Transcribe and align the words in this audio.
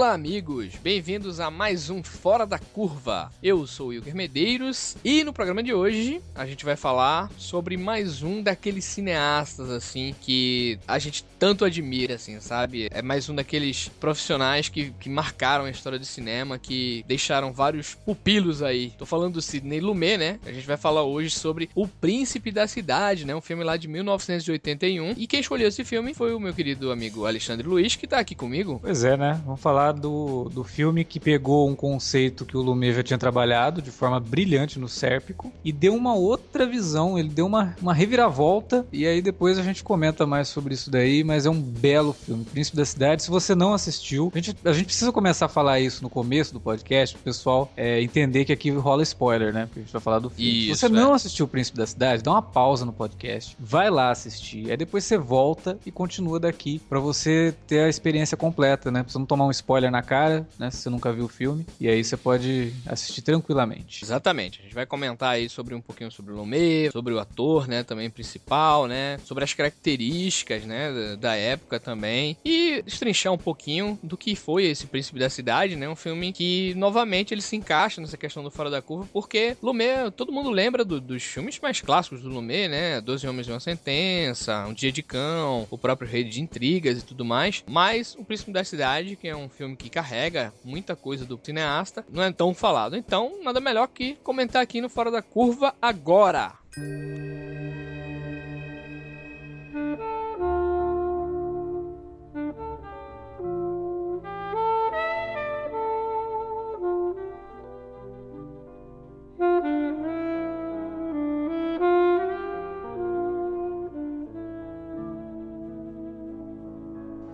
Olá, 0.00 0.14
amigos! 0.14 0.76
Bem-vindos 0.82 1.40
a 1.40 1.50
mais 1.50 1.90
um 1.90 2.02
Fora 2.02 2.46
da 2.46 2.58
Curva. 2.58 3.30
Eu 3.42 3.66
sou 3.66 3.88
o 3.88 3.90
Wilker 3.90 4.16
Medeiros 4.16 4.96
e 5.04 5.22
no 5.22 5.30
programa 5.30 5.62
de 5.62 5.74
hoje 5.74 6.22
a 6.34 6.46
gente 6.46 6.64
vai 6.64 6.74
falar 6.74 7.30
sobre 7.36 7.76
mais 7.76 8.22
um 8.22 8.42
daqueles 8.42 8.86
cineastas, 8.86 9.68
assim, 9.68 10.14
que 10.18 10.78
a 10.88 10.98
gente 10.98 11.22
tanto 11.38 11.66
admira, 11.66 12.14
assim, 12.14 12.40
sabe? 12.40 12.88
É 12.90 13.02
mais 13.02 13.28
um 13.28 13.34
daqueles 13.34 13.90
profissionais 14.00 14.70
que, 14.70 14.90
que 14.92 15.10
marcaram 15.10 15.66
a 15.66 15.70
história 15.70 15.98
do 15.98 16.04
cinema, 16.06 16.58
que 16.58 17.04
deixaram 17.06 17.52
vários 17.52 17.94
pupilos 17.94 18.62
aí. 18.62 18.94
Tô 18.96 19.04
falando 19.04 19.34
do 19.34 19.42
Sidney 19.42 19.80
Lumet, 19.80 20.16
né? 20.16 20.40
A 20.46 20.50
gente 20.52 20.66
vai 20.66 20.78
falar 20.78 21.02
hoje 21.02 21.28
sobre 21.28 21.68
O 21.74 21.86
Príncipe 21.86 22.50
da 22.50 22.66
Cidade, 22.66 23.26
né? 23.26 23.36
Um 23.36 23.40
filme 23.42 23.64
lá 23.64 23.76
de 23.76 23.86
1981. 23.86 25.12
E 25.18 25.26
quem 25.26 25.40
escolheu 25.40 25.68
esse 25.68 25.84
filme 25.84 26.14
foi 26.14 26.32
o 26.32 26.40
meu 26.40 26.54
querido 26.54 26.90
amigo 26.90 27.26
Alexandre 27.26 27.68
Luiz, 27.68 27.96
que 27.96 28.06
tá 28.06 28.18
aqui 28.18 28.34
comigo. 28.34 28.78
Pois 28.80 29.04
é, 29.04 29.14
né? 29.14 29.38
Vamos 29.44 29.60
falar 29.60 29.90
do, 30.00 30.48
do 30.48 30.64
filme 30.64 31.04
que 31.04 31.20
pegou 31.20 31.68
um 31.68 31.76
conceito 31.76 32.44
que 32.44 32.56
o 32.56 32.62
Lumet 32.62 32.94
já 32.94 33.02
tinha 33.02 33.18
trabalhado 33.18 33.80
de 33.82 33.90
forma 33.90 34.18
brilhante 34.18 34.78
no 34.78 34.88
Sérpico 34.88 35.52
e 35.64 35.72
deu 35.72 35.94
uma 35.94 36.14
outra 36.14 36.66
visão, 36.66 37.18
ele 37.18 37.28
deu 37.28 37.46
uma, 37.46 37.76
uma 37.80 37.94
reviravolta 37.94 38.86
e 38.92 39.06
aí 39.06 39.22
depois 39.22 39.58
a 39.58 39.62
gente 39.62 39.84
comenta 39.84 40.26
mais 40.26 40.48
sobre 40.48 40.74
isso 40.74 40.90
daí, 40.90 41.22
mas 41.22 41.46
é 41.46 41.50
um 41.50 41.60
belo 41.60 42.12
filme, 42.12 42.44
Príncipe 42.44 42.76
da 42.76 42.84
Cidade. 42.84 43.22
Se 43.22 43.30
você 43.30 43.54
não 43.54 43.72
assistiu, 43.72 44.32
a 44.34 44.38
gente, 44.38 44.56
a 44.64 44.72
gente 44.72 44.86
precisa 44.86 45.12
começar 45.12 45.46
a 45.46 45.48
falar 45.48 45.80
isso 45.80 46.02
no 46.02 46.10
começo 46.10 46.52
do 46.52 46.60
podcast, 46.60 47.14
pro 47.14 47.24
pessoal 47.24 47.70
é, 47.76 48.02
entender 48.02 48.44
que 48.44 48.52
aqui 48.52 48.70
rola 48.70 49.02
spoiler, 49.02 49.52
né? 49.52 49.66
Porque 49.66 49.80
a 49.80 49.82
gente 49.82 49.92
vai 49.92 50.02
falar 50.02 50.18
do 50.18 50.30
filme. 50.30 50.70
Isso, 50.70 50.74
Se 50.74 50.80
você 50.80 50.86
é. 50.86 50.88
não 50.88 51.12
assistiu 51.12 51.46
o 51.46 51.48
Príncipe 51.48 51.78
da 51.78 51.86
Cidade, 51.86 52.22
dá 52.22 52.32
uma 52.32 52.42
pausa 52.42 52.84
no 52.84 52.92
podcast, 52.92 53.56
vai 53.58 53.90
lá 53.90 54.10
assistir, 54.10 54.70
aí 54.70 54.76
depois 54.76 55.04
você 55.04 55.16
volta 55.16 55.78
e 55.84 55.90
continua 55.90 56.40
daqui 56.40 56.80
para 56.88 56.98
você 56.98 57.54
ter 57.66 57.80
a 57.80 57.88
experiência 57.88 58.36
completa, 58.36 58.90
né? 58.90 59.02
Pra 59.02 59.12
você 59.12 59.18
não 59.18 59.26
tomar 59.26 59.46
um 59.46 59.50
spoiler 59.50 59.79
spoiler 59.80 59.90
na 59.90 60.02
cara, 60.02 60.46
né? 60.58 60.70
Se 60.70 60.78
você 60.78 60.90
nunca 60.90 61.12
viu 61.12 61.24
o 61.24 61.28
filme. 61.28 61.66
E 61.80 61.88
aí 61.88 62.04
você 62.04 62.16
pode 62.16 62.72
assistir 62.86 63.22
tranquilamente. 63.22 64.04
Exatamente. 64.04 64.60
A 64.60 64.62
gente 64.62 64.74
vai 64.74 64.84
comentar 64.84 65.30
aí 65.30 65.48
sobre 65.48 65.74
um 65.74 65.80
pouquinho 65.80 66.10
sobre 66.10 66.32
o 66.32 66.36
Lumet, 66.36 66.92
sobre 66.92 67.14
o 67.14 67.18
ator, 67.18 67.66
né? 67.66 67.82
Também 67.82 68.10
principal, 68.10 68.86
né? 68.86 69.18
Sobre 69.24 69.42
as 69.42 69.54
características, 69.54 70.64
né? 70.64 71.16
Da 71.16 71.34
época 71.34 71.80
também. 71.80 72.36
E 72.44 72.82
destrinchar 72.82 73.32
um 73.32 73.38
pouquinho 73.38 73.98
do 74.02 74.16
que 74.16 74.36
foi 74.36 74.66
esse 74.66 74.86
Príncipe 74.86 75.18
da 75.18 75.30
Cidade, 75.30 75.76
né? 75.76 75.88
Um 75.88 75.96
filme 75.96 76.32
que, 76.32 76.74
novamente, 76.74 77.32
ele 77.32 77.42
se 77.42 77.56
encaixa 77.56 78.00
nessa 78.00 78.16
questão 78.16 78.42
do 78.42 78.50
Fora 78.50 78.68
da 78.68 78.82
Curva, 78.82 79.08
porque 79.12 79.56
Lumet, 79.62 80.10
todo 80.16 80.32
mundo 80.32 80.50
lembra 80.50 80.84
do, 80.84 81.00
dos 81.00 81.22
filmes 81.22 81.58
mais 81.60 81.80
clássicos 81.80 82.20
do 82.20 82.28
Lumet, 82.28 82.68
né? 82.68 83.00
Doze 83.00 83.26
Homens 83.26 83.46
e 83.48 83.50
uma 83.50 83.60
Sentença, 83.60 84.66
Um 84.66 84.74
Dia 84.74 84.92
de 84.92 85.02
Cão, 85.02 85.66
O 85.70 85.78
próprio 85.78 86.08
Rei 86.08 86.24
de 86.24 86.40
Intrigas 86.40 86.98
e 86.98 87.04
tudo 87.04 87.24
mais. 87.24 87.64
Mas 87.66 88.14
O 88.18 88.24
Príncipe 88.24 88.52
da 88.52 88.64
Cidade, 88.64 89.16
que 89.16 89.28
é 89.28 89.36
um 89.36 89.48
filme 89.48 89.69
que 89.76 89.90
carrega 89.90 90.52
muita 90.64 90.94
coisa 90.96 91.24
do 91.24 91.38
cineasta, 91.42 92.04
não 92.10 92.22
é 92.22 92.32
tão 92.32 92.54
falado. 92.54 92.96
Então, 92.96 93.42
nada 93.42 93.60
melhor 93.60 93.88
que 93.88 94.16
comentar 94.16 94.62
aqui 94.62 94.80
no 94.80 94.88
Fora 94.88 95.10
da 95.10 95.22
Curva 95.22 95.74
agora. 95.80 96.52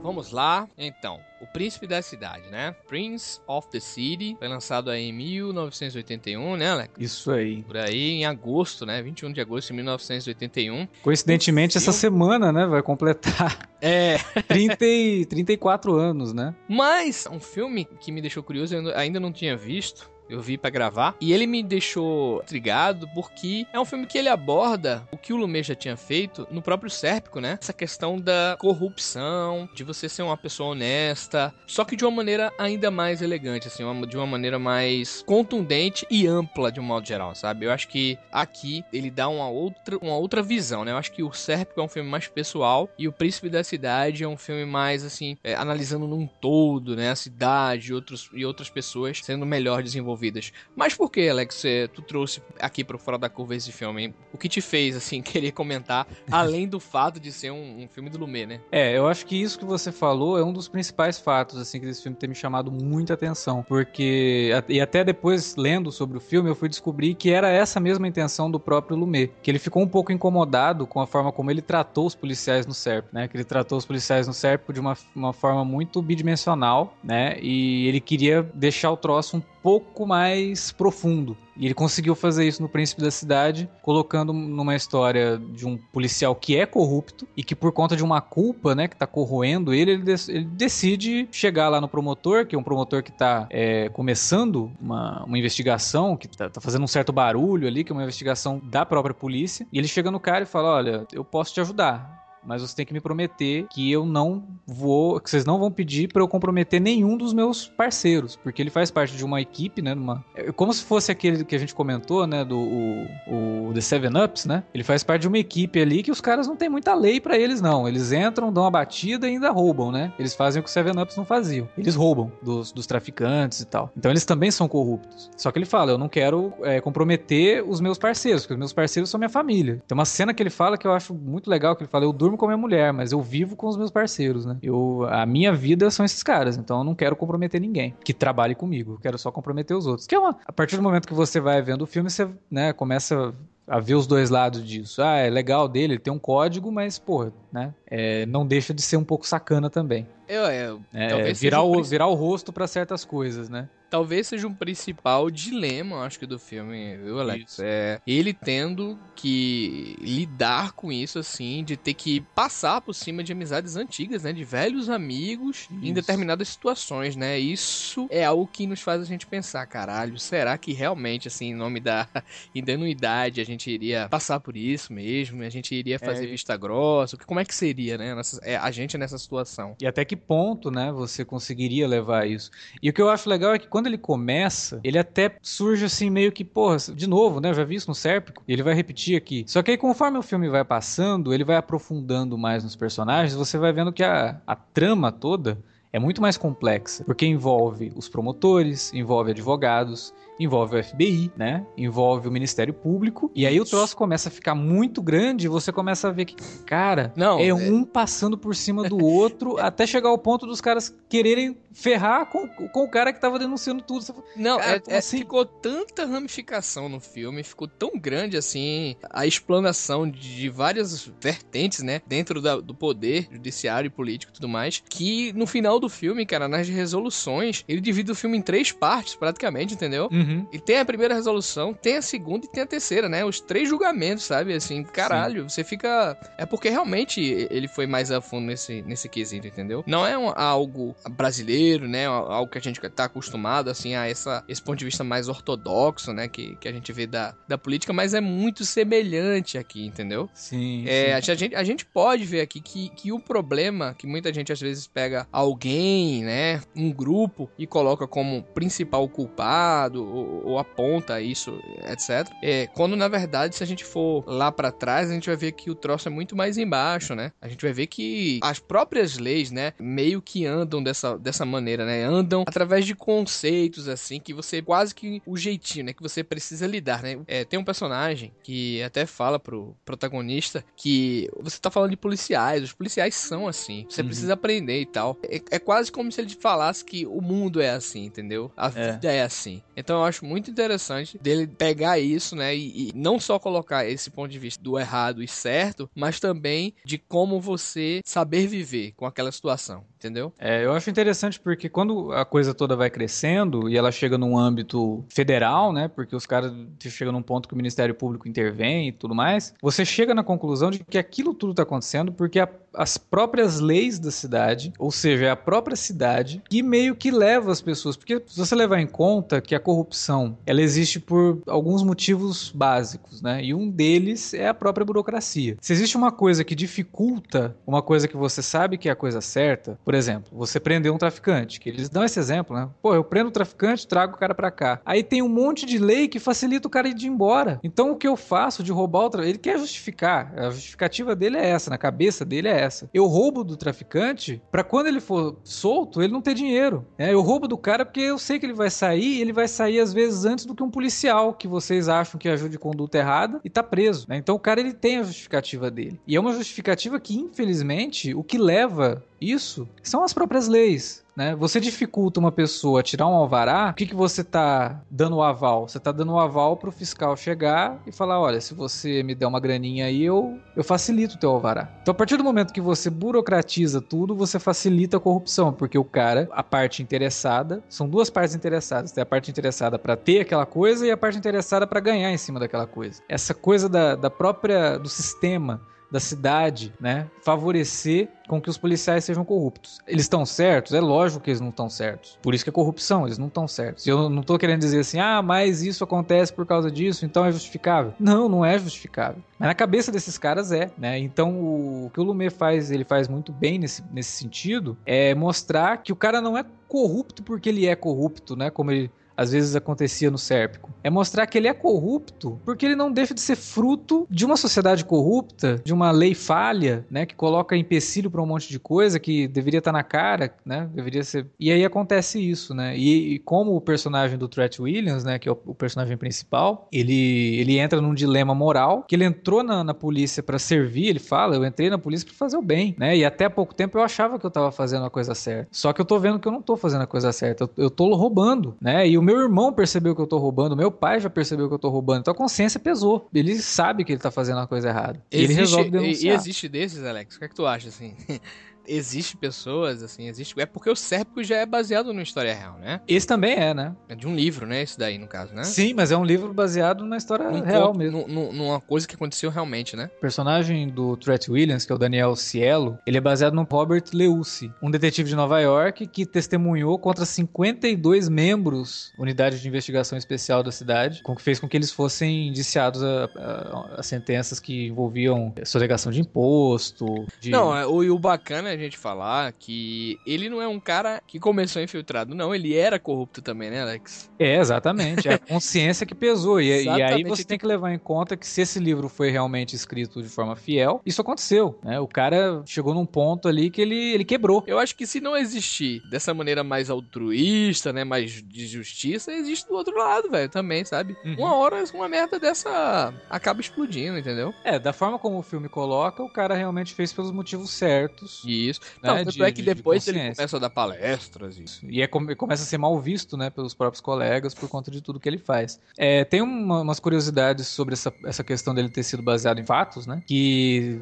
Vamos 0.06 0.30
lá, 0.30 0.68
então. 0.78 1.18
O 1.40 1.46
Príncipe 1.48 1.84
da 1.84 2.00
Cidade, 2.00 2.48
né? 2.48 2.76
Prince 2.86 3.40
of 3.44 3.66
the 3.70 3.80
City. 3.80 4.36
Foi 4.38 4.46
lançado 4.46 4.88
aí 4.88 5.08
em 5.08 5.12
1981, 5.12 6.56
né, 6.56 6.70
Alex? 6.70 6.92
Isso 6.96 7.32
aí. 7.32 7.64
Por 7.64 7.76
aí, 7.76 8.12
em 8.12 8.24
agosto, 8.24 8.86
né? 8.86 9.02
21 9.02 9.32
de 9.32 9.40
agosto 9.40 9.66
de 9.66 9.74
1981. 9.74 10.86
Coincidentemente, 11.02 11.76
essa 11.76 11.90
semana, 11.90 12.52
né? 12.52 12.66
Vai 12.66 12.82
completar. 12.84 13.68
É. 13.80 14.18
30 14.46 14.84
e 14.86 15.26
34 15.26 15.96
anos, 15.96 16.32
né? 16.32 16.54
Mas, 16.68 17.26
um 17.28 17.40
filme 17.40 17.84
que 17.98 18.12
me 18.12 18.20
deixou 18.20 18.44
curioso, 18.44 18.76
eu 18.76 18.96
ainda 18.96 19.18
não 19.18 19.32
tinha 19.32 19.56
visto 19.56 20.08
eu 20.28 20.40
vi 20.40 20.58
para 20.58 20.70
gravar. 20.70 21.14
E 21.20 21.32
ele 21.32 21.46
me 21.46 21.62
deixou 21.62 22.40
intrigado 22.42 23.08
porque 23.14 23.66
é 23.72 23.80
um 23.80 23.84
filme 23.84 24.06
que 24.06 24.18
ele 24.18 24.28
aborda 24.28 25.06
o 25.10 25.16
que 25.16 25.32
o 25.32 25.36
Lumet 25.36 25.68
já 25.68 25.74
tinha 25.74 25.96
feito 25.96 26.46
no 26.50 26.62
próprio 26.62 26.90
Sérpico, 26.90 27.40
né? 27.40 27.58
Essa 27.60 27.72
questão 27.72 28.18
da 28.18 28.56
corrupção, 28.58 29.68
de 29.74 29.84
você 29.84 30.08
ser 30.08 30.22
uma 30.22 30.36
pessoa 30.36 30.70
honesta, 30.70 31.54
só 31.66 31.84
que 31.84 31.96
de 31.96 32.04
uma 32.04 32.10
maneira 32.10 32.52
ainda 32.58 32.90
mais 32.90 33.22
elegante, 33.22 33.68
assim, 33.68 33.84
uma, 33.84 34.06
de 34.06 34.16
uma 34.16 34.26
maneira 34.26 34.58
mais 34.58 35.22
contundente 35.22 36.06
e 36.10 36.26
ampla 36.26 36.72
de 36.72 36.80
um 36.80 36.84
modo 36.84 37.06
geral, 37.06 37.34
sabe? 37.34 37.66
Eu 37.66 37.72
acho 37.72 37.88
que 37.88 38.18
aqui 38.32 38.84
ele 38.92 39.10
dá 39.10 39.28
uma 39.28 39.48
outra, 39.48 39.98
uma 39.98 40.16
outra 40.16 40.42
visão, 40.42 40.84
né? 40.84 40.92
Eu 40.92 40.96
acho 40.96 41.12
que 41.12 41.22
o 41.22 41.32
Sérpico 41.32 41.80
é 41.80 41.84
um 41.84 41.88
filme 41.88 42.08
mais 42.08 42.26
pessoal 42.28 42.88
e 42.98 43.06
o 43.06 43.12
Príncipe 43.12 43.48
da 43.48 43.62
Cidade 43.62 44.24
é 44.24 44.28
um 44.28 44.36
filme 44.36 44.64
mais, 44.64 45.04
assim, 45.04 45.36
é, 45.42 45.54
analisando 45.54 46.06
num 46.06 46.26
todo, 46.26 46.96
né? 46.96 47.10
A 47.10 47.16
cidade 47.16 47.94
outros, 47.94 48.30
e 48.32 48.44
outras 48.44 48.68
pessoas 48.68 49.20
sendo 49.22 49.46
melhor 49.46 49.82
desenvolvidas 49.82 50.15
desenvolvidas. 50.16 50.52
Mas 50.74 50.94
por 50.94 51.10
que, 51.10 51.28
Alex, 51.28 51.62
tu 51.92 52.02
trouxe 52.02 52.42
aqui 52.60 52.82
pro 52.82 52.98
Fora 52.98 53.18
da 53.18 53.28
Curva 53.28 53.54
esse 53.54 53.70
filme? 53.70 54.14
O 54.32 54.38
que 54.38 54.48
te 54.48 54.60
fez, 54.60 54.96
assim, 54.96 55.20
querer 55.22 55.52
comentar, 55.52 56.06
além 56.30 56.66
do 56.66 56.80
fato 56.80 57.20
de 57.20 57.30
ser 57.30 57.50
um, 57.50 57.82
um, 57.82 57.88
filme 57.88 58.10
do 58.10 58.18
Lumet, 58.18 58.46
né? 58.46 58.60
É, 58.72 58.96
eu 58.96 59.06
acho 59.06 59.26
que 59.26 59.40
isso 59.40 59.58
que 59.58 59.64
você 59.64 59.92
falou 59.92 60.38
é 60.38 60.44
um 60.44 60.52
dos 60.52 60.68
principais 60.68 61.18
fatos, 61.18 61.58
assim, 61.58 61.78
que 61.78 61.86
esse 61.86 62.02
filme 62.02 62.16
tem 62.16 62.28
me 62.28 62.34
chamado 62.34 62.72
muita 62.72 63.14
atenção. 63.14 63.64
Porque, 63.68 64.50
e 64.68 64.80
até 64.80 65.04
depois, 65.04 65.54
lendo 65.56 65.92
sobre 65.92 66.16
o 66.16 66.20
filme, 66.20 66.48
eu 66.48 66.54
fui 66.54 66.68
descobrir 66.68 67.14
que 67.14 67.30
era 67.30 67.50
essa 67.50 67.78
mesma 67.78 68.08
intenção 68.08 68.50
do 68.50 68.58
próprio 68.58 68.96
Lumet. 68.96 69.32
Que 69.42 69.50
ele 69.50 69.58
ficou 69.58 69.82
um 69.82 69.88
pouco 69.88 70.12
incomodado 70.12 70.86
com 70.86 71.00
a 71.00 71.06
forma 71.06 71.30
como 71.30 71.50
ele 71.50 71.62
tratou 71.62 72.06
os 72.06 72.14
policiais 72.14 72.66
no 72.66 72.74
SERP, 72.74 73.06
né? 73.12 73.28
Que 73.28 73.36
ele 73.36 73.44
tratou 73.44 73.78
os 73.78 73.84
policiais 73.84 74.26
no 74.26 74.32
SERP 74.32 74.72
de 74.72 74.80
uma, 74.80 74.96
uma 75.14 75.32
forma 75.32 75.64
muito 75.64 76.00
bidimensional, 76.00 76.94
né? 77.02 77.38
E 77.40 77.86
ele 77.88 78.00
queria 78.00 78.42
deixar 78.54 78.90
o 78.90 78.96
troço 78.96 79.36
um 79.36 79.40
pouco 79.66 80.06
mais 80.06 80.70
profundo. 80.70 81.36
E 81.56 81.64
ele 81.64 81.74
conseguiu 81.74 82.14
fazer 82.14 82.46
isso 82.46 82.62
no 82.62 82.68
Príncipe 82.68 83.02
da 83.02 83.10
Cidade, 83.10 83.68
colocando 83.82 84.32
numa 84.32 84.76
história 84.76 85.38
de 85.38 85.66
um 85.66 85.76
policial 85.76 86.36
que 86.36 86.56
é 86.56 86.64
corrupto 86.64 87.26
e 87.36 87.42
que 87.42 87.52
por 87.52 87.72
conta 87.72 87.96
de 87.96 88.04
uma 88.04 88.20
culpa, 88.20 88.76
né, 88.76 88.86
que 88.86 88.94
tá 88.94 89.08
corroendo 89.08 89.74
ele, 89.74 89.90
ele, 89.90 90.04
ele 90.28 90.44
decide 90.44 91.28
chegar 91.32 91.68
lá 91.68 91.80
no 91.80 91.88
promotor, 91.88 92.46
que 92.46 92.54
é 92.54 92.58
um 92.58 92.62
promotor 92.62 93.02
que 93.02 93.10
tá 93.10 93.48
é, 93.50 93.88
começando 93.88 94.70
uma, 94.80 95.24
uma 95.24 95.36
investigação, 95.36 96.16
que 96.16 96.28
tá, 96.28 96.48
tá, 96.48 96.60
fazendo 96.60 96.84
um 96.84 96.86
certo 96.86 97.12
barulho 97.12 97.66
ali, 97.66 97.82
que 97.82 97.90
é 97.90 97.94
uma 97.94 98.04
investigação 98.04 98.60
da 98.62 98.86
própria 98.86 99.14
polícia, 99.14 99.66
e 99.72 99.78
ele 99.80 99.88
chega 99.88 100.12
no 100.12 100.20
cara 100.20 100.44
e 100.44 100.46
fala, 100.46 100.76
olha, 100.76 101.04
eu 101.12 101.24
posso 101.24 101.52
te 101.52 101.60
ajudar 101.60 102.25
mas 102.46 102.62
você 102.62 102.74
tem 102.76 102.86
que 102.86 102.92
me 102.92 103.00
prometer 103.00 103.66
que 103.68 103.90
eu 103.90 104.04
não 104.04 104.44
vou, 104.66 105.20
que 105.20 105.30
vocês 105.30 105.44
não 105.44 105.58
vão 105.58 105.70
pedir 105.70 106.12
para 106.12 106.22
eu 106.22 106.28
comprometer 106.28 106.80
nenhum 106.80 107.16
dos 107.16 107.32
meus 107.32 107.68
parceiros, 107.68 108.36
porque 108.36 108.62
ele 108.62 108.70
faz 108.70 108.90
parte 108.90 109.16
de 109.16 109.24
uma 109.24 109.40
equipe, 109.40 109.82
né, 109.82 109.94
numa, 109.94 110.24
é 110.34 110.52
como 110.52 110.72
se 110.72 110.84
fosse 110.84 111.10
aquele 111.10 111.44
que 111.44 111.54
a 111.54 111.58
gente 111.58 111.74
comentou, 111.74 112.26
né, 112.26 112.44
do 112.44 112.56
o, 112.58 113.68
o 113.68 113.72
The 113.74 113.80
Seven 113.80 114.12
Ups, 114.22 114.44
né? 114.46 114.64
Ele 114.74 114.84
faz 114.84 115.02
parte 115.02 115.22
de 115.22 115.28
uma 115.28 115.38
equipe 115.38 115.80
ali 115.80 116.02
que 116.02 116.10
os 116.10 116.20
caras 116.20 116.46
não 116.46 116.56
tem 116.56 116.68
muita 116.68 116.94
lei 116.94 117.20
para 117.20 117.38
eles 117.38 117.60
não. 117.60 117.88
Eles 117.88 118.12
entram, 118.12 118.52
dão 118.52 118.64
uma 118.64 118.70
batida 118.70 119.28
e 119.28 119.32
ainda 119.32 119.50
roubam, 119.50 119.90
né? 119.90 120.12
Eles 120.18 120.34
fazem 120.34 120.60
o 120.60 120.62
que 120.62 120.68
o 120.68 120.72
Seven 120.72 121.00
Ups 121.00 121.16
não 121.16 121.24
faziam. 121.24 121.68
Eles 121.76 121.94
roubam 121.94 122.32
dos, 122.42 122.72
dos 122.72 122.86
traficantes 122.86 123.60
e 123.60 123.66
tal. 123.66 123.90
Então 123.96 124.10
eles 124.10 124.24
também 124.24 124.50
são 124.50 124.68
corruptos. 124.68 125.30
Só 125.36 125.50
que 125.50 125.58
ele 125.58 125.66
fala, 125.66 125.92
eu 125.92 125.98
não 125.98 126.08
quero 126.08 126.52
é, 126.62 126.80
comprometer 126.80 127.64
os 127.66 127.80
meus 127.80 127.98
parceiros, 127.98 128.42
porque 128.42 128.54
os 128.54 128.58
meus 128.58 128.72
parceiros 128.72 129.10
são 129.10 129.18
minha 129.18 129.28
família. 129.28 129.82
Tem 129.86 129.96
uma 129.96 130.04
cena 130.04 130.34
que 130.34 130.42
ele 130.42 130.50
fala 130.50 130.76
que 130.76 130.86
eu 130.86 130.92
acho 130.92 131.14
muito 131.14 131.48
legal, 131.50 131.76
que 131.76 131.82
ele 131.82 131.90
fala, 131.90 132.04
eu 132.04 132.12
durmo 132.12 132.35
com 132.36 132.44
a 132.44 132.48
minha 132.48 132.58
mulher, 132.58 132.92
mas 132.92 133.12
eu 133.12 133.20
vivo 133.20 133.56
com 133.56 133.66
os 133.66 133.76
meus 133.76 133.90
parceiros, 133.90 134.44
né? 134.44 134.56
Eu, 134.62 135.06
a 135.08 135.24
minha 135.26 135.52
vida 135.52 135.90
são 135.90 136.04
esses 136.04 136.22
caras, 136.22 136.56
então 136.56 136.78
eu 136.78 136.84
não 136.84 136.94
quero 136.94 137.16
comprometer 137.16 137.60
ninguém 137.60 137.94
que 138.04 138.12
trabalhe 138.12 138.54
comigo. 138.54 138.94
Eu 138.94 138.98
quero 138.98 139.18
só 139.18 139.30
comprometer 139.30 139.76
os 139.76 139.86
outros. 139.86 140.06
Que 140.06 140.14
é 140.14 140.18
uma. 140.18 140.36
A 140.44 140.52
partir 140.52 140.76
do 140.76 140.82
momento 140.82 141.06
que 141.06 141.14
você 141.14 141.40
vai 141.40 141.60
vendo 141.62 141.82
o 141.82 141.86
filme, 141.86 142.10
você 142.10 142.28
né, 142.50 142.72
começa 142.72 143.34
a 143.66 143.80
ver 143.80 143.94
os 143.94 144.06
dois 144.06 144.30
lados 144.30 144.64
disso. 144.64 145.02
Ah, 145.02 145.16
é 145.16 145.28
legal 145.28 145.68
dele, 145.68 145.94
ele 145.94 146.00
tem 146.00 146.12
um 146.12 146.18
código, 146.18 146.70
mas, 146.70 146.98
pô, 146.98 147.32
né? 147.52 147.74
É, 147.86 148.24
não 148.26 148.46
deixa 148.46 148.72
de 148.72 148.80
ser 148.80 148.96
um 148.96 149.04
pouco 149.04 149.26
sacana 149.26 149.68
também. 149.68 150.06
Eu, 150.28 150.42
eu, 150.44 150.80
é, 150.92 151.32
virar, 151.32 151.62
o, 151.62 151.82
virar 151.82 152.06
o 152.06 152.14
rosto 152.14 152.52
para 152.52 152.66
certas 152.66 153.04
coisas, 153.04 153.48
né? 153.48 153.68
Talvez 153.90 154.26
seja 154.26 154.46
um 154.46 154.54
principal 154.54 155.30
dilema, 155.30 156.02
acho 156.02 156.18
que, 156.18 156.26
do 156.26 156.38
filme, 156.38 156.96
viu, 156.96 157.20
Alex? 157.20 157.52
Isso. 157.52 157.62
É 157.64 158.00
ele 158.06 158.32
tendo 158.32 158.98
que 159.14 159.96
lidar 160.00 160.72
com 160.72 160.92
isso, 160.92 161.18
assim, 161.18 161.64
de 161.64 161.76
ter 161.76 161.94
que 161.94 162.20
passar 162.34 162.80
por 162.80 162.94
cima 162.94 163.22
de 163.22 163.32
amizades 163.32 163.76
antigas, 163.76 164.22
né? 164.22 164.32
De 164.32 164.44
velhos 164.44 164.88
amigos 164.88 165.68
isso. 165.70 165.78
em 165.82 165.92
determinadas 165.92 166.48
situações, 166.48 167.16
né? 167.16 167.38
Isso 167.38 168.06
é 168.10 168.24
algo 168.24 168.46
que 168.46 168.66
nos 168.66 168.80
faz 168.80 169.00
a 169.00 169.04
gente 169.04 169.26
pensar, 169.26 169.66
caralho, 169.66 170.18
será 170.18 170.56
que 170.56 170.72
realmente, 170.72 171.28
assim, 171.28 171.46
em 171.46 171.54
nome 171.54 171.80
da 171.80 172.08
ingenuidade, 172.54 173.40
a 173.40 173.44
gente 173.44 173.70
iria 173.70 174.08
passar 174.08 174.40
por 174.40 174.56
isso 174.56 174.92
mesmo? 174.92 175.42
A 175.42 175.48
gente 175.48 175.74
iria 175.74 175.98
fazer 175.98 176.24
é. 176.24 176.28
vista 176.28 176.56
grossa? 176.56 177.16
Como 177.16 177.40
é 177.40 177.44
que 177.44 177.54
seria, 177.54 177.98
né? 177.98 178.14
Nessa, 178.14 178.40
é, 178.42 178.56
a 178.56 178.70
gente 178.70 178.96
nessa 178.98 179.18
situação. 179.18 179.76
E 179.80 179.86
até 179.86 180.04
que 180.04 180.16
ponto, 180.16 180.70
né, 180.70 180.92
você 180.92 181.24
conseguiria 181.24 181.88
levar 181.88 182.28
isso? 182.28 182.50
E 182.82 182.88
o 182.88 182.92
que 182.92 183.02
eu 183.02 183.10
acho 183.10 183.28
legal 183.28 183.54
é 183.54 183.58
que 183.58 183.68
quando 183.68 183.85
ele 183.86 183.98
começa, 183.98 184.80
ele 184.82 184.98
até 184.98 185.36
surge 185.42 185.84
assim, 185.84 186.10
meio 186.10 186.32
que, 186.32 186.44
porra, 186.44 186.76
de 186.76 187.06
novo, 187.06 187.40
né? 187.40 187.50
Eu 187.50 187.54
já 187.54 187.64
vi 187.64 187.76
isso 187.76 187.88
no 187.88 187.94
Sérpico, 187.94 188.42
ele 188.46 188.62
vai 188.62 188.74
repetir 188.74 189.16
aqui. 189.16 189.44
Só 189.46 189.62
que 189.62 189.70
aí, 189.70 189.76
conforme 189.76 190.18
o 190.18 190.22
filme 190.22 190.48
vai 190.48 190.64
passando, 190.64 191.32
ele 191.32 191.44
vai 191.44 191.56
aprofundando 191.56 192.36
mais 192.36 192.64
nos 192.64 192.76
personagens, 192.76 193.34
você 193.34 193.58
vai 193.58 193.72
vendo 193.72 193.92
que 193.92 194.02
a, 194.02 194.40
a 194.46 194.56
trama 194.56 195.10
toda 195.10 195.58
é 195.92 195.98
muito 195.98 196.20
mais 196.20 196.36
complexa, 196.36 197.04
porque 197.04 197.24
envolve 197.24 197.92
os 197.96 198.08
promotores, 198.08 198.92
envolve 198.92 199.30
advogados, 199.30 200.12
envolve 200.38 200.78
o 200.78 200.82
FBI, 200.82 201.32
né? 201.36 201.64
Envolve 201.76 202.28
o 202.28 202.30
Ministério 202.30 202.74
Público. 202.74 203.30
E 203.34 203.46
aí 203.46 203.60
o 203.60 203.64
troço 203.64 203.96
começa 203.96 204.28
a 204.28 204.32
ficar 204.32 204.54
muito 204.54 205.02
grande 205.02 205.46
e 205.46 205.48
você 205.48 205.72
começa 205.72 206.08
a 206.08 206.12
ver 206.12 206.26
que, 206.26 206.36
cara, 206.64 207.12
Não, 207.16 207.38
é, 207.38 207.48
é 207.48 207.54
um 207.54 207.84
passando 207.84 208.36
por 208.36 208.54
cima 208.54 208.88
do 208.88 209.02
outro 209.02 209.58
até 209.60 209.86
chegar 209.86 210.08
ao 210.08 210.18
ponto 210.18 210.46
dos 210.46 210.60
caras 210.60 210.94
quererem 211.08 211.56
ferrar 211.72 212.26
com, 212.26 212.48
com 212.48 212.84
o 212.84 212.90
cara 212.90 213.12
que 213.12 213.20
tava 213.20 213.38
denunciando 213.38 213.82
tudo. 213.82 214.06
Não, 214.34 214.58
cara, 214.58 214.82
é, 214.86 214.94
é, 214.94 214.98
assim? 214.98 215.18
ficou 215.18 215.44
tanta 215.44 216.06
ramificação 216.06 216.88
no 216.88 217.00
filme, 217.00 217.42
ficou 217.42 217.68
tão 217.68 217.92
grande 217.98 218.36
assim 218.36 218.96
a 219.10 219.26
explanação 219.26 220.08
de 220.08 220.48
várias 220.48 221.10
vertentes, 221.20 221.82
né? 221.82 222.00
Dentro 222.06 222.40
da, 222.40 222.56
do 222.56 222.74
poder 222.74 223.28
judiciário 223.30 223.88
e 223.88 223.90
político 223.90 224.32
e 224.32 224.34
tudo 224.34 224.48
mais, 224.48 224.82
que 224.88 225.32
no 225.34 225.46
final 225.46 225.78
do 225.78 225.88
filme, 225.88 226.24
cara, 226.24 226.48
nas 226.48 226.68
resoluções, 226.68 227.64
ele 227.68 227.80
divide 227.80 228.10
o 228.10 228.14
filme 228.14 228.38
em 228.38 228.42
três 228.42 228.72
partes, 228.72 229.14
praticamente, 229.14 229.74
entendeu? 229.74 230.08
Uhum. 230.10 230.25
Uhum. 230.26 230.46
E 230.52 230.58
tem 230.58 230.78
a 230.78 230.84
primeira 230.84 231.14
resolução, 231.14 231.72
tem 231.72 231.96
a 231.96 232.02
segunda 232.02 232.46
e 232.46 232.48
tem 232.48 232.62
a 232.62 232.66
terceira, 232.66 233.08
né? 233.08 233.24
Os 233.24 233.40
três 233.40 233.68
julgamentos, 233.68 234.24
sabe? 234.24 234.52
Assim, 234.52 234.82
caralho, 234.82 235.42
Sim. 235.42 235.48
você 235.48 235.64
fica. 235.64 236.18
É 236.36 236.44
porque 236.44 236.68
realmente 236.68 237.20
ele 237.50 237.68
foi 237.68 237.86
mais 237.86 238.10
a 238.10 238.20
fundo 238.20 238.46
nesse, 238.46 238.82
nesse 238.82 239.08
quesito, 239.08 239.46
entendeu? 239.46 239.84
Não 239.86 240.06
é 240.06 240.18
um, 240.18 240.30
algo 240.34 240.94
brasileiro, 241.10 241.86
né? 241.86 242.06
Algo 242.06 242.50
que 242.50 242.58
a 242.58 242.60
gente 242.60 242.80
tá 242.90 243.04
acostumado, 243.04 243.70
assim, 243.70 243.94
a 243.94 244.08
essa, 244.08 244.44
esse 244.48 244.62
ponto 244.62 244.78
de 244.78 244.84
vista 244.84 245.04
mais 245.04 245.28
ortodoxo, 245.28 246.12
né? 246.12 246.28
Que, 246.28 246.56
que 246.56 246.68
a 246.68 246.72
gente 246.72 246.92
vê 246.92 247.06
da, 247.06 247.34
da 247.46 247.56
política, 247.56 247.92
mas 247.92 248.14
é 248.14 248.20
muito 248.20 248.64
semelhante 248.64 249.58
aqui, 249.58 249.86
entendeu? 249.86 250.28
Sim. 250.34 250.84
É, 250.88 251.20
sim. 251.20 251.30
A, 251.30 251.34
gente, 251.34 251.54
a 251.54 251.64
gente 251.64 251.86
pode 251.86 252.24
ver 252.24 252.40
aqui 252.40 252.60
que, 252.60 252.88
que 252.90 253.12
o 253.12 253.20
problema 253.20 253.94
que 253.94 254.06
muita 254.06 254.32
gente 254.32 254.52
às 254.52 254.60
vezes 254.60 254.86
pega 254.86 255.26
alguém, 255.30 256.24
né? 256.24 256.60
Um 256.74 256.92
grupo 256.92 257.50
e 257.58 257.66
coloca 257.66 258.06
como 258.06 258.42
principal 258.42 259.08
culpado 259.08 260.15
ou, 260.16 260.58
aponta 260.58 261.20
isso, 261.20 261.60
etc. 261.84 262.30
É, 262.42 262.66
quando 262.68 262.96
na 262.96 263.08
verdade, 263.08 263.56
se 263.56 263.62
a 263.62 263.66
gente 263.66 263.84
for 263.84 264.24
lá 264.26 264.50
para 264.50 264.72
trás, 264.72 265.10
a 265.10 265.14
gente 265.14 265.28
vai 265.28 265.36
ver 265.36 265.52
que 265.52 265.70
o 265.70 265.74
troço 265.74 266.08
é 266.08 266.10
muito 266.10 266.34
mais 266.34 266.56
embaixo, 266.56 267.14
né? 267.14 267.32
A 267.40 267.48
gente 267.48 267.62
vai 267.62 267.72
ver 267.72 267.86
que 267.86 268.40
as 268.42 268.58
próprias 268.58 269.18
leis, 269.18 269.50
né, 269.50 269.72
meio 269.78 270.22
que 270.22 270.46
andam 270.46 270.82
dessa, 270.82 271.18
dessa 271.18 271.44
maneira, 271.44 271.84
né? 271.84 272.04
Andam 272.04 272.44
através 272.46 272.84
de 272.84 272.94
conceitos 272.94 273.88
assim 273.88 274.20
que 274.20 274.32
você 274.32 274.62
quase 274.62 274.94
que 274.94 275.22
o 275.26 275.36
jeitinho, 275.36 275.86
né, 275.86 275.92
que 275.92 276.02
você 276.02 276.24
precisa 276.24 276.66
lidar, 276.66 277.02
né? 277.02 277.18
É, 277.26 277.44
tem 277.44 277.58
um 277.58 277.64
personagem 277.64 278.32
que 278.42 278.82
até 278.82 279.06
fala 279.06 279.38
pro 279.38 279.76
protagonista 279.84 280.64
que 280.76 281.28
você 281.40 281.58
tá 281.58 281.70
falando 281.70 281.90
de 281.90 281.96
policiais, 281.96 282.62
os 282.62 282.72
policiais 282.72 283.14
são 283.14 283.46
assim, 283.46 283.86
você 283.88 284.00
uhum. 284.00 284.08
precisa 284.08 284.34
aprender 284.34 284.80
e 284.80 284.86
tal. 284.86 285.16
É, 285.22 285.40
é, 285.50 285.58
quase 285.58 285.90
como 285.90 286.10
se 286.10 286.20
ele 286.20 286.34
falasse 286.34 286.84
que 286.84 287.06
o 287.06 287.20
mundo 287.20 287.60
é 287.60 287.70
assim, 287.70 288.04
entendeu? 288.04 288.50
A 288.56 288.68
é. 288.74 288.92
vida 288.92 289.12
é, 289.12 289.16
é 289.16 289.22
assim. 289.22 289.62
Então 289.76 290.04
acho 290.06 290.24
muito 290.24 290.50
interessante 290.50 291.18
dele 291.18 291.46
pegar 291.46 291.98
isso, 291.98 292.34
né? 292.34 292.54
E, 292.54 292.88
e, 292.88 292.92
não 292.94 293.20
só 293.20 293.38
colocar 293.38 293.86
esse 293.86 294.10
ponto 294.10 294.30
de 294.30 294.38
vista 294.38 294.62
do 294.62 294.78
errado 294.78 295.22
e 295.22 295.28
certo, 295.28 295.90
mas 295.94 296.20
também 296.20 296.74
de 296.84 296.98
como 296.98 297.40
você 297.40 298.00
saber 298.04 298.46
viver 298.46 298.92
com 298.96 299.06
aquela 299.06 299.32
situação 299.32 299.84
entendeu? 300.06 300.32
É, 300.38 300.64
eu 300.64 300.72
acho 300.72 300.88
interessante 300.88 301.40
porque 301.40 301.68
quando 301.68 302.12
a 302.12 302.24
coisa 302.24 302.54
toda 302.54 302.76
vai 302.76 302.88
crescendo 302.88 303.68
e 303.68 303.76
ela 303.76 303.90
chega 303.90 304.16
num 304.16 304.38
âmbito 304.38 305.04
federal, 305.08 305.72
né? 305.72 305.88
Porque 305.88 306.14
os 306.14 306.26
caras 306.26 306.52
chegam 306.80 307.12
num 307.12 307.22
ponto 307.22 307.48
que 307.48 307.54
o 307.54 307.56
Ministério 307.56 307.94
Público 307.94 308.28
intervém 308.28 308.88
e 308.88 308.92
tudo 308.92 309.14
mais, 309.14 309.54
você 309.60 309.84
chega 309.84 310.14
na 310.14 310.22
conclusão 310.22 310.70
de 310.70 310.80
que 310.84 310.98
aquilo 310.98 311.34
tudo 311.34 311.50
está 311.50 311.62
acontecendo 311.62 312.12
porque 312.12 312.38
a, 312.38 312.48
as 312.74 312.96
próprias 312.96 313.58
leis 313.58 313.98
da 313.98 314.10
cidade, 314.10 314.72
ou 314.78 314.90
seja, 314.90 315.26
é 315.26 315.30
a 315.30 315.36
própria 315.36 315.76
cidade, 315.76 316.42
que 316.48 316.62
meio 316.62 316.94
que 316.94 317.10
leva 317.10 317.50
as 317.50 317.60
pessoas. 317.60 317.96
Porque 317.96 318.22
se 318.26 318.38
você 318.38 318.54
levar 318.54 318.78
em 318.80 318.86
conta 318.86 319.40
que 319.40 319.54
a 319.54 319.60
corrupção 319.60 319.95
ela 320.44 320.60
existe 320.60 321.00
por 321.00 321.42
alguns 321.46 321.82
motivos 321.82 322.50
básicos, 322.54 323.22
né? 323.22 323.42
E 323.44 323.54
um 323.54 323.70
deles 323.70 324.34
é 324.34 324.48
a 324.48 324.54
própria 324.54 324.84
burocracia. 324.84 325.56
Se 325.60 325.72
existe 325.72 325.96
uma 325.96 326.12
coisa 326.12 326.44
que 326.44 326.54
dificulta 326.54 327.56
uma 327.66 327.82
coisa 327.82 328.08
que 328.08 328.16
você 328.16 328.42
sabe 328.42 328.78
que 328.78 328.88
é 328.88 328.92
a 328.92 328.96
coisa 328.96 329.20
certa, 329.20 329.78
por 329.84 329.94
exemplo, 329.94 330.30
você 330.32 330.58
prendeu 330.60 330.94
um 330.94 330.98
traficante, 330.98 331.60
que 331.60 331.68
eles 331.68 331.88
dão 331.88 332.04
esse 332.04 332.18
exemplo, 332.18 332.56
né? 332.56 332.68
Pô, 332.82 332.94
eu 332.94 333.04
prendo 333.04 333.28
o 333.28 333.32
traficante, 333.32 333.86
trago 333.86 334.14
o 334.14 334.18
cara 334.18 334.34
para 334.34 334.50
cá. 334.50 334.80
Aí 334.84 335.02
tem 335.02 335.22
um 335.22 335.28
monte 335.28 335.66
de 335.66 335.78
lei 335.78 336.08
que 336.08 336.18
facilita 336.18 336.68
o 336.68 336.70
cara 336.70 336.88
ir 336.88 336.94
embora. 337.06 337.60
Então 337.62 337.90
o 337.90 337.96
que 337.96 338.06
eu 338.06 338.16
faço 338.16 338.62
de 338.62 338.72
roubar 338.72 339.04
o 339.04 339.10
traficante, 339.10 339.30
ele 339.30 339.38
quer 339.38 339.58
justificar. 339.58 340.32
A 340.36 340.50
justificativa 340.50 341.14
dele 341.14 341.36
é 341.36 341.46
essa, 341.46 341.70
na 341.70 341.78
cabeça 341.78 342.24
dele 342.24 342.48
é 342.48 342.60
essa. 342.60 342.88
Eu 342.92 343.06
roubo 343.06 343.44
do 343.44 343.56
traficante 343.56 344.40
para 344.50 344.64
quando 344.64 344.86
ele 344.86 345.00
for 345.00 345.36
solto, 345.44 346.02
ele 346.02 346.12
não 346.12 346.20
ter 346.20 346.34
dinheiro. 346.34 346.86
Né? 346.98 347.12
Eu 347.12 347.20
roubo 347.22 347.48
do 347.48 347.56
cara 347.56 347.84
porque 347.84 348.00
eu 348.00 348.18
sei 348.18 348.38
que 348.38 348.46
ele 348.46 348.52
vai 348.54 348.70
sair, 348.70 349.20
ele 349.20 349.32
vai 349.32 349.48
sair 349.48 349.80
às 349.86 349.94
vezes 349.94 350.24
antes 350.24 350.44
do 350.44 350.54
que 350.54 350.62
um 350.62 350.70
policial 350.70 351.32
que 351.32 351.46
vocês 351.46 351.88
acham 351.88 352.18
que 352.18 352.28
ajude 352.28 352.58
conduta 352.58 352.98
errada 352.98 353.40
e 353.44 353.48
tá 353.48 353.62
preso. 353.62 354.06
Né? 354.08 354.16
Então 354.16 354.34
o 354.34 354.38
cara 354.38 354.60
ele 354.60 354.72
tem 354.72 354.98
a 354.98 355.02
justificativa 355.02 355.70
dele. 355.70 356.00
E 356.06 356.16
é 356.16 356.20
uma 356.20 356.32
justificativa 356.32 356.98
que, 356.98 357.16
infelizmente, 357.16 358.14
o 358.14 358.24
que 358.24 358.36
leva 358.36 359.04
isso 359.20 359.68
são 359.82 360.02
as 360.02 360.12
próprias 360.12 360.48
leis. 360.48 361.04
Né? 361.16 361.34
Você 361.34 361.58
dificulta 361.58 362.20
uma 362.20 362.30
pessoa 362.30 362.82
tirar 362.82 363.06
um 363.06 363.14
alvará, 363.14 363.70
o 363.70 363.74
que, 363.74 363.86
que 363.86 363.94
você 363.94 364.20
está 364.20 364.82
dando 364.90 365.16
o 365.16 365.22
aval? 365.22 365.66
Você 365.66 365.78
está 365.78 365.90
dando 365.90 366.12
o 366.12 366.20
aval 366.20 366.58
para 366.58 366.68
o 366.68 366.72
fiscal 366.72 367.16
chegar 367.16 367.80
e 367.86 367.90
falar: 367.90 368.20
olha, 368.20 368.38
se 368.38 368.52
você 368.52 369.02
me 369.02 369.14
der 369.14 369.26
uma 369.26 369.40
graninha 369.40 369.86
aí, 369.86 370.04
eu, 370.04 370.38
eu 370.54 370.62
facilito 370.62 371.14
o 371.14 371.18
teu 371.18 371.30
alvará. 371.30 371.70
Então, 371.80 371.92
a 371.92 371.94
partir 371.94 372.18
do 372.18 372.24
momento 372.24 372.52
que 372.52 372.60
você 372.60 372.90
burocratiza 372.90 373.80
tudo, 373.80 374.14
você 374.14 374.38
facilita 374.38 374.98
a 374.98 375.00
corrupção, 375.00 375.54
porque 375.54 375.78
o 375.78 375.84
cara, 375.84 376.28
a 376.32 376.42
parte 376.42 376.82
interessada, 376.82 377.64
são 377.66 377.88
duas 377.88 378.10
partes 378.10 378.34
interessadas: 378.34 378.92
tem 378.92 379.00
a 379.00 379.06
parte 379.06 379.30
interessada 379.30 379.78
para 379.78 379.96
ter 379.96 380.20
aquela 380.20 380.44
coisa 380.44 380.86
e 380.86 380.90
a 380.90 380.96
parte 380.98 381.16
interessada 381.16 381.66
para 381.66 381.80
ganhar 381.80 382.12
em 382.12 382.18
cima 382.18 382.38
daquela 382.38 382.66
coisa. 382.66 383.00
Essa 383.08 383.32
coisa 383.32 383.70
da, 383.70 383.94
da 383.94 384.10
própria 384.10 384.76
do 384.76 384.88
sistema 384.88 385.62
da 385.90 386.00
cidade, 386.00 386.72
né, 386.80 387.08
favorecer 387.22 388.08
com 388.28 388.40
que 388.40 388.50
os 388.50 388.58
policiais 388.58 389.04
sejam 389.04 389.24
corruptos. 389.24 389.78
Eles 389.86 390.02
estão 390.02 390.26
certos? 390.26 390.72
É 390.72 390.80
lógico 390.80 391.22
que 391.22 391.30
eles 391.30 391.40
não 391.40 391.50
estão 391.50 391.70
certos. 391.70 392.18
Por 392.20 392.34
isso 392.34 392.44
que 392.44 392.50
é 392.50 392.52
corrupção, 392.52 393.06
eles 393.06 393.18
não 393.18 393.28
estão 393.28 393.46
certos. 393.46 393.86
Eu 393.86 394.10
não 394.10 394.20
estou 394.20 394.38
querendo 394.38 394.60
dizer 394.60 394.80
assim, 394.80 394.98
ah, 394.98 395.22
mas 395.22 395.62
isso 395.62 395.84
acontece 395.84 396.32
por 396.32 396.44
causa 396.44 396.70
disso, 396.70 397.04
então 397.04 397.24
é 397.24 397.30
justificável. 397.30 397.94
Não, 398.00 398.28
não 398.28 398.44
é 398.44 398.58
justificável. 398.58 399.22
Mas 399.38 399.48
na 399.48 399.54
cabeça 399.54 399.92
desses 399.92 400.18
caras 400.18 400.50
é, 400.50 400.70
né? 400.76 400.98
Então 400.98 401.32
o, 401.34 401.86
o 401.86 401.90
que 401.90 402.00
o 402.00 402.04
Lumet 402.04 402.34
faz, 402.34 402.70
ele 402.70 402.84
faz 402.84 403.06
muito 403.06 403.32
bem 403.32 403.58
nesse, 403.58 403.84
nesse 403.92 404.10
sentido, 404.10 404.76
é 404.84 405.14
mostrar 405.14 405.78
que 405.78 405.92
o 405.92 405.96
cara 405.96 406.20
não 406.20 406.36
é 406.36 406.44
corrupto 406.66 407.22
porque 407.22 407.48
ele 407.48 407.66
é 407.66 407.76
corrupto, 407.76 408.34
né? 408.34 408.50
Como 408.50 408.70
ele 408.70 408.90
às 409.16 409.32
vezes 409.32 409.56
acontecia 409.56 410.10
no 410.10 410.18
Sérpico. 410.18 410.70
É 410.82 410.90
mostrar 410.90 411.26
que 411.26 411.38
ele 411.38 411.48
é 411.48 411.54
corrupto 411.54 412.40
porque 412.44 412.66
ele 412.66 412.76
não 412.76 412.90
deixa 412.92 413.14
de 413.14 413.20
ser 413.20 413.36
fruto 413.36 414.06
de 414.10 414.24
uma 414.24 414.36
sociedade 414.36 414.84
corrupta, 414.84 415.60
de 415.64 415.72
uma 415.72 415.90
lei 415.90 416.14
falha, 416.14 416.84
né, 416.90 417.06
que 417.06 417.14
coloca 417.14 417.56
empecilho 417.56 418.10
para 418.10 418.22
um 418.22 418.26
monte 418.26 418.48
de 418.48 418.58
coisa 418.58 418.98
que 418.98 419.26
deveria 419.26 419.58
estar 419.58 419.72
tá 419.72 419.78
na 419.78 419.82
cara, 419.82 420.34
né, 420.44 420.68
deveria 420.72 421.02
ser. 421.02 421.26
E 421.38 421.50
aí 421.50 421.64
acontece 421.64 422.18
isso, 422.18 422.54
né? 422.54 422.76
E, 422.76 423.14
e 423.14 423.18
como 423.20 423.56
o 423.56 423.60
personagem 423.60 424.18
do 424.18 424.28
Tret 424.28 424.60
Williams, 424.60 425.04
né, 425.04 425.18
que 425.18 425.28
é 425.28 425.32
o, 425.32 425.38
o, 425.46 425.54
personagem 425.54 425.96
principal, 425.96 426.68
ele 426.70 427.36
ele 427.36 427.58
entra 427.58 427.80
num 427.80 427.94
dilema 427.94 428.34
moral, 428.34 428.84
que 428.86 428.94
ele 428.94 429.04
entrou 429.04 429.42
na, 429.42 429.64
na 429.64 429.74
polícia 429.74 430.22
para 430.22 430.38
servir, 430.38 430.88
ele 430.88 430.98
fala, 430.98 431.36
eu 431.36 431.44
entrei 431.44 431.70
na 431.70 431.78
polícia 431.78 432.06
para 432.06 432.16
fazer 432.16 432.36
o 432.36 432.42
bem, 432.42 432.74
né? 432.78 432.96
E 432.96 433.04
até 433.04 433.28
pouco 433.28 433.54
tempo 433.54 433.78
eu 433.78 433.82
achava 433.82 434.18
que 434.18 434.26
eu 434.26 434.30
tava 434.30 434.52
fazendo 434.52 434.84
a 434.84 434.90
coisa 434.90 435.14
certa. 435.14 435.48
Só 435.50 435.72
que 435.72 435.80
eu 435.80 435.84
tô 435.84 435.98
vendo 435.98 436.18
que 436.18 436.28
eu 436.28 436.32
não 436.32 436.42
tô 436.42 436.56
fazendo 436.56 436.82
a 436.82 436.86
coisa 436.86 437.12
certa. 437.12 437.44
Eu, 437.44 437.50
eu 437.64 437.70
tô 437.70 437.94
roubando, 437.94 438.56
né? 438.60 438.88
E 438.88 438.98
o 438.98 439.02
meu 439.06 439.20
irmão 439.20 439.52
percebeu 439.52 439.94
que 439.94 440.02
eu 440.02 440.06
tô 440.06 440.18
roubando, 440.18 440.56
meu 440.56 440.70
pai 440.70 440.98
já 440.98 441.08
percebeu 441.08 441.46
que 441.46 441.54
eu 441.54 441.58
tô 441.58 441.68
roubando, 441.68 442.00
então 442.00 442.12
a 442.12 442.16
consciência 442.16 442.58
pesou. 442.58 443.08
Ele 443.14 443.36
sabe 443.36 443.84
que 443.84 443.92
ele 443.92 444.00
tá 444.00 444.10
fazendo 444.10 444.40
a 444.40 444.46
coisa 444.48 444.68
errada. 444.68 445.00
Existe, 445.10 445.32
ele 445.32 445.40
resolve 445.40 445.70
denunciar. 445.70 446.14
E 446.14 446.16
existe 446.16 446.48
desses, 446.48 446.84
Alex? 446.84 447.14
O 447.14 447.18
que 447.20 447.24
é 447.24 447.28
que 447.28 447.34
tu 447.34 447.46
acha, 447.46 447.68
assim? 447.68 447.94
existe 448.68 449.16
pessoas, 449.16 449.82
assim, 449.82 450.08
existe. 450.08 450.38
É 450.40 450.46
porque 450.46 450.70
o 450.70 450.76
Sérpico 450.76 451.22
já 451.22 451.36
é 451.36 451.46
baseado 451.46 451.86
numa 451.88 452.02
história 452.02 452.34
real, 452.34 452.58
né? 452.58 452.80
Esse 452.88 453.06
também 453.06 453.34
é, 453.34 453.52
né? 453.54 453.74
É 453.88 453.94
de 453.94 454.06
um 454.06 454.14
livro, 454.14 454.46
né? 454.46 454.62
Esse 454.62 454.78
daí, 454.78 454.98
no 454.98 455.06
caso, 455.06 455.34
né? 455.34 455.44
Sim, 455.44 455.74
mas 455.74 455.90
é 455.92 455.96
um 455.96 456.04
livro 456.04 456.32
baseado 456.32 456.84
na 456.84 456.96
história 456.96 457.30
Num 457.30 457.40
real 457.42 457.68
conto- 457.68 457.78
mesmo. 457.78 457.98
num- 458.06 458.08
num- 458.08 458.32
numa 458.32 458.60
coisa 458.60 458.86
que 458.86 458.94
aconteceu 458.94 459.30
realmente, 459.30 459.76
né? 459.76 459.90
O 459.96 460.00
personagem 460.00 460.68
do 460.68 460.96
Tret 460.96 461.28
Williams, 461.28 461.64
que 461.64 461.72
é 461.72 461.74
o 461.74 461.78
Daniel 461.78 462.14
Cielo, 462.16 462.78
ele 462.86 462.98
é 462.98 463.00
baseado 463.00 463.34
no 463.34 463.42
Robert 463.50 463.84
Leuci, 463.92 464.50
um 464.62 464.70
detetive 464.70 465.08
de 465.08 465.16
Nova 465.16 465.40
York 465.40 465.86
que 465.86 466.04
testemunhou 466.06 466.78
contra 466.78 467.04
52 467.04 468.08
membros, 468.08 468.92
unidade 468.98 469.40
de 469.40 469.48
investigação 469.48 469.96
especial 469.96 470.42
da 470.42 470.50
cidade, 470.52 471.02
com 471.02 471.14
que 471.14 471.22
fez 471.22 471.38
com 471.40 471.48
que 471.48 471.56
eles 471.56 471.70
fossem 471.70 472.28
indiciados 472.28 472.82
a, 472.82 473.04
a- 473.16 473.74
a 473.78 473.82
sentenças 473.82 474.40
que 474.40 474.66
envolviam 474.66 475.32
sonegação 475.44 475.90
de 475.92 476.00
imposto, 476.00 476.86
de... 477.20 477.30
Não, 477.30 477.56
é, 477.56 477.66
o, 477.66 477.82
e 477.84 477.90
o 477.90 477.98
bacana 477.98 478.50
é 478.50 478.55
a 478.56 478.58
gente 478.58 478.76
falar 478.76 479.32
que 479.32 479.98
ele 480.06 480.28
não 480.28 480.40
é 480.40 480.48
um 480.48 480.58
cara 480.58 481.02
que 481.06 481.18
começou 481.18 481.62
infiltrado, 481.62 482.14
não. 482.14 482.34
Ele 482.34 482.54
era 482.54 482.78
corrupto 482.78 483.22
também, 483.22 483.50
né, 483.50 483.62
Alex? 483.62 484.10
É, 484.18 484.36
exatamente. 484.36 485.08
É 485.08 485.14
a 485.14 485.18
consciência 485.20 485.86
que 485.86 485.94
pesou. 485.94 486.40
E, 486.40 486.64
e 486.64 486.82
aí 486.82 487.04
você 487.04 487.24
tem 487.24 487.38
que 487.38 487.46
levar 487.46 487.72
em 487.72 487.78
conta 487.78 488.16
que 488.16 488.26
se 488.26 488.40
esse 488.40 488.58
livro 488.58 488.88
foi 488.88 489.10
realmente 489.10 489.54
escrito 489.54 490.02
de 490.02 490.08
forma 490.08 490.36
fiel, 490.36 490.80
isso 490.84 491.00
aconteceu. 491.00 491.58
Né? 491.62 491.78
O 491.78 491.86
cara 491.86 492.42
chegou 492.46 492.74
num 492.74 492.86
ponto 492.86 493.28
ali 493.28 493.50
que 493.50 493.60
ele, 493.60 493.92
ele 493.92 494.04
quebrou. 494.04 494.42
Eu 494.46 494.58
acho 494.58 494.74
que 494.74 494.86
se 494.86 495.00
não 495.00 495.16
existir 495.16 495.82
dessa 495.90 496.14
maneira 496.14 496.42
mais 496.42 496.70
altruísta, 496.70 497.72
né, 497.72 497.84
mais 497.84 498.22
de 498.22 498.46
justiça, 498.46 499.12
existe 499.12 499.48
do 499.48 499.54
outro 499.54 499.76
lado, 499.76 500.10
velho, 500.10 500.28
também, 500.28 500.64
sabe? 500.64 500.96
Uhum. 501.04 501.16
Uma 501.18 501.34
hora 501.34 501.56
uma 501.74 501.88
merda 501.88 502.18
dessa 502.18 502.92
acaba 503.08 503.40
explodindo, 503.40 503.98
entendeu? 503.98 504.32
É, 504.44 504.58
da 504.58 504.72
forma 504.72 504.98
como 504.98 505.18
o 505.18 505.22
filme 505.22 505.48
coloca, 505.48 506.02
o 506.02 506.12
cara 506.12 506.34
realmente 506.34 506.74
fez 506.74 506.92
pelos 506.92 507.10
motivos 507.10 507.50
certos. 507.50 508.22
Isso. 508.50 508.60
Né, 508.82 508.88
Não, 508.88 508.96
tanto 508.98 509.12
de- 509.12 509.22
é 509.22 509.26
que 509.30 509.42
de- 509.42 509.48
de 509.48 509.54
depois 509.54 509.86
ele 509.88 509.98
começa 510.14 510.36
a 510.36 510.40
dar 510.40 510.50
palestras 510.50 511.38
e 511.38 511.44
isso. 511.44 511.66
E 511.68 511.82
é, 511.82 511.86
come- 511.86 512.14
começa 512.14 512.42
a 512.42 512.46
ser 512.46 512.58
mal 512.58 512.78
visto, 512.80 513.16
né, 513.16 513.30
pelos 513.30 513.54
próprios 513.54 513.80
colegas 513.80 514.34
por 514.34 514.48
conta 514.48 514.70
de 514.70 514.80
tudo 514.80 514.98
que 515.00 515.08
ele 515.08 515.18
faz. 515.18 515.60
É, 515.76 516.04
tem 516.04 516.20
uma- 516.22 516.60
umas 516.60 516.80
curiosidades 516.80 517.46
sobre 517.48 517.74
essa, 517.74 517.92
essa 518.04 518.22
questão 518.24 518.54
dele 518.54 518.68
ter 518.68 518.82
sido 518.82 519.02
baseado 519.02 519.38
em 519.38 519.44
fatos, 519.44 519.86
né? 519.86 520.02
Que 520.06 520.80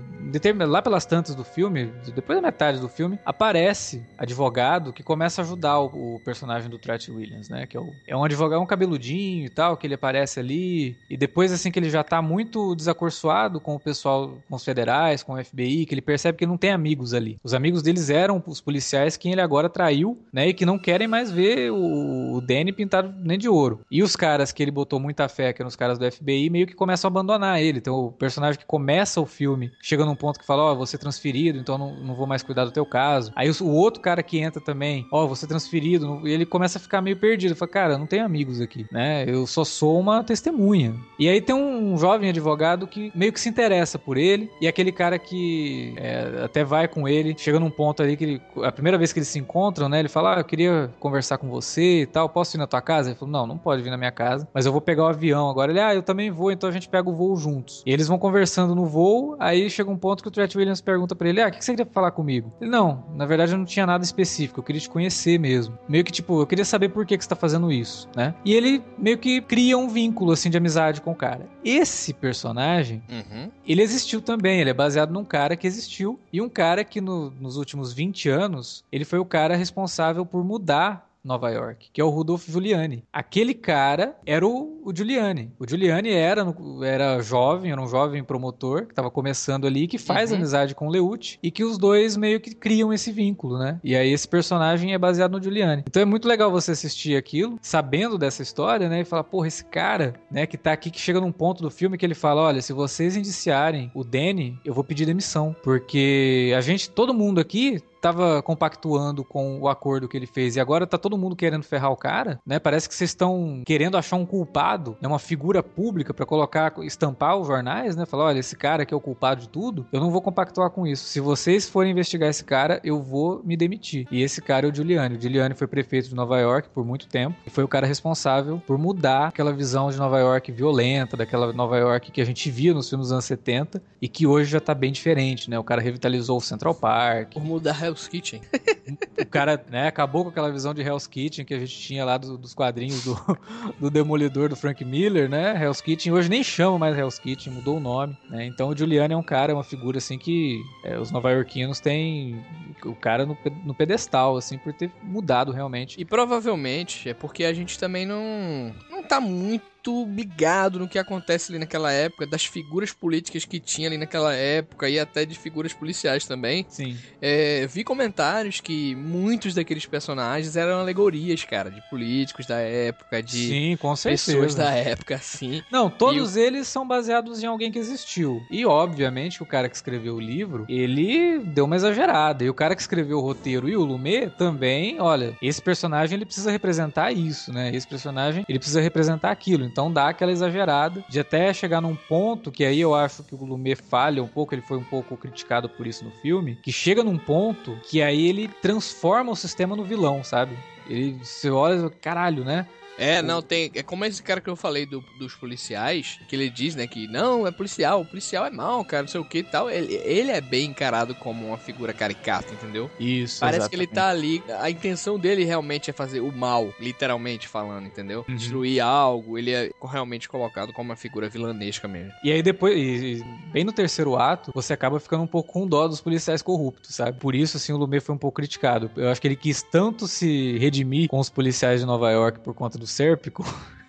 lá 0.66 0.82
pelas 0.82 1.06
tantas 1.06 1.34
do 1.34 1.44
filme, 1.44 1.86
depois 2.14 2.38
da 2.38 2.42
metade 2.42 2.78
do 2.80 2.88
filme, 2.88 3.18
aparece 3.24 4.04
advogado 4.18 4.92
que 4.92 5.02
começa 5.02 5.40
a 5.40 5.44
ajudar 5.44 5.78
o, 5.80 6.16
o 6.16 6.20
personagem 6.24 6.68
do 6.70 6.78
Tret 6.78 7.08
Williams, 7.10 7.48
né? 7.48 7.66
Que 7.66 7.76
é, 7.76 7.80
o- 7.80 7.92
é 8.06 8.16
um 8.16 8.24
advogado, 8.24 8.60
um 8.60 8.66
cabeludinho 8.66 9.46
e 9.46 9.48
tal, 9.48 9.76
que 9.76 9.86
ele 9.86 9.94
aparece 9.94 10.38
ali. 10.40 10.96
E 11.08 11.16
depois, 11.16 11.52
assim, 11.52 11.70
que 11.70 11.78
ele 11.78 11.90
já 11.90 12.02
tá 12.04 12.20
muito 12.20 12.74
desacorçoado 12.74 13.60
com 13.60 13.74
o 13.74 13.80
pessoal, 13.80 14.36
com 14.48 14.56
os 14.56 14.64
federais, 14.64 15.22
com 15.22 15.34
o 15.34 15.44
FBI, 15.44 15.86
que 15.86 15.94
ele 15.94 16.02
percebe 16.02 16.38
que 16.38 16.46
não 16.46 16.56
tem 16.56 16.70
amigos 16.72 17.14
ali. 17.14 17.38
Os 17.42 17.53
amigos 17.54 17.82
deles 17.82 18.10
eram 18.10 18.42
os 18.46 18.60
policiais 18.60 19.16
que 19.16 19.28
ele 19.28 19.40
agora 19.40 19.68
traiu, 19.68 20.18
né? 20.32 20.48
E 20.48 20.54
que 20.54 20.66
não 20.66 20.78
querem 20.78 21.08
mais 21.08 21.30
ver 21.30 21.70
o, 21.70 22.40
Danny 22.40 22.72
pintado 22.72 23.14
nem 23.22 23.38
de 23.38 23.48
ouro. 23.48 23.80
E 23.90 24.02
os 24.02 24.16
caras 24.16 24.52
que 24.52 24.62
ele 24.62 24.70
botou 24.70 25.00
muita 25.00 25.28
fé, 25.28 25.52
que 25.52 25.62
eram 25.62 25.68
os 25.68 25.76
caras 25.76 25.98
do 25.98 26.10
FBI, 26.10 26.50
meio 26.50 26.66
que 26.66 26.74
começam 26.74 27.08
a 27.08 27.10
abandonar 27.10 27.62
ele. 27.62 27.78
Então 27.78 27.94
o 28.06 28.12
personagem 28.12 28.58
que 28.58 28.66
começa 28.66 29.20
o 29.20 29.26
filme 29.26 29.72
chega 29.80 30.04
num 30.04 30.14
ponto 30.14 30.38
que 30.38 30.46
fala: 30.46 30.64
Ó, 30.64 30.76
oh, 30.76 30.86
ser 30.86 30.98
transferido, 30.98 31.58
então 31.58 31.78
não, 31.78 31.94
não 31.96 32.14
vou 32.14 32.26
mais 32.26 32.42
cuidar 32.42 32.64
do 32.64 32.70
teu 32.70 32.84
caso. 32.84 33.32
Aí 33.34 33.50
o, 33.50 33.68
outro 33.68 34.00
cara 34.00 34.22
que 34.22 34.38
entra 34.38 34.60
também, 34.60 35.06
ó, 35.10 35.24
oh, 35.24 35.34
ser 35.34 35.46
transferido, 35.46 36.26
e 36.26 36.32
ele 36.32 36.46
começa 36.46 36.78
a 36.78 36.80
ficar 36.80 37.00
meio 37.00 37.16
perdido. 37.16 37.56
Fala: 37.56 37.70
Cara, 37.70 37.98
não 37.98 38.06
tenho 38.06 38.24
amigos 38.24 38.60
aqui, 38.60 38.86
né? 38.90 39.24
Eu 39.26 39.46
só 39.46 39.64
sou 39.64 39.98
uma 39.98 40.22
testemunha. 40.22 40.94
E 41.18 41.28
aí 41.28 41.40
tem 41.40 41.54
um 41.54 41.96
jovem 41.96 42.28
advogado 42.28 42.86
que 42.86 43.12
meio 43.14 43.32
que 43.32 43.40
se 43.40 43.48
interessa 43.48 43.98
por 43.98 44.16
ele, 44.16 44.50
e 44.60 44.68
aquele 44.68 44.92
cara 44.92 45.18
que 45.18 45.94
é, 45.96 46.42
até 46.44 46.64
vai 46.64 46.88
com 46.88 47.08
ele, 47.08 47.34
chega 47.44 47.60
num 47.60 47.70
ponto 47.70 48.02
ali 48.02 48.16
que 48.16 48.24
ele, 48.24 48.42
a 48.64 48.72
primeira 48.72 48.96
vez 48.98 49.12
que 49.12 49.18
eles 49.18 49.28
se 49.28 49.38
encontram, 49.38 49.88
né? 49.88 49.98
Ele 50.00 50.08
fala: 50.08 50.36
Ah, 50.36 50.40
eu 50.40 50.44
queria 50.44 50.90
conversar 50.98 51.38
com 51.38 51.48
você 51.48 52.02
e 52.02 52.06
tal, 52.06 52.28
posso 52.28 52.56
ir 52.56 52.58
na 52.58 52.66
tua 52.66 52.80
casa? 52.80 53.10
Ele 53.10 53.18
falou: 53.18 53.32
Não, 53.32 53.46
não 53.46 53.58
pode 53.58 53.82
vir 53.82 53.90
na 53.90 53.96
minha 53.96 54.10
casa, 54.12 54.48
mas 54.52 54.66
eu 54.66 54.72
vou 54.72 54.80
pegar 54.80 55.04
o 55.04 55.08
avião 55.08 55.48
agora. 55.48 55.70
Ele, 55.70 55.80
ah, 55.80 55.94
eu 55.94 56.02
também 56.02 56.30
vou, 56.30 56.50
então 56.50 56.68
a 56.68 56.72
gente 56.72 56.88
pega 56.88 57.08
o 57.08 57.14
voo 57.14 57.36
juntos. 57.36 57.82
E 57.86 57.92
eles 57.92 58.08
vão 58.08 58.18
conversando 58.18 58.74
no 58.74 58.86
voo, 58.86 59.36
aí 59.38 59.68
chega 59.70 59.90
um 59.90 59.96
ponto 59.96 60.22
que 60.22 60.28
o 60.28 60.32
Tret 60.32 60.54
Williams 60.56 60.80
pergunta 60.80 61.14
pra 61.14 61.28
ele: 61.28 61.40
Ah, 61.42 61.48
o 61.48 61.50
que 61.52 61.58
que 61.58 61.64
você 61.64 61.72
queria 61.74 61.90
falar 61.92 62.10
comigo? 62.10 62.52
Ele, 62.60 62.70
não, 62.70 63.04
na 63.14 63.26
verdade 63.26 63.52
eu 63.52 63.58
não 63.58 63.64
tinha 63.64 63.86
nada 63.86 64.02
específico, 64.04 64.60
eu 64.60 64.64
queria 64.64 64.80
te 64.80 64.88
conhecer 64.88 65.38
mesmo. 65.38 65.76
Meio 65.88 66.04
que 66.04 66.12
tipo, 66.12 66.40
eu 66.40 66.46
queria 66.46 66.64
saber 66.64 66.88
por 66.88 67.04
que, 67.06 67.16
que 67.18 67.24
você 67.24 67.28
tá 67.28 67.36
fazendo 67.36 67.70
isso, 67.70 68.08
né? 68.16 68.34
E 68.44 68.54
ele 68.54 68.82
meio 68.96 69.18
que 69.18 69.40
cria 69.40 69.76
um 69.76 69.88
vínculo 69.88 70.32
assim 70.32 70.48
de 70.50 70.56
amizade 70.56 71.00
com 71.00 71.12
o 71.12 71.14
cara. 71.14 71.46
Esse 71.64 72.12
personagem, 72.12 73.02
Uhum. 73.08 73.50
ele 73.66 73.82
existiu 73.82 74.20
também, 74.20 74.60
ele 74.60 74.70
é 74.70 74.74
baseado 74.74 75.12
num 75.12 75.24
cara 75.24 75.56
que 75.56 75.66
existiu 75.66 76.18
e 76.32 76.40
um 76.40 76.48
cara 76.48 76.84
que 76.84 77.00
no- 77.00 77.32
nos 77.40 77.56
últimos 77.56 77.92
20 77.92 78.28
anos, 78.28 78.84
ele 78.90 79.04
foi 79.04 79.18
o 79.18 79.24
cara 79.24 79.56
responsável 79.56 80.24
por 80.24 80.44
mudar 80.44 81.13
Nova 81.24 81.50
York, 81.50 81.88
que 81.92 82.00
é 82.00 82.04
o 82.04 82.10
Rudolph 82.10 82.46
Giuliani. 82.46 83.04
Aquele 83.12 83.54
cara 83.54 84.16
era 84.26 84.46
o, 84.46 84.80
o 84.84 84.94
Giuliani. 84.94 85.50
O 85.58 85.66
Giuliani 85.68 86.10
era, 86.10 86.44
era 86.84 87.22
jovem, 87.22 87.72
era 87.72 87.80
um 87.80 87.86
jovem 87.88 88.22
promotor 88.22 88.84
que 88.86 88.92
estava 88.92 89.10
começando 89.10 89.66
ali, 89.66 89.86
que 89.86 89.98
faz 89.98 90.30
Uhum. 90.30 90.36
amizade 90.36 90.74
com 90.74 90.86
o 90.88 90.90
Leucci 90.90 91.38
e 91.42 91.50
que 91.50 91.64
os 91.64 91.78
dois 91.78 92.16
meio 92.16 92.40
que 92.40 92.54
criam 92.54 92.92
esse 92.92 93.10
vínculo, 93.12 93.58
né? 93.58 93.78
E 93.82 93.94
aí 93.96 94.12
esse 94.12 94.28
personagem 94.28 94.92
é 94.92 94.98
baseado 94.98 95.32
no 95.32 95.42
Giuliani. 95.42 95.84
Então 95.86 96.02
é 96.02 96.04
muito 96.04 96.26
legal 96.28 96.50
você 96.50 96.72
assistir 96.72 97.16
aquilo, 97.16 97.58
sabendo 97.62 98.18
dessa 98.18 98.42
história, 98.42 98.88
né? 98.88 99.00
E 99.00 99.04
falar, 99.04 99.24
porra, 99.24 99.48
esse 99.48 99.64
cara, 99.64 100.14
né, 100.30 100.46
que 100.46 100.56
tá 100.58 100.72
aqui, 100.72 100.90
que 100.90 101.00
chega 101.00 101.20
num 101.20 101.32
ponto 101.32 101.62
do 101.62 101.70
filme 101.70 101.96
que 101.96 102.04
ele 102.04 102.14
fala, 102.14 102.42
olha, 102.42 102.60
se 102.60 102.72
vocês 102.72 103.16
indiciarem 103.16 103.90
o 103.94 104.02
Danny, 104.04 104.58
eu 104.64 104.74
vou 104.74 104.84
pedir 104.84 105.06
demissão. 105.06 105.54
Porque 105.62 106.52
a 106.56 106.60
gente, 106.60 106.90
todo 106.90 107.14
mundo 107.14 107.40
aqui 107.40 107.80
tava 108.04 108.42
compactuando 108.42 109.24
com 109.24 109.58
o 109.58 109.66
acordo 109.66 110.06
que 110.06 110.14
ele 110.14 110.26
fez 110.26 110.56
e 110.56 110.60
agora 110.60 110.86
tá 110.86 110.98
todo 110.98 111.16
mundo 111.16 111.34
querendo 111.34 111.62
ferrar 111.62 111.90
o 111.90 111.96
cara, 111.96 112.38
né? 112.46 112.58
Parece 112.58 112.86
que 112.86 112.94
vocês 112.94 113.08
estão 113.08 113.62
querendo 113.64 113.96
achar 113.96 114.16
um 114.16 114.26
culpado, 114.26 114.94
né? 115.00 115.08
uma 115.08 115.18
figura 115.18 115.62
pública 115.62 116.12
pra 116.12 116.26
colocar, 116.26 116.74
estampar 116.82 117.38
os 117.38 117.46
jornais, 117.46 117.96
né? 117.96 118.04
Falar, 118.04 118.24
olha, 118.24 118.40
esse 118.40 118.54
cara 118.56 118.84
que 118.84 118.92
é 118.92 118.96
o 118.96 119.00
culpado 119.00 119.40
de 119.40 119.48
tudo, 119.48 119.86
eu 119.90 120.00
não 120.00 120.10
vou 120.10 120.20
compactuar 120.20 120.68
com 120.68 120.86
isso. 120.86 121.06
Se 121.06 121.18
vocês 121.18 121.66
forem 121.66 121.92
investigar 121.92 122.28
esse 122.28 122.44
cara, 122.44 122.78
eu 122.84 123.00
vou 123.00 123.40
me 123.42 123.56
demitir. 123.56 124.06
E 124.10 124.22
esse 124.22 124.42
cara 124.42 124.66
é 124.66 124.70
o 124.70 124.74
Giuliani. 124.74 125.16
O 125.16 125.20
Giuliani 125.20 125.54
foi 125.54 125.66
prefeito 125.66 126.10
de 126.10 126.14
Nova 126.14 126.38
York 126.38 126.68
por 126.74 126.84
muito 126.84 127.08
tempo 127.08 127.34
e 127.46 127.48
foi 127.48 127.64
o 127.64 127.68
cara 127.68 127.86
responsável 127.86 128.60
por 128.66 128.76
mudar 128.76 129.28
aquela 129.28 129.52
visão 129.52 129.88
de 129.88 129.96
Nova 129.96 130.18
York 130.18 130.52
violenta, 130.52 131.16
daquela 131.16 131.54
Nova 131.54 131.78
York 131.78 132.12
que 132.12 132.20
a 132.20 132.26
gente 132.26 132.50
via 132.50 132.74
nos 132.74 132.90
filmes 132.90 133.06
dos 133.06 133.12
anos 133.12 133.24
70 133.24 133.82
e 134.02 134.08
que 134.08 134.26
hoje 134.26 134.50
já 134.50 134.60
tá 134.60 134.74
bem 134.74 134.92
diferente, 134.92 135.48
né? 135.48 135.58
O 135.58 135.64
cara 135.64 135.80
revitalizou 135.80 136.36
o 136.36 136.40
Central 136.42 136.74
Park, 136.74 137.32
Por 137.32 137.42
mudar 137.42 137.72
Hell's 137.94 138.08
Kitchen. 138.08 138.40
o 139.18 139.26
cara, 139.26 139.64
né, 139.70 139.86
acabou 139.86 140.24
com 140.24 140.30
aquela 140.30 140.50
visão 140.50 140.74
de 140.74 140.82
Hell's 140.82 141.06
Kitchen 141.06 141.44
que 141.44 141.54
a 141.54 141.58
gente 141.58 141.78
tinha 141.78 142.04
lá 142.04 142.18
do- 142.18 142.36
dos 142.36 142.52
quadrinhos 142.54 143.04
do, 143.04 143.14
do 143.78 143.90
Demolidor 143.90 144.48
do 144.48 144.56
Frank 144.56 144.84
Miller, 144.84 145.28
né? 145.28 145.54
Hell's 145.62 145.80
Kitchen 145.80 146.12
hoje 146.12 146.28
nem 146.28 146.42
chama 146.42 146.78
mais 146.78 146.96
Hell's 146.98 147.18
Kitchen, 147.18 147.52
mudou 147.52 147.76
o 147.76 147.80
nome, 147.80 148.16
né? 148.28 148.44
Então 148.46 148.68
o 148.68 148.76
Giuliani 148.76 149.14
é 149.14 149.16
um 149.16 149.22
cara, 149.22 149.52
é 149.52 149.54
uma 149.54 149.64
figura 149.64 149.98
assim 149.98 150.18
que 150.18 150.60
é, 150.84 150.98
os 150.98 151.10
nova-iorquinos 151.10 151.80
têm 151.80 152.44
o 152.84 152.94
cara 152.94 153.24
no, 153.24 153.36
no 153.64 153.74
pedestal, 153.74 154.36
assim, 154.36 154.58
por 154.58 154.72
ter 154.72 154.90
mudado 155.02 155.52
realmente. 155.52 156.00
E 156.00 156.04
provavelmente 156.04 157.08
é 157.08 157.14
porque 157.14 157.44
a 157.44 157.52
gente 157.52 157.78
também 157.78 158.04
não, 158.04 158.74
não 158.90 159.02
tá 159.02 159.20
muito 159.20 159.73
ligado 159.90 160.78
no 160.78 160.88
que 160.88 160.98
acontece 160.98 161.50
ali 161.50 161.58
naquela 161.58 161.92
época, 161.92 162.26
das 162.26 162.44
figuras 162.44 162.92
políticas 162.92 163.44
que 163.44 163.58
tinha 163.60 163.88
ali 163.88 163.98
naquela 163.98 164.34
época 164.34 164.88
e 164.88 164.98
até 164.98 165.24
de 165.24 165.38
figuras 165.38 165.72
policiais 165.72 166.26
também. 166.26 166.64
Sim. 166.68 166.96
É, 167.20 167.66
vi 167.66 167.84
comentários 167.84 168.60
que 168.60 168.94
muitos 168.94 169.54
daqueles 169.54 169.86
personagens 169.86 170.56
eram 170.56 170.78
alegorias, 170.78 171.44
cara, 171.44 171.70
de 171.70 171.80
políticos 171.88 172.46
da 172.46 172.58
época, 172.58 173.22
de 173.22 173.48
Sim, 173.48 173.76
com 173.76 173.94
certeza. 173.96 174.32
pessoas 174.32 174.54
da 174.54 174.70
época, 174.70 175.16
assim. 175.16 175.62
Não, 175.70 175.90
todos 175.90 176.36
eles 176.36 176.66
são 176.68 176.86
baseados 176.86 177.42
em 177.42 177.46
alguém 177.46 177.70
que 177.70 177.78
existiu. 177.78 178.42
E, 178.50 178.64
obviamente, 178.64 179.42
o 179.42 179.46
cara 179.46 179.68
que 179.68 179.76
escreveu 179.76 180.16
o 180.16 180.20
livro, 180.20 180.64
ele 180.68 181.38
deu 181.40 181.64
uma 181.64 181.76
exagerada. 181.76 182.44
E 182.44 182.50
o 182.50 182.54
cara 182.54 182.74
que 182.74 182.80
escreveu 182.80 183.18
o 183.18 183.20
roteiro 183.20 183.68
e 183.68 183.76
o 183.76 183.84
Lumet 183.84 184.30
também, 184.36 185.00
olha, 185.00 185.36
esse 185.42 185.60
personagem 185.60 186.16
ele 186.16 186.24
precisa 186.24 186.50
representar 186.50 187.12
isso, 187.12 187.52
né? 187.52 187.74
Esse 187.74 187.86
personagem 187.86 188.44
ele 188.48 188.58
precisa 188.58 188.80
representar 188.80 189.30
aquilo. 189.30 189.64
Então 189.74 189.92
dá 189.92 190.10
aquela 190.10 190.30
exagerada 190.30 191.04
de 191.08 191.18
até 191.18 191.52
chegar 191.52 191.80
num 191.80 191.96
ponto 191.96 192.52
que 192.52 192.64
aí 192.64 192.80
eu 192.80 192.94
acho 192.94 193.24
que 193.24 193.34
o 193.34 193.44
Lumet 193.44 193.74
falha 193.74 194.22
um 194.22 194.28
pouco, 194.28 194.54
ele 194.54 194.62
foi 194.62 194.78
um 194.78 194.84
pouco 194.84 195.16
criticado 195.16 195.68
por 195.68 195.84
isso 195.84 196.04
no 196.04 196.12
filme, 196.12 196.56
que 196.62 196.70
chega 196.70 197.02
num 197.02 197.18
ponto 197.18 197.76
que 197.82 198.00
aí 198.00 198.28
ele 198.28 198.46
transforma 198.46 199.32
o 199.32 199.34
sistema 199.34 199.74
no 199.74 199.82
vilão, 199.82 200.22
sabe? 200.22 200.56
Ele, 200.88 201.18
você 201.20 201.50
olha, 201.50 201.90
caralho, 201.90 202.44
né? 202.44 202.68
É, 202.98 203.20
não, 203.22 203.42
tem. 203.42 203.70
É 203.74 203.82
como 203.82 204.04
esse 204.04 204.22
cara 204.22 204.40
que 204.40 204.48
eu 204.48 204.56
falei 204.56 204.86
do, 204.86 205.02
dos 205.18 205.34
policiais, 205.34 206.18
que 206.28 206.36
ele 206.36 206.48
diz, 206.50 206.74
né, 206.74 206.86
que 206.86 207.06
não, 207.08 207.46
é 207.46 207.50
policial, 207.50 208.02
o 208.02 208.04
policial 208.04 208.44
é 208.46 208.50
mal, 208.50 208.84
cara, 208.84 209.02
não 209.02 209.08
sei 209.08 209.20
o 209.20 209.24
que 209.24 209.38
e 209.38 209.42
tal. 209.42 209.70
Ele, 209.70 209.94
ele 210.04 210.30
é 210.30 210.40
bem 210.40 210.66
encarado 210.70 211.14
como 211.14 211.46
uma 211.48 211.58
figura 211.58 211.92
caricata, 211.92 212.52
entendeu? 212.54 212.90
Isso, 212.98 213.40
Parece 213.40 213.58
exatamente. 213.60 213.70
que 213.70 213.76
ele 213.76 213.86
tá 213.86 214.08
ali. 214.08 214.42
A 214.60 214.70
intenção 214.70 215.18
dele 215.18 215.44
realmente 215.44 215.90
é 215.90 215.92
fazer 215.92 216.20
o 216.20 216.30
mal, 216.32 216.72
literalmente 216.80 217.48
falando, 217.48 217.86
entendeu? 217.86 218.24
Uhum. 218.28 218.36
Destruir 218.36 218.80
algo. 218.80 219.38
Ele 219.38 219.52
é 219.52 219.70
realmente 219.82 220.28
colocado 220.28 220.72
como 220.72 220.90
uma 220.90 220.96
figura 220.96 221.28
vilanesca 221.28 221.88
mesmo. 221.88 222.12
E 222.22 222.30
aí 222.30 222.42
depois, 222.42 222.76
e- 222.76 223.14
e 223.14 223.24
bem 223.52 223.64
no 223.64 223.72
terceiro 223.72 224.16
ato, 224.16 224.50
você 224.54 224.72
acaba 224.72 225.00
ficando 225.00 225.22
um 225.22 225.26
pouco 225.26 225.52
com 225.52 225.66
dó 225.66 225.86
dos 225.88 226.00
policiais 226.00 226.42
corruptos, 226.42 226.94
sabe? 226.94 227.18
Por 227.18 227.34
isso, 227.34 227.56
assim, 227.56 227.72
o 227.72 227.76
Lumet 227.76 228.00
foi 228.04 228.14
um 228.14 228.18
pouco 228.18 228.36
criticado. 228.36 228.90
Eu 228.96 229.08
acho 229.10 229.20
que 229.20 229.26
ele 229.26 229.36
quis 229.36 229.62
tanto 229.62 230.06
se 230.06 230.56
redimir 230.58 231.08
com 231.08 231.18
os 231.18 231.28
policiais 231.30 231.80
de 231.80 231.86
Nova 231.86 232.10
York 232.10 232.40
por 232.40 232.54
conta 232.54 232.78
do 232.78 232.83
Sérpico, 232.86 233.44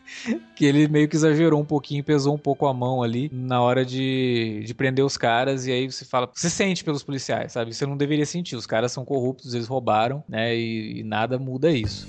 que 0.55 0.65
ele 0.65 0.87
meio 0.87 1.07
que 1.07 1.15
exagerou 1.15 1.61
um 1.61 1.65
pouquinho, 1.65 2.03
pesou 2.03 2.35
um 2.35 2.37
pouco 2.37 2.67
a 2.67 2.73
mão 2.73 3.03
ali 3.03 3.29
na 3.33 3.61
hora 3.61 3.85
de, 3.85 4.63
de 4.65 4.73
prender 4.73 5.03
os 5.03 5.17
caras, 5.17 5.67
e 5.67 5.71
aí 5.71 5.91
você 5.91 6.05
fala, 6.05 6.29
você 6.33 6.49
sente 6.49 6.83
pelos 6.83 7.03
policiais, 7.03 7.51
sabe? 7.51 7.73
Você 7.73 7.85
não 7.85 7.97
deveria 7.97 8.25
sentir, 8.25 8.55
os 8.55 8.65
caras 8.65 8.91
são 8.91 9.05
corruptos, 9.05 9.53
eles 9.53 9.67
roubaram, 9.67 10.23
né? 10.27 10.55
E, 10.55 10.99
e 10.99 11.03
nada 11.03 11.37
muda 11.37 11.71
isso. 11.71 12.07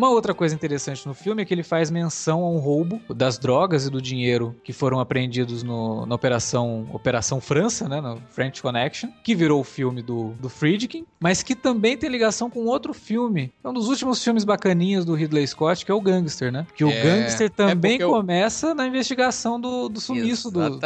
Uma 0.00 0.08
outra 0.08 0.32
coisa 0.32 0.54
interessante 0.54 1.06
no 1.06 1.12
filme 1.12 1.42
é 1.42 1.44
que 1.44 1.52
ele 1.52 1.62
faz 1.62 1.90
menção 1.90 2.42
a 2.42 2.48
um 2.48 2.56
roubo 2.56 3.02
das 3.14 3.36
drogas 3.38 3.84
e 3.84 3.90
do 3.90 4.00
dinheiro 4.00 4.56
que 4.64 4.72
foram 4.72 4.98
apreendidos 4.98 5.62
no- 5.62 6.06
na 6.06 6.14
Operação 6.14 6.86
Operação 6.90 7.38
França, 7.38 7.86
né, 7.86 8.00
no 8.00 8.16
French 8.30 8.62
Connection, 8.62 9.10
que 9.22 9.34
virou 9.34 9.60
o 9.60 9.64
filme 9.64 10.00
do, 10.00 10.30
do 10.40 10.48
Friedkin, 10.48 11.04
mas 11.20 11.42
que 11.42 11.54
também 11.54 11.98
tem 11.98 12.08
ligação 12.08 12.48
com 12.48 12.60
outro 12.64 12.94
filme. 12.94 13.52
É 13.62 13.68
um 13.68 13.74
dos 13.74 13.88
últimos 13.88 14.24
filmes 14.24 14.42
bacaninhas 14.42 15.04
do 15.04 15.12
Ridley 15.14 15.46
Scott, 15.46 15.84
que 15.84 15.92
é 15.92 15.94
o 15.94 16.00
Gangster, 16.00 16.50
né? 16.50 16.66
Que 16.74 16.82
o 16.82 16.88
É, 16.90 17.02
Gangster 17.02 17.48
é 17.48 17.50
também 17.50 17.98
eu- 18.00 18.08
começa 18.08 18.74
na 18.74 18.86
investigação 18.86 19.60
do, 19.60 19.86
do 19.90 20.00
sumiço 20.00 20.50
do, 20.50 20.78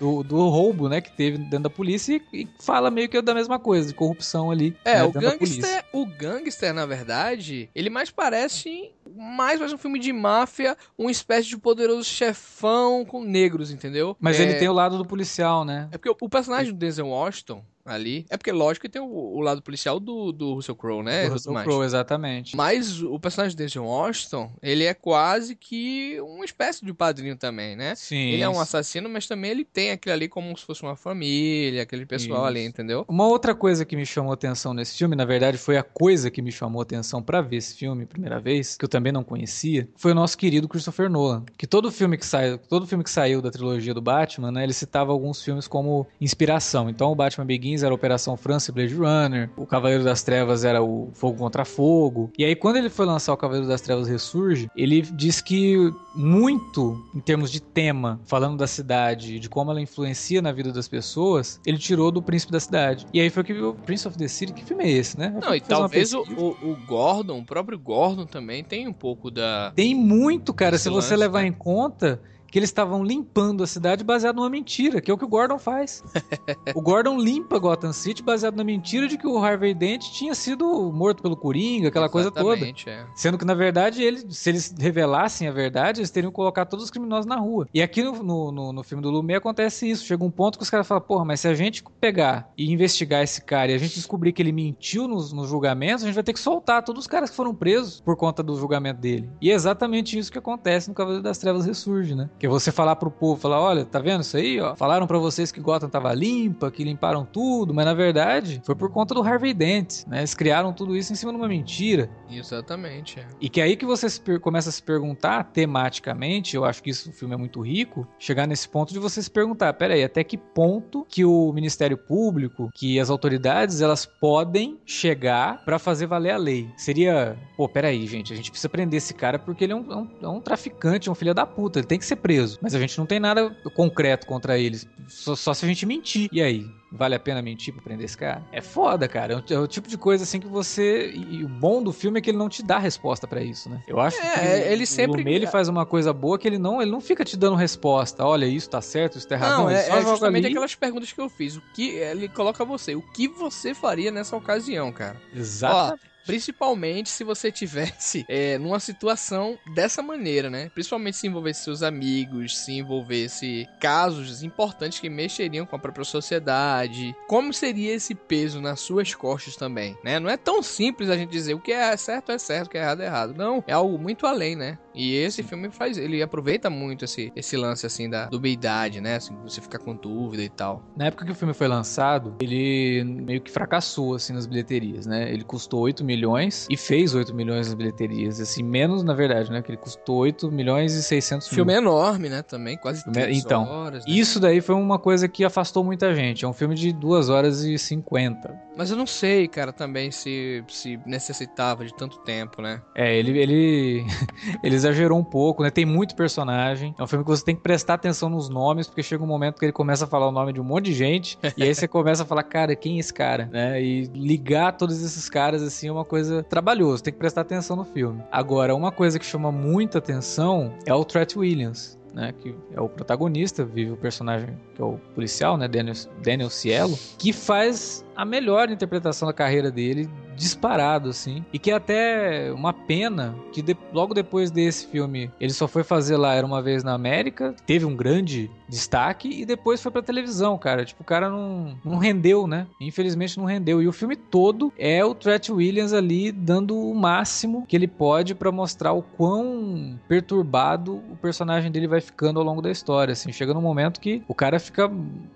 do, 0.00 0.22
do, 0.22 0.48
roubo, 0.48 0.88
né, 0.88 1.02
que 1.02 1.12
teve 1.12 1.36
dentro 1.36 1.64
da 1.64 1.70
polícia 1.70 2.18
e, 2.32 2.40
e 2.44 2.48
fala 2.60 2.90
meio 2.90 3.10
que 3.10 3.20
da 3.20 3.34
mesma 3.34 3.58
coisa, 3.58 3.88
de 3.88 3.94
corrupção 3.94 4.50
ali. 4.50 4.74
É, 4.86 4.94
né, 4.94 5.04
o 5.04 5.12
gangster, 5.12 5.84
o 5.92 6.06
gangster, 6.06 6.72
na 6.72 6.86
verdade, 6.86 7.68
ele 7.74 7.90
mais 7.90 8.10
parece 8.10 8.53
she 8.54 8.92
mais 9.14 9.60
mais 9.60 9.72
um 9.72 9.78
filme 9.78 9.98
de 9.98 10.12
máfia, 10.12 10.76
uma 10.98 11.10
espécie 11.10 11.48
de 11.48 11.56
poderoso 11.56 12.04
chefão 12.04 13.04
com 13.04 13.22
negros, 13.22 13.70
entendeu? 13.70 14.16
Mas 14.20 14.38
é, 14.38 14.42
ele 14.42 14.54
tem 14.54 14.68
o 14.68 14.72
lado 14.72 14.98
do 14.98 15.04
policial, 15.04 15.64
né? 15.64 15.88
É 15.92 15.98
porque 15.98 16.10
o- 16.10 16.16
o 16.20 16.28
personagem 16.28 16.72
do 16.72 16.78
Denzel 16.78 17.08
Washington 17.08 17.64
ali, 17.86 18.24
é 18.30 18.38
porque 18.38 18.50
lógico 18.50 18.86
que 18.86 18.88
tem 18.88 19.02
o, 19.02 19.04
o 19.06 19.40
lado 19.40 19.60
policial 19.60 20.00
do, 20.00 20.32
do 20.32 20.54
Russell 20.54 20.74
Crowe, 20.74 21.02
né? 21.04 21.26
do 21.26 21.34
Russell. 21.34 21.52
Crowe, 21.52 21.84
exatamente. 21.84 22.56
Mas 22.56 23.02
o 23.02 23.20
personagem 23.20 23.54
do 23.54 23.58
Denzel 23.58 23.84
Washington, 23.84 24.50
ele 24.62 24.84
é 24.84 24.94
quase 24.94 25.54
que 25.54 26.18
uma 26.22 26.46
espécie 26.46 26.82
de 26.82 26.94
padrinho 26.94 27.36
também, 27.36 27.76
né? 27.76 27.94
Sim. 27.94 28.30
Ele 28.30 28.42
é 28.42 28.48
um 28.48 28.58
assassino, 28.58 29.06
mas 29.10 29.26
também 29.26 29.50
ele 29.50 29.66
tem 29.66 29.90
aquilo 29.90 30.14
ali 30.14 30.28
como 30.28 30.56
se 30.56 30.64
fosse 30.64 30.82
uma 30.82 30.96
família, 30.96 31.82
aquele 31.82 32.06
pessoal 32.06 32.38
Isso. 32.38 32.46
ali, 32.46 32.64
entendeu? 32.64 33.04
Uma 33.06 33.26
outra 33.26 33.54
coisa 33.54 33.84
que 33.84 33.94
me 33.96 34.06
chamou 34.06 34.32
atenção 34.32 34.72
nesse 34.72 34.96
filme, 34.96 35.14
na 35.14 35.26
verdade 35.26 35.58
foi 35.58 35.76
a 35.76 35.82
coisa 35.82 36.30
que 36.30 36.40
me 36.40 36.50
chamou 36.50 36.80
atenção 36.80 37.22
pra 37.22 37.42
ver 37.42 37.56
esse 37.56 37.74
filme 37.74 38.06
primeira 38.06 38.40
vez, 38.40 38.78
que 38.78 38.84
eu 38.86 38.88
também 38.88 39.03
não 39.12 39.24
conhecia, 39.24 39.88
foi 39.96 40.12
o 40.12 40.14
nosso 40.14 40.36
querido 40.36 40.68
Christopher 40.68 41.10
Nolan. 41.10 41.44
Que 41.56 41.66
todo 41.66 41.90
filme 41.90 42.16
que 42.16 42.26
sai, 42.26 42.58
todo 42.68 42.86
filme 42.86 43.04
que 43.04 43.10
saiu 43.10 43.40
da 43.40 43.50
trilogia 43.50 43.94
do 43.94 44.00
Batman, 44.00 44.50
né, 44.50 44.64
ele 44.64 44.72
citava 44.72 45.12
alguns 45.12 45.42
filmes 45.42 45.66
como 45.66 46.06
inspiração. 46.20 46.88
Então 46.88 47.10
o 47.12 47.14
Batman 47.14 47.46
Begins 47.46 47.82
era 47.82 47.94
Operação 47.94 48.36
França 48.36 48.70
e 48.70 48.74
Blade 48.74 48.94
Runner, 48.94 49.50
o 49.56 49.66
Cavaleiro 49.66 50.04
das 50.04 50.22
Trevas 50.22 50.64
era 50.64 50.82
o 50.82 51.10
Fogo 51.14 51.38
contra 51.38 51.64
Fogo. 51.64 52.30
E 52.38 52.44
aí 52.44 52.54
quando 52.54 52.76
ele 52.76 52.88
foi 52.88 53.06
lançar 53.06 53.32
o 53.32 53.36
Cavaleiro 53.36 53.68
das 53.68 53.80
Trevas 53.80 54.08
Ressurge, 54.08 54.68
ele 54.76 55.02
diz 55.02 55.40
que 55.40 55.92
muito 56.14 57.04
em 57.14 57.20
termos 57.20 57.50
de 57.50 57.60
tema, 57.60 58.20
falando 58.24 58.56
da 58.56 58.66
cidade, 58.66 59.38
de 59.38 59.48
como 59.48 59.70
ela 59.70 59.80
influencia 59.80 60.40
na 60.40 60.52
vida 60.52 60.72
das 60.72 60.88
pessoas, 60.88 61.60
ele 61.66 61.78
tirou 61.78 62.10
do 62.10 62.22
Príncipe 62.22 62.52
da 62.52 62.60
Cidade. 62.60 63.06
E 63.12 63.20
aí 63.20 63.30
foi 63.30 63.42
que 63.42 63.52
o 63.52 63.74
Prince 63.74 64.06
of 64.06 64.16
the 64.16 64.28
City, 64.28 64.52
que 64.52 64.64
filme 64.64 64.84
é 64.84 64.90
esse, 64.90 65.18
né? 65.18 65.36
Não, 65.40 65.54
e 65.54 65.60
talvez 65.60 66.12
o, 66.12 66.22
o, 66.22 66.72
o 66.72 66.76
Gordon, 66.86 67.40
o 67.40 67.44
próprio 67.44 67.78
Gordon 67.78 68.26
também 68.26 68.62
tem 68.62 68.88
um 68.88 68.92
pouco 68.94 69.30
da. 69.30 69.72
Tem 69.74 69.94
muito, 69.94 70.54
cara, 70.54 70.78
se 70.78 70.88
você 70.88 71.10
lance, 71.10 71.16
levar 71.16 71.42
né? 71.42 71.48
em 71.48 71.52
conta 71.52 72.20
que 72.54 72.58
eles 72.60 72.70
estavam 72.70 73.02
limpando 73.02 73.64
a 73.64 73.66
cidade 73.66 74.04
baseado 74.04 74.36
numa 74.36 74.48
mentira, 74.48 75.00
que 75.00 75.10
é 75.10 75.14
o 75.14 75.18
que 75.18 75.24
o 75.24 75.28
Gordon 75.28 75.58
faz. 75.58 76.04
o 76.72 76.80
Gordon 76.80 77.18
limpa 77.18 77.58
Gotham 77.58 77.92
City 77.92 78.22
baseado 78.22 78.54
na 78.54 78.62
mentira 78.62 79.08
de 79.08 79.18
que 79.18 79.26
o 79.26 79.36
Harvey 79.44 79.74
Dent 79.74 80.02
tinha 80.12 80.36
sido 80.36 80.64
morto 80.92 81.20
pelo 81.20 81.36
Coringa, 81.36 81.88
aquela 81.88 82.08
coisa 82.08 82.30
toda. 82.30 82.52
Exatamente, 82.54 82.88
é. 82.88 83.04
Sendo 83.16 83.36
que, 83.36 83.44
na 83.44 83.54
verdade, 83.54 84.04
ele, 84.04 84.24
se 84.32 84.48
eles 84.50 84.72
revelassem 84.78 85.48
a 85.48 85.50
verdade, 85.50 85.98
eles 85.98 86.12
teriam 86.12 86.30
que 86.30 86.36
colocar 86.36 86.64
todos 86.64 86.84
os 86.84 86.92
criminosos 86.92 87.26
na 87.26 87.34
rua. 87.34 87.66
E 87.74 87.82
aqui 87.82 88.04
no, 88.04 88.22
no, 88.22 88.52
no- 88.52 88.72
no 88.72 88.84
filme 88.84 89.02
do 89.02 89.10
Lumet 89.10 89.38
acontece 89.38 89.90
isso. 89.90 90.04
Chega 90.06 90.22
um 90.22 90.30
ponto 90.30 90.56
que 90.56 90.62
os 90.62 90.70
caras 90.70 90.86
falam, 90.86 91.02
porra, 91.02 91.24
mas 91.24 91.40
se 91.40 91.48
a 91.48 91.54
gente 91.54 91.82
pegar 92.00 92.52
e 92.56 92.72
investigar 92.72 93.20
esse 93.24 93.42
cara 93.42 93.72
e 93.72 93.74
a 93.74 93.78
gente 93.78 93.96
descobrir 93.96 94.32
que 94.32 94.40
ele 94.40 94.52
mentiu 94.52 95.08
nos, 95.08 95.32
nos 95.32 95.48
julgamentos, 95.48 96.04
a 96.04 96.06
gente 96.06 96.14
vai 96.14 96.22
ter 96.22 96.32
que 96.32 96.38
soltar 96.38 96.84
todos 96.84 97.00
os 97.00 97.06
caras 97.08 97.30
que 97.30 97.34
foram 97.36 97.52
presos 97.52 98.00
por 98.00 98.16
conta 98.16 98.44
do 98.44 98.54
julgamento 98.54 99.00
dele. 99.00 99.28
E 99.40 99.50
é 99.50 99.54
exatamente 99.54 100.16
isso 100.16 100.30
que 100.30 100.38
acontece 100.38 100.88
no 100.88 100.94
Cavaleiro 100.94 101.24
das 101.24 101.36
Trevas 101.38 101.66
Ressurge, 101.66 102.14
né? 102.14 102.30
Que 102.44 102.46
é 102.46 102.50
você 102.50 102.70
falar 102.70 102.96
pro 102.96 103.10
povo, 103.10 103.40
falar, 103.40 103.58
olha, 103.58 103.86
tá 103.86 103.98
vendo 104.00 104.20
isso 104.20 104.36
aí, 104.36 104.60
ó? 104.60 104.76
Falaram 104.76 105.06
pra 105.06 105.16
vocês 105.16 105.50
que 105.50 105.62
Gotham 105.62 105.88
tava 105.88 106.12
limpa, 106.12 106.70
que 106.70 106.84
limparam 106.84 107.24
tudo, 107.24 107.72
mas 107.72 107.86
na 107.86 107.94
verdade 107.94 108.60
foi 108.66 108.74
por 108.74 108.90
conta 108.90 109.14
do 109.14 109.22
Harvey 109.22 109.54
Dent, 109.54 110.06
né? 110.06 110.18
Eles 110.18 110.34
criaram 110.34 110.70
tudo 110.70 110.94
isso 110.94 111.10
em 111.10 111.16
cima 111.16 111.32
de 111.32 111.38
uma 111.38 111.48
mentira. 111.48 112.10
Exatamente, 112.30 113.18
é. 113.18 113.26
E 113.40 113.48
que 113.48 113.62
aí 113.62 113.76
que 113.78 113.86
você 113.86 114.08
começa 114.40 114.68
a 114.68 114.72
se 114.72 114.82
perguntar 114.82 115.42
tematicamente, 115.54 116.54
eu 116.54 116.66
acho 116.66 116.82
que 116.82 116.90
isso 116.90 117.08
o 117.08 117.12
filme 117.14 117.32
é 117.34 117.38
muito 117.38 117.62
rico, 117.62 118.06
chegar 118.18 118.46
nesse 118.46 118.68
ponto 118.68 118.92
de 118.92 118.98
você 118.98 119.22
se 119.22 119.30
perguntar, 119.30 119.72
peraí, 119.72 120.04
até 120.04 120.22
que 120.22 120.36
ponto 120.36 121.06
que 121.08 121.24
o 121.24 121.50
Ministério 121.50 121.96
Público, 121.96 122.68
que 122.74 123.00
as 123.00 123.08
autoridades, 123.08 123.80
elas 123.80 124.04
podem 124.04 124.78
chegar 124.84 125.64
pra 125.64 125.78
fazer 125.78 126.04
valer 126.06 126.32
a 126.32 126.36
lei? 126.36 126.68
Seria, 126.76 127.38
pô, 127.56 127.66
peraí, 127.66 128.06
gente, 128.06 128.34
a 128.34 128.36
gente 128.36 128.50
precisa 128.50 128.68
prender 128.68 128.98
esse 128.98 129.14
cara 129.14 129.38
porque 129.38 129.64
ele 129.64 129.72
é 129.72 129.76
um, 129.76 129.90
é 129.90 129.96
um- 129.96 130.08
é 130.22 130.28
um 130.28 130.40
traficante, 130.42 131.08
é 131.08 131.12
um 131.12 131.14
filho 131.14 131.32
da 131.32 131.46
puta, 131.46 131.78
ele 131.78 131.86
tem 131.86 131.98
que 131.98 132.04
ser 132.04 132.16
preso. 132.24 132.58
Mas 132.62 132.74
a 132.74 132.80
gente 132.80 132.96
não 132.96 133.04
tem 133.04 133.20
nada 133.20 133.50
concreto 133.74 134.26
contra 134.26 134.58
eles, 134.58 134.88
só, 135.06 135.36
só 135.36 135.52
se 135.52 135.62
a 135.66 135.68
gente 135.68 135.84
mentir. 135.84 136.26
E 136.32 136.40
aí? 136.40 136.66
Vale 136.90 137.14
a 137.16 137.18
pena 137.20 137.42
mentir 137.42 137.74
pra 137.74 137.82
prender 137.82 138.04
esse 138.06 138.16
cara? 138.16 138.42
É 138.52 138.60
foda, 138.62 139.06
cara. 139.08 139.34
É 139.50 139.58
o, 139.58 139.64
é 139.64 139.66
tipo 139.68 139.88
de 139.88 139.98
coisa 139.98 140.22
assim 140.24 140.38
que 140.40 140.46
você. 140.46 141.10
E, 141.10 141.44
o 141.44 141.48
bom 141.48 141.82
do 141.82 141.92
filme 141.92 142.18
é 142.18 142.22
que 142.22 142.30
ele 142.30 142.38
não 142.38 142.48
te 142.48 142.62
dá 142.62 142.78
resposta 142.78 143.26
pra 143.26 143.42
isso, 143.42 143.68
né? 143.68 143.82
Eu 143.86 143.98
acho 144.00 144.16
É, 144.16 144.20
que 144.32 144.40
é, 144.40 144.72
ele 144.72 144.84
o 144.84 144.86
sempre- 144.86 145.18
Lumet, 145.18 145.34
ele 145.34 145.46
faz 145.48 145.68
uma 145.68 145.84
coisa 145.84 146.12
boa 146.12 146.38
que 146.38 146.46
ele 146.48 146.56
não, 146.56 146.80
ele 146.80 146.90
não 146.92 147.00
fica 147.00 147.24
te 147.24 147.36
dando 147.36 147.56
resposta. 147.56 148.24
Olha, 148.24 148.46
isso 148.46 148.70
tá 148.70 148.80
certo, 148.80 149.18
isso 149.18 149.26
tá 149.28 149.34
errado. 149.34 149.58
Não, 149.58 149.70
ele 149.70 149.78
é, 149.80 149.88
é 149.88 150.02
justamente 150.02 150.46
ali- 150.46 150.54
aquelas 150.54 150.74
perguntas 150.76 151.12
que 151.12 151.20
eu 151.20 151.28
fiz. 151.28 151.56
O 151.56 151.62
que 151.74 151.90
ele 151.96 152.28
coloca 152.28 152.64
você? 152.64 152.94
O 152.94 153.02
que 153.02 153.26
você 153.28 153.74
faria 153.74 154.12
nessa 154.12 154.36
ocasião, 154.36 154.92
cara? 154.92 155.20
Exato. 155.34 155.98
Principalmente 156.26 157.10
se 157.10 157.24
você 157.24 157.50
tivesse 157.50 158.24
é, 158.28 158.58
numa 158.58 158.80
situação 158.80 159.58
dessa 159.74 160.02
maneira, 160.02 160.50
né? 160.50 160.70
Principalmente 160.72 161.16
se 161.16 161.26
envolvesse 161.26 161.64
seus 161.64 161.82
amigos, 161.82 162.58
se 162.58 162.72
envolvesse 162.72 163.68
casos 163.80 164.42
importantes 164.42 165.00
que 165.00 165.08
mexeriam 165.08 165.66
com 165.66 165.76
a 165.76 165.78
própria 165.78 166.04
sociedade. 166.04 167.14
Como 167.28 167.52
seria 167.52 167.92
esse 167.92 168.14
peso 168.14 168.60
nas 168.60 168.80
suas 168.80 169.14
costas 169.14 169.56
também, 169.56 169.96
né? 170.04 170.18
Não 170.18 170.30
é 170.30 170.36
tão 170.36 170.62
simples 170.62 171.10
a 171.10 171.16
gente 171.16 171.30
dizer 171.30 171.54
o 171.54 171.60
que 171.60 171.72
é 171.72 171.96
certo 171.96 172.32
é 172.32 172.38
certo, 172.38 172.66
o 172.66 172.70
que 172.70 172.78
é 172.78 172.82
errado 172.82 173.02
é 173.02 173.06
errado. 173.06 173.34
Não, 173.34 173.62
é 173.66 173.72
algo 173.72 173.98
muito 173.98 174.26
além, 174.26 174.56
né? 174.56 174.78
E 174.94 175.16
esse 175.16 175.42
filme 175.42 175.70
faz, 175.70 175.98
ele 175.98 176.22
aproveita 176.22 176.70
muito 176.70 177.04
esse, 177.04 177.32
esse 177.34 177.56
lance 177.56 177.84
assim 177.84 178.08
da 178.08 178.26
dubiedade, 178.26 179.00
né? 179.00 179.16
Assim, 179.16 179.36
você 179.42 179.60
ficar 179.60 179.78
com 179.78 179.94
dúvida 179.94 180.42
e 180.42 180.48
tal. 180.48 180.84
Na 180.96 181.06
época 181.06 181.24
que 181.24 181.32
o 181.32 181.34
filme 181.34 181.52
foi 181.52 181.66
lançado, 181.66 182.36
ele 182.40 183.02
meio 183.04 183.40
que 183.40 183.50
fracassou 183.50 184.14
assim 184.14 184.32
nas 184.32 184.46
bilheterias, 184.46 185.04
né? 185.06 185.32
Ele 185.32 185.42
custou 185.42 185.80
8 185.80 186.04
milhões 186.14 186.66
e 186.70 186.76
fez 186.76 187.14
8 187.14 187.34
milhões 187.34 187.66
nas 187.66 187.74
bilheterias, 187.74 188.40
assim, 188.40 188.62
menos 188.62 189.02
na 189.02 189.14
verdade, 189.14 189.50
né? 189.50 189.60
Que 189.62 189.70
ele 189.70 189.78
custou 189.78 190.16
8 190.18 190.50
milhões 190.50 190.94
e 190.94 191.02
600 191.02 191.46
O 191.46 191.50
mil. 191.50 191.54
filme 191.56 191.72
é 191.74 191.76
enorme, 191.78 192.28
né? 192.28 192.42
Também, 192.42 192.76
quase 192.76 193.02
Filme 193.02 193.18
é- 193.18 193.22
3 193.24 193.38
então, 193.38 193.64
horas. 193.68 194.04
né? 194.06 194.12
Isso 194.12 194.38
daí 194.40 194.60
foi 194.60 194.74
uma 194.74 194.98
coisa 194.98 195.26
que 195.28 195.44
afastou 195.44 195.82
muita 195.84 196.14
gente. 196.14 196.44
É 196.44 196.48
um 196.48 196.52
filme 196.52 196.74
de 196.74 196.92
2 196.92 197.28
horas 197.28 197.62
e 197.64 197.78
50. 197.78 198.54
Mas 198.76 198.90
eu 198.90 198.96
não 198.96 199.06
sei, 199.06 199.46
cara, 199.46 199.72
também 199.72 200.10
se, 200.10 200.64
se 200.68 200.98
necessitava 201.06 201.84
de 201.84 201.94
tanto 201.94 202.18
tempo, 202.18 202.60
né? 202.60 202.80
É, 202.94 203.16
ele, 203.16 203.38
ele, 203.38 204.04
ele 204.62 204.74
exagerou 204.74 205.18
um 205.18 205.24
pouco, 205.24 205.62
né? 205.62 205.70
Tem 205.70 205.84
muito 205.84 206.14
personagem. 206.16 206.94
É 206.98 207.02
um 207.02 207.06
filme 207.06 207.24
que 207.24 207.30
você 207.30 207.44
tem 207.44 207.54
que 207.56 207.62
prestar 207.62 207.94
atenção 207.94 208.28
nos 208.28 208.48
nomes, 208.48 208.86
porque 208.86 209.02
chega 209.02 209.22
um 209.22 209.26
momento 209.26 209.58
que 209.58 209.64
ele 209.64 209.72
começa 209.72 210.04
a 210.04 210.08
falar 210.08 210.28
o 210.28 210.32
nome 210.32 210.52
de 210.52 210.60
um 210.60 210.64
monte 210.64 210.86
de 210.86 210.92
gente, 210.94 211.38
e 211.56 211.62
aí 211.62 211.74
você 211.74 211.86
começa 211.88 212.22
a 212.22 212.26
falar, 212.26 212.42
cara, 212.42 212.74
quem 212.76 212.96
é 212.96 213.00
esse 213.00 213.12
cara? 213.14 213.48
Né? 213.52 213.80
E 213.82 214.04
ligar 214.14 214.72
todos 214.76 215.02
esses 215.02 215.28
caras, 215.28 215.62
assim, 215.62 215.88
é 215.88 215.92
uma 215.92 216.03
uma 216.04 216.08
coisa 216.08 216.42
trabalhosa, 216.42 217.02
tem 217.02 217.12
que 217.12 217.18
prestar 217.18 217.40
atenção 217.40 217.74
no 217.74 217.84
filme. 217.84 218.22
Agora, 218.30 218.74
uma 218.74 218.92
coisa 218.92 219.18
que 219.18 219.24
chama 219.24 219.50
muita 219.50 219.98
atenção 219.98 220.74
é 220.84 220.92
o 220.94 221.04
Tret 221.04 221.36
Williams. 221.36 221.98
Né, 222.12 222.32
que 222.32 222.54
é 222.72 222.80
o 222.80 222.88
protagonista, 222.88 223.64
vive 223.64 223.90
o 223.90 223.96
personagem 223.96 224.56
que 224.72 224.80
é 224.80 224.84
o 224.84 225.00
policial, 225.16 225.56
né, 225.56 225.66
Daniel, 225.66 225.96
Daniel 226.22 226.48
Cielo, 226.48 226.96
que 227.18 227.32
faz 227.32 228.04
a 228.14 228.24
melhor 228.24 228.70
interpretação 228.70 229.26
da 229.26 229.32
carreira 229.32 229.68
dele 229.68 230.08
disparado, 230.36 231.08
assim. 231.08 231.44
E 231.52 231.58
que 231.58 231.70
é 231.70 231.74
até 231.74 232.52
uma 232.52 232.72
pena 232.72 233.34
que 233.52 233.62
de, 233.62 233.76
logo 233.92 234.14
depois 234.14 234.50
desse 234.50 234.86
filme 234.86 235.30
ele 235.40 235.52
só 235.52 235.66
foi 235.66 235.82
fazer 235.82 236.16
lá 236.16 236.34
Era 236.34 236.46
Uma 236.46 236.62
Vez 236.62 236.82
na 236.82 236.94
América, 236.94 237.54
teve 237.66 237.84
um 237.84 237.96
grande 237.96 238.50
destaque 238.68 239.28
e 239.28 239.44
depois 239.44 239.82
foi 239.82 239.92
pra 239.92 240.02
televisão, 240.02 240.56
cara. 240.58 240.84
Tipo, 240.84 241.02
o 241.02 241.06
cara 241.06 241.28
não, 241.30 241.76
não 241.84 241.98
rendeu, 241.98 242.46
né? 242.46 242.66
Infelizmente 242.80 243.38
não 243.38 243.44
rendeu. 243.44 243.82
E 243.82 243.88
o 243.88 243.92
filme 243.92 244.16
todo 244.16 244.72
é 244.78 245.04
o 245.04 245.14
Tret 245.14 245.50
Williams 245.50 245.92
ali 245.92 246.32
dando 246.32 246.76
o 246.76 246.94
máximo 246.94 247.64
que 247.66 247.76
ele 247.76 247.86
pode 247.86 248.34
para 248.34 248.50
mostrar 248.50 248.92
o 248.92 249.02
quão 249.02 249.98
perturbado 250.08 250.96
o 251.10 251.16
personagem 251.16 251.70
dele 251.70 251.86
vai 251.86 252.00
ficando 252.00 252.38
ao 252.38 252.44
longo 252.44 252.62
da 252.62 252.70
história, 252.70 253.12
assim. 253.12 253.32
Chega 253.32 253.54
num 253.54 253.60
momento 253.60 254.00
que 254.00 254.22
o 254.28 254.34
cara 254.34 254.58
fica 254.58 254.90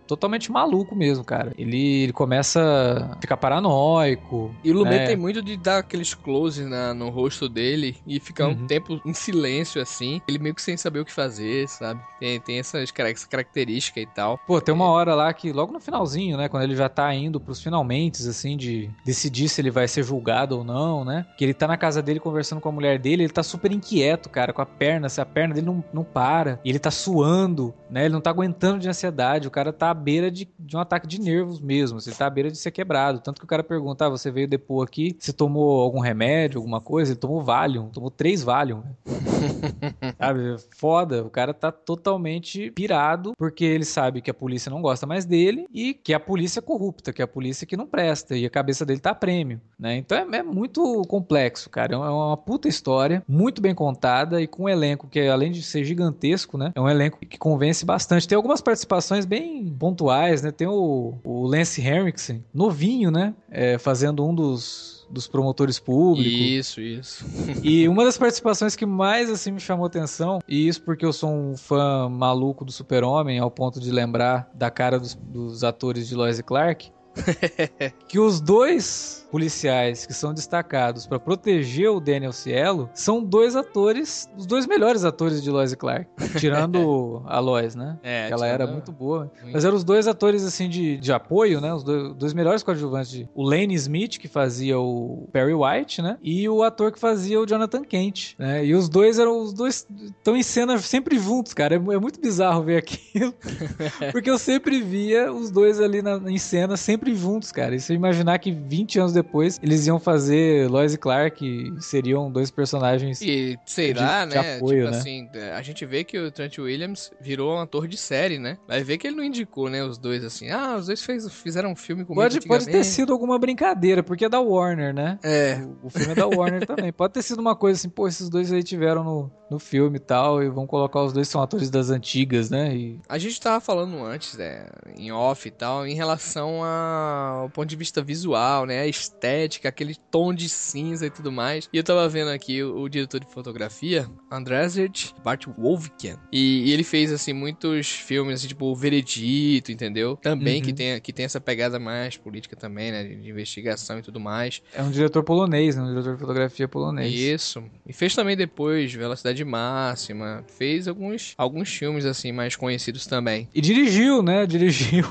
totalmente 0.07 0.51
maluco 0.51 0.97
mesmo, 0.97 1.25
cara. 1.25 1.53
Ele, 1.57 2.03
ele 2.03 2.13
começa 2.13 3.09
a 3.13 3.21
ficar 3.21 3.37
paranoico. 3.37 4.55
E 4.65 4.71
o 4.71 4.75
Lumet 4.89 5.03
é. 5.03 5.07
tem 5.07 5.17
muito 5.17 5.43
de 5.43 5.57
dar 5.57 5.79
aqueles 5.79 6.15
close 6.15 6.65
na, 6.65 6.95
no 6.95 7.09
rosto 7.11 7.49
dele 7.49 7.97
e 8.07 8.19
ficar 8.19 8.47
uhum. 8.47 8.53
um 8.53 8.67
tempo 8.67 9.01
em 9.05 9.13
silêncio, 9.13 9.81
assim. 9.81 10.21
Ele 10.29 10.39
meio 10.39 10.55
que 10.55 10.63
sem 10.63 10.77
saber 10.77 11.01
o 11.01 11.05
que 11.05 11.13
fazer, 11.13 11.69
sabe? 11.69 12.01
Tem, 12.19 12.41
tem 12.41 12.59
essas, 12.59 12.93
essa 12.99 13.29
característica 13.29 14.01
e 14.01 14.07
tal. 14.07 14.39
Pô, 14.47 14.61
tem 14.61 14.75
uma 14.75 14.87
hora 14.87 15.15
lá 15.15 15.33
que, 15.33 15.53
logo 15.53 15.73
no 15.73 15.81
finalzinho, 15.81 16.37
né? 16.37 16.49
Quando 16.49 16.63
ele 16.63 16.77
já 16.77 16.89
tá 16.89 17.13
indo 17.15 17.41
pros 17.41 17.63
finalmente, 17.63 18.27
assim, 18.29 18.57
de 18.57 18.91
decidir 19.05 19.49
se 19.49 19.61
ele 19.61 19.71
vai 19.71 19.87
ser 19.87 20.03
julgado 20.03 20.59
ou 20.59 20.65
não, 20.65 21.05
né? 21.05 21.27
Que 21.37 21.45
ele 21.45 21.55
tá 21.55 21.67
na 21.67 21.77
casa 21.77 22.03
dele 22.03 22.21
conversando 22.21 22.61
com 22.61 22.69
a 22.69 22.73
mulher 22.73 22.99
dele, 22.99 23.25
ele 23.25 23.33
tá 23.33 23.43
super 23.43 23.71
inquieto, 23.73 24.29
cara, 24.29 24.53
com 24.53 24.63
a 24.63 24.67
perna, 24.67 25.09
se 25.09 25.21
a 25.21 25.27
perna 25.27 25.55
dele 25.55 25.67
não, 25.67 25.85
não 25.93 26.05
para. 26.05 26.61
E 26.65 26.71
ele 26.71 26.79
tá 26.79 26.91
suando, 26.91 27.75
né? 27.91 28.05
Ele 28.05 28.15
não 28.15 28.21
tá 28.21 28.31
aguentando 28.31 28.79
de 28.79 28.89
ansiedade. 28.89 29.49
O 29.49 29.51
cara 29.51 29.73
tá 29.73 29.91
à 29.91 29.95
beira 29.95 30.31
de, 30.31 30.49
de 30.59 30.77
um 30.77 30.81
ataque 30.81 31.07
de 31.07 31.21
nervos 31.21 31.61
mesmo. 31.61 31.99
Assim, 31.99 32.11
ele 32.11 32.17
tá 32.17 32.27
à 32.27 32.31
beira 32.31 32.51
de 32.51 32.59
ser 32.59 32.71
quebrado. 32.71 33.21
Tanto 33.21 33.41
que 33.41 33.45
o 33.45 33.49
cara 33.49 33.63
pergunta: 33.63 34.07
ah, 34.07 34.09
você 34.09 34.31
veio 34.31 34.49
depois 34.49 34.78
aqui, 34.83 35.17
você 35.19 35.33
tomou 35.33 35.81
algum 35.81 36.01
remédio, 36.01 36.59
alguma 36.59 36.81
coisa? 36.81 37.13
Ele 37.13 37.21
tomou 37.21 37.43
Valium, 37.43 37.89
tomou 37.89 38.11
três 38.11 38.43
Valium. 38.43 38.83
sabe? 40.19 40.57
Foda. 40.77 41.25
O 41.25 41.31
cara 41.31 41.55
tá 41.55 41.71
totalmente 41.71 42.71
pirado 42.73 43.33
porque 43.37 43.65
ele 43.65 43.85
sabe 43.85 44.21
que 44.21 44.31
a 44.31 44.35
polícia 44.35 44.71
não 44.71 44.83
gosta 44.83 45.07
mais 45.07 45.25
dele 45.25 45.67
e 45.73 45.95
que 45.95 46.13
a 46.15 46.21
polícia 46.21 46.61
é 46.61 46.63
corrupta, 46.63 47.13
que 47.13 47.23
a 47.23 47.27
polícia 47.27 47.67
que 47.67 47.77
não 47.77 47.87
presta 47.87 48.37
e 48.37 48.45
a 48.45 48.51
cabeça 48.51 48.85
dele 48.85 49.01
tá 49.01 49.15
prêmio, 49.15 49.61
né? 49.79 49.97
Então 49.97 50.19
é, 50.19 50.39
é 50.39 50.43
muito 50.43 51.03
complexo, 51.09 51.71
cara. 51.71 51.95
É 51.95 51.97
uma 51.97 52.37
puta 52.37 52.69
história, 52.69 53.23
muito 53.27 53.61
bem 53.61 53.75
contada 53.75 54.41
e 54.41 54.47
com 54.47 54.65
um 54.65 54.69
elenco 54.69 55.09
que, 55.09 55.21
além 55.21 55.51
de 55.51 55.63
ser 55.63 55.85
gigantesco, 55.85 56.59
né? 56.59 56.73
É 56.75 56.81
um 56.81 56.89
elenco 56.89 57.19
que 57.19 57.39
convence 57.39 57.85
bastante. 57.85 58.27
Tem 58.27 58.37
algumas 58.37 58.61
participações 58.61 59.25
bem 59.25 59.75
pontuais, 59.79 60.43
né? 60.43 60.51
Tem 60.51 60.67
o, 60.67 61.15
o 61.25 61.47
Lance 61.47 61.81
Henriksen, 61.81 62.45
novinho, 62.53 63.11
né? 63.11 63.35
É, 63.51 63.79
fazendo 63.79 64.27
um 64.27 64.35
dos 64.35 64.68
dos 65.11 65.27
promotores 65.27 65.79
públicos. 65.79 66.33
Isso, 66.33 66.81
isso. 66.81 67.25
e 67.63 67.89
uma 67.89 68.05
das 68.05 68.19
participações 68.19 68.77
que 68.77 68.87
mais 68.87 69.31
assim 69.31 69.53
me 69.53 69.61
chamou 69.61 69.87
atenção, 69.87 70.39
e 70.47 70.69
isso 70.69 70.83
porque 70.83 71.05
eu 71.05 71.13
sou 71.13 71.31
um 71.31 71.57
fã 71.57 72.09
maluco 72.09 72.65
do 72.65 72.73
Super-Homem, 72.73 73.39
ao 73.39 73.51
ponto 73.51 73.81
de 73.81 73.91
lembrar 73.91 74.51
da 74.55 74.71
cara 74.71 74.99
dos, 74.99 75.15
dos 75.15 75.65
atores 75.65 76.09
de 76.09 76.15
Lois 76.15 76.39
e 76.39 76.43
Clark, 76.43 76.91
que 78.09 78.19
os 78.19 78.41
dois 78.41 79.28
policiais 79.31 80.07
que 80.07 80.13
são 80.13 80.33
destacados 80.35 81.07
para 81.07 81.19
proteger 81.19 81.91
o 81.91 82.01
Daniel 82.01 82.33
Cielo 82.33 82.91
são 82.95 83.23
dois 83.23 83.57
atores, 83.57 84.29
os 84.37 84.47
dois 84.47 84.67
melhores 84.67 85.05
atores 85.05 85.43
de 85.43 85.51
Lois 85.51 85.73
e 85.73 85.77
Clark, 85.77 86.09
tirando 86.39 87.23
a 87.27 87.39
Lois, 87.39 87.75
né? 87.75 87.99
É, 88.03 88.29
ela 88.31 88.47
era 88.47 88.67
muito 88.67 88.93
boa. 88.93 89.31
Muito. 89.41 89.53
Mas 89.53 89.65
eram 89.65 89.77
os 89.77 89.85
dois 89.85 90.07
atores 90.07 90.45
assim 90.45 90.69
de, 90.69 90.97
de 90.97 91.13
apoio, 91.13 91.61
né? 91.61 91.73
Os 91.73 91.83
dois, 91.83 92.15
dois 92.15 92.35
melhores 92.35 92.63
coadjuvantes, 92.63 93.11
de, 93.11 93.29
o 93.35 93.43
Lane 93.43 93.75
Smith 93.75 94.19
que 94.19 94.29
fazia 94.29 94.79
o 94.79 95.29
Perry 95.33 95.55
White, 95.55 96.03
né? 96.03 96.19
E 96.23 96.49
o 96.49 96.63
ator 96.63 96.93
que 96.93 96.99
fazia 96.99 97.41
o 97.41 97.47
Jonathan 97.47 97.83
Kent, 97.83 98.35
né? 98.39 98.65
E 98.65 98.75
os 98.75 98.89
dois 98.89 99.19
eram 99.19 99.41
os 99.41 99.53
dois 99.53 99.87
estão 100.17 100.37
em 100.37 100.43
cena 100.43 100.79
sempre 100.79 101.19
juntos, 101.19 101.55
cara. 101.55 101.75
É, 101.75 101.77
é 101.77 101.99
muito 101.99 102.21
bizarro 102.21 102.63
ver 102.63 102.79
aquilo, 102.79 103.35
porque 104.13 104.31
eu 104.31 104.39
sempre 104.39 104.81
via 104.81 105.33
os 105.33 105.51
dois 105.51 105.81
ali 105.81 106.03
na, 106.03 106.17
em 106.27 106.39
cena 106.39 106.77
sempre 106.77 107.15
juntos, 107.15 107.53
cara. 107.53 107.75
E 107.75 107.81
se 107.81 107.93
eu 107.93 107.97
imaginar 107.97 108.39
que 108.39 108.53
20 108.53 108.99
anos 108.99 109.13
depois 109.23 109.59
eles 109.63 109.87
iam 109.87 109.99
fazer 109.99 110.69
Lois 110.71 110.95
e 110.95 110.99
Clark 110.99 111.45
e 111.45 111.83
seriam 111.83 112.31
dois 112.31 112.51
personagens. 112.51 113.21
E 113.21 113.59
sei 113.67 113.93
de, 113.93 114.01
lá, 114.01 114.25
de 114.25 114.35
né? 114.35 114.57
Apoio, 114.57 114.85
tipo 114.85 114.91
né? 114.91 114.99
assim, 114.99 115.29
a 115.55 115.63
gente 115.63 115.85
vê 115.85 116.05
que 116.05 116.19
o 116.19 116.31
Trent 116.31 116.59
Williams 116.59 117.11
virou 117.21 117.57
um 117.57 117.61
ator 117.61 117.89
de 117.89 117.97
série, 117.97 118.39
né? 118.39 118.59
Vai 118.67 118.83
ver 118.83 118.99
que 118.99 119.07
ele 119.07 119.17
não 119.17 119.25
indicou, 119.25 119.69
né? 119.69 119.83
Os 119.83 119.99
dois 119.99 120.25
assim. 120.25 120.51
Ah, 120.51 120.77
os 120.77 120.87
dois 120.87 121.03
fez, 121.03 121.31
fizeram 121.33 121.73
um 121.73 121.77
filme 121.77 122.05
com 122.05 122.15
pode, 122.15 122.41
pode 122.43 122.67
ter 122.67 122.85
sido 122.85 123.13
alguma 123.13 123.39
brincadeira, 123.39 124.03
porque 124.03 124.25
é 124.25 124.29
da 124.29 124.41
Warner, 124.41 124.95
né? 124.95 125.19
É. 125.23 125.61
O, 125.83 125.87
o 125.87 125.91
filme 125.91 126.13
é 126.13 126.15
da 126.15 126.27
Warner 126.27 126.67
também. 126.67 126.93
Pode 126.93 127.15
ter 127.15 127.23
sido 127.23 127.41
uma 127.41 127.57
coisa 127.57 127.79
assim, 127.79 127.89
pô, 127.89 128.09
esses 128.09 128.29
dois 128.29 128.53
aí 128.53 128.63
tiveram 128.63 129.03
no, 129.05 129.31
no 129.51 129.59
filme 129.59 129.97
e 129.97 130.01
tal, 130.01 130.43
e 130.43 130.49
vão 130.49 130.67
colocar 130.67 131.03
os 131.03 131.13
dois 131.13 131.29
são 131.29 131.41
atores 131.41 131.71
das 131.71 131.91
antigas, 131.91 132.51
né? 132.51 132.75
E... 132.75 133.01
A 133.09 133.19
gente 133.19 133.41
tava 133.41 133.61
falando 133.61 134.03
antes, 134.05 134.37
né, 134.37 134.67
em 134.97 135.11
off 135.11 135.47
e 135.49 135.51
tal, 135.51 135.87
em 135.87 135.95
relação 135.95 136.63
ao 136.63 137.49
ponto 137.51 137.69
de 137.69 137.77
vista 137.77 138.03
visual, 138.03 138.67
né, 138.67 138.83
a 138.83 138.87
estética, 139.09 139.69
aquele 139.69 139.95
tom 140.11 140.33
de 140.33 140.49
cinza 140.49 141.07
e 141.07 141.11
tudo 141.11 141.33
mais. 141.33 141.69
E 141.73 141.77
eu 141.77 141.85
tava 141.85 142.09
vendo 142.09 142.31
aqui 142.31 142.63
o, 142.63 142.83
o 142.83 142.89
diretor 142.89 143.21
de 143.21 143.27
fotografia, 143.27 144.09
Andrzej 144.31 145.15
Bart 145.25 145.47
Wolfken, 145.47 146.17
e, 146.33 146.69
e, 146.69 146.73
ele 146.73 146.85
fez, 146.85 147.13
assim, 147.13 147.33
muitos 147.33 147.91
filmes, 147.91 148.41
assim, 148.41 148.49
tipo 148.49 148.67
O 148.67 148.77
Veredito, 148.77 149.73
entendeu? 149.73 150.17
Também 150.17 150.57
uhum. 150.57 150.63
que, 150.63 150.73
tem, 150.73 151.01
que 151.01 151.13
tem 151.13 151.25
essa 151.25 151.41
pegada 151.41 151.79
mais 151.79 152.17
política 152.17 152.57
também, 152.57 152.93
né, 152.93 153.05
de, 153.05 153.17
de 153.17 153.31
investigação 153.31 153.99
e 153.99 154.03
tudo 154.03 154.21
mais. 154.21 154.63
É 154.75 154.83
um 154.83 154.91
diretor 154.91 155.23
polonês, 155.23 155.77
né, 155.77 155.83
um 155.83 155.89
diretor 155.89 156.15
de 156.15 156.21
fotografia 156.21 156.69
polonês. 156.69 157.13
Isso. 157.13 157.63
E 157.87 157.93
fez 157.93 158.15
também 158.15 158.37
depois 158.37 158.93
Velocidade 158.93 159.45
Máxima, 159.45 160.45
fez 160.47 160.89
alguns, 160.89 161.35
alguns 161.37 161.69
filmes 161.69 162.05
assim 162.05 162.33
mais 162.33 162.57
conhecidos 162.57 163.07
também. 163.07 163.49
E 163.55 163.61
dirigiu, 163.61 164.23
né? 164.23 164.47
Dirigiu. 164.47 165.05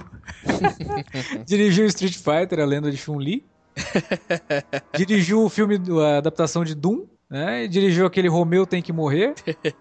dirigiu 1.46 1.86
Street 1.86 2.16
Fighter, 2.16 2.60
a 2.60 2.66
lenda 2.66 2.92
de 2.92 2.98
Chun-Li. 2.98 3.46
dirigiu 4.96 5.44
o 5.44 5.50
filme, 5.50 5.80
a 6.02 6.18
adaptação 6.18 6.63
de 6.63 6.76
Doom. 6.76 7.06
Né? 7.30 7.66
E 7.66 7.68
dirigiu 7.68 8.06
aquele 8.06 8.30
Romeu 8.30 8.66
Tem 8.66 8.82
Que 8.82 8.94
Morrer. 8.94 9.34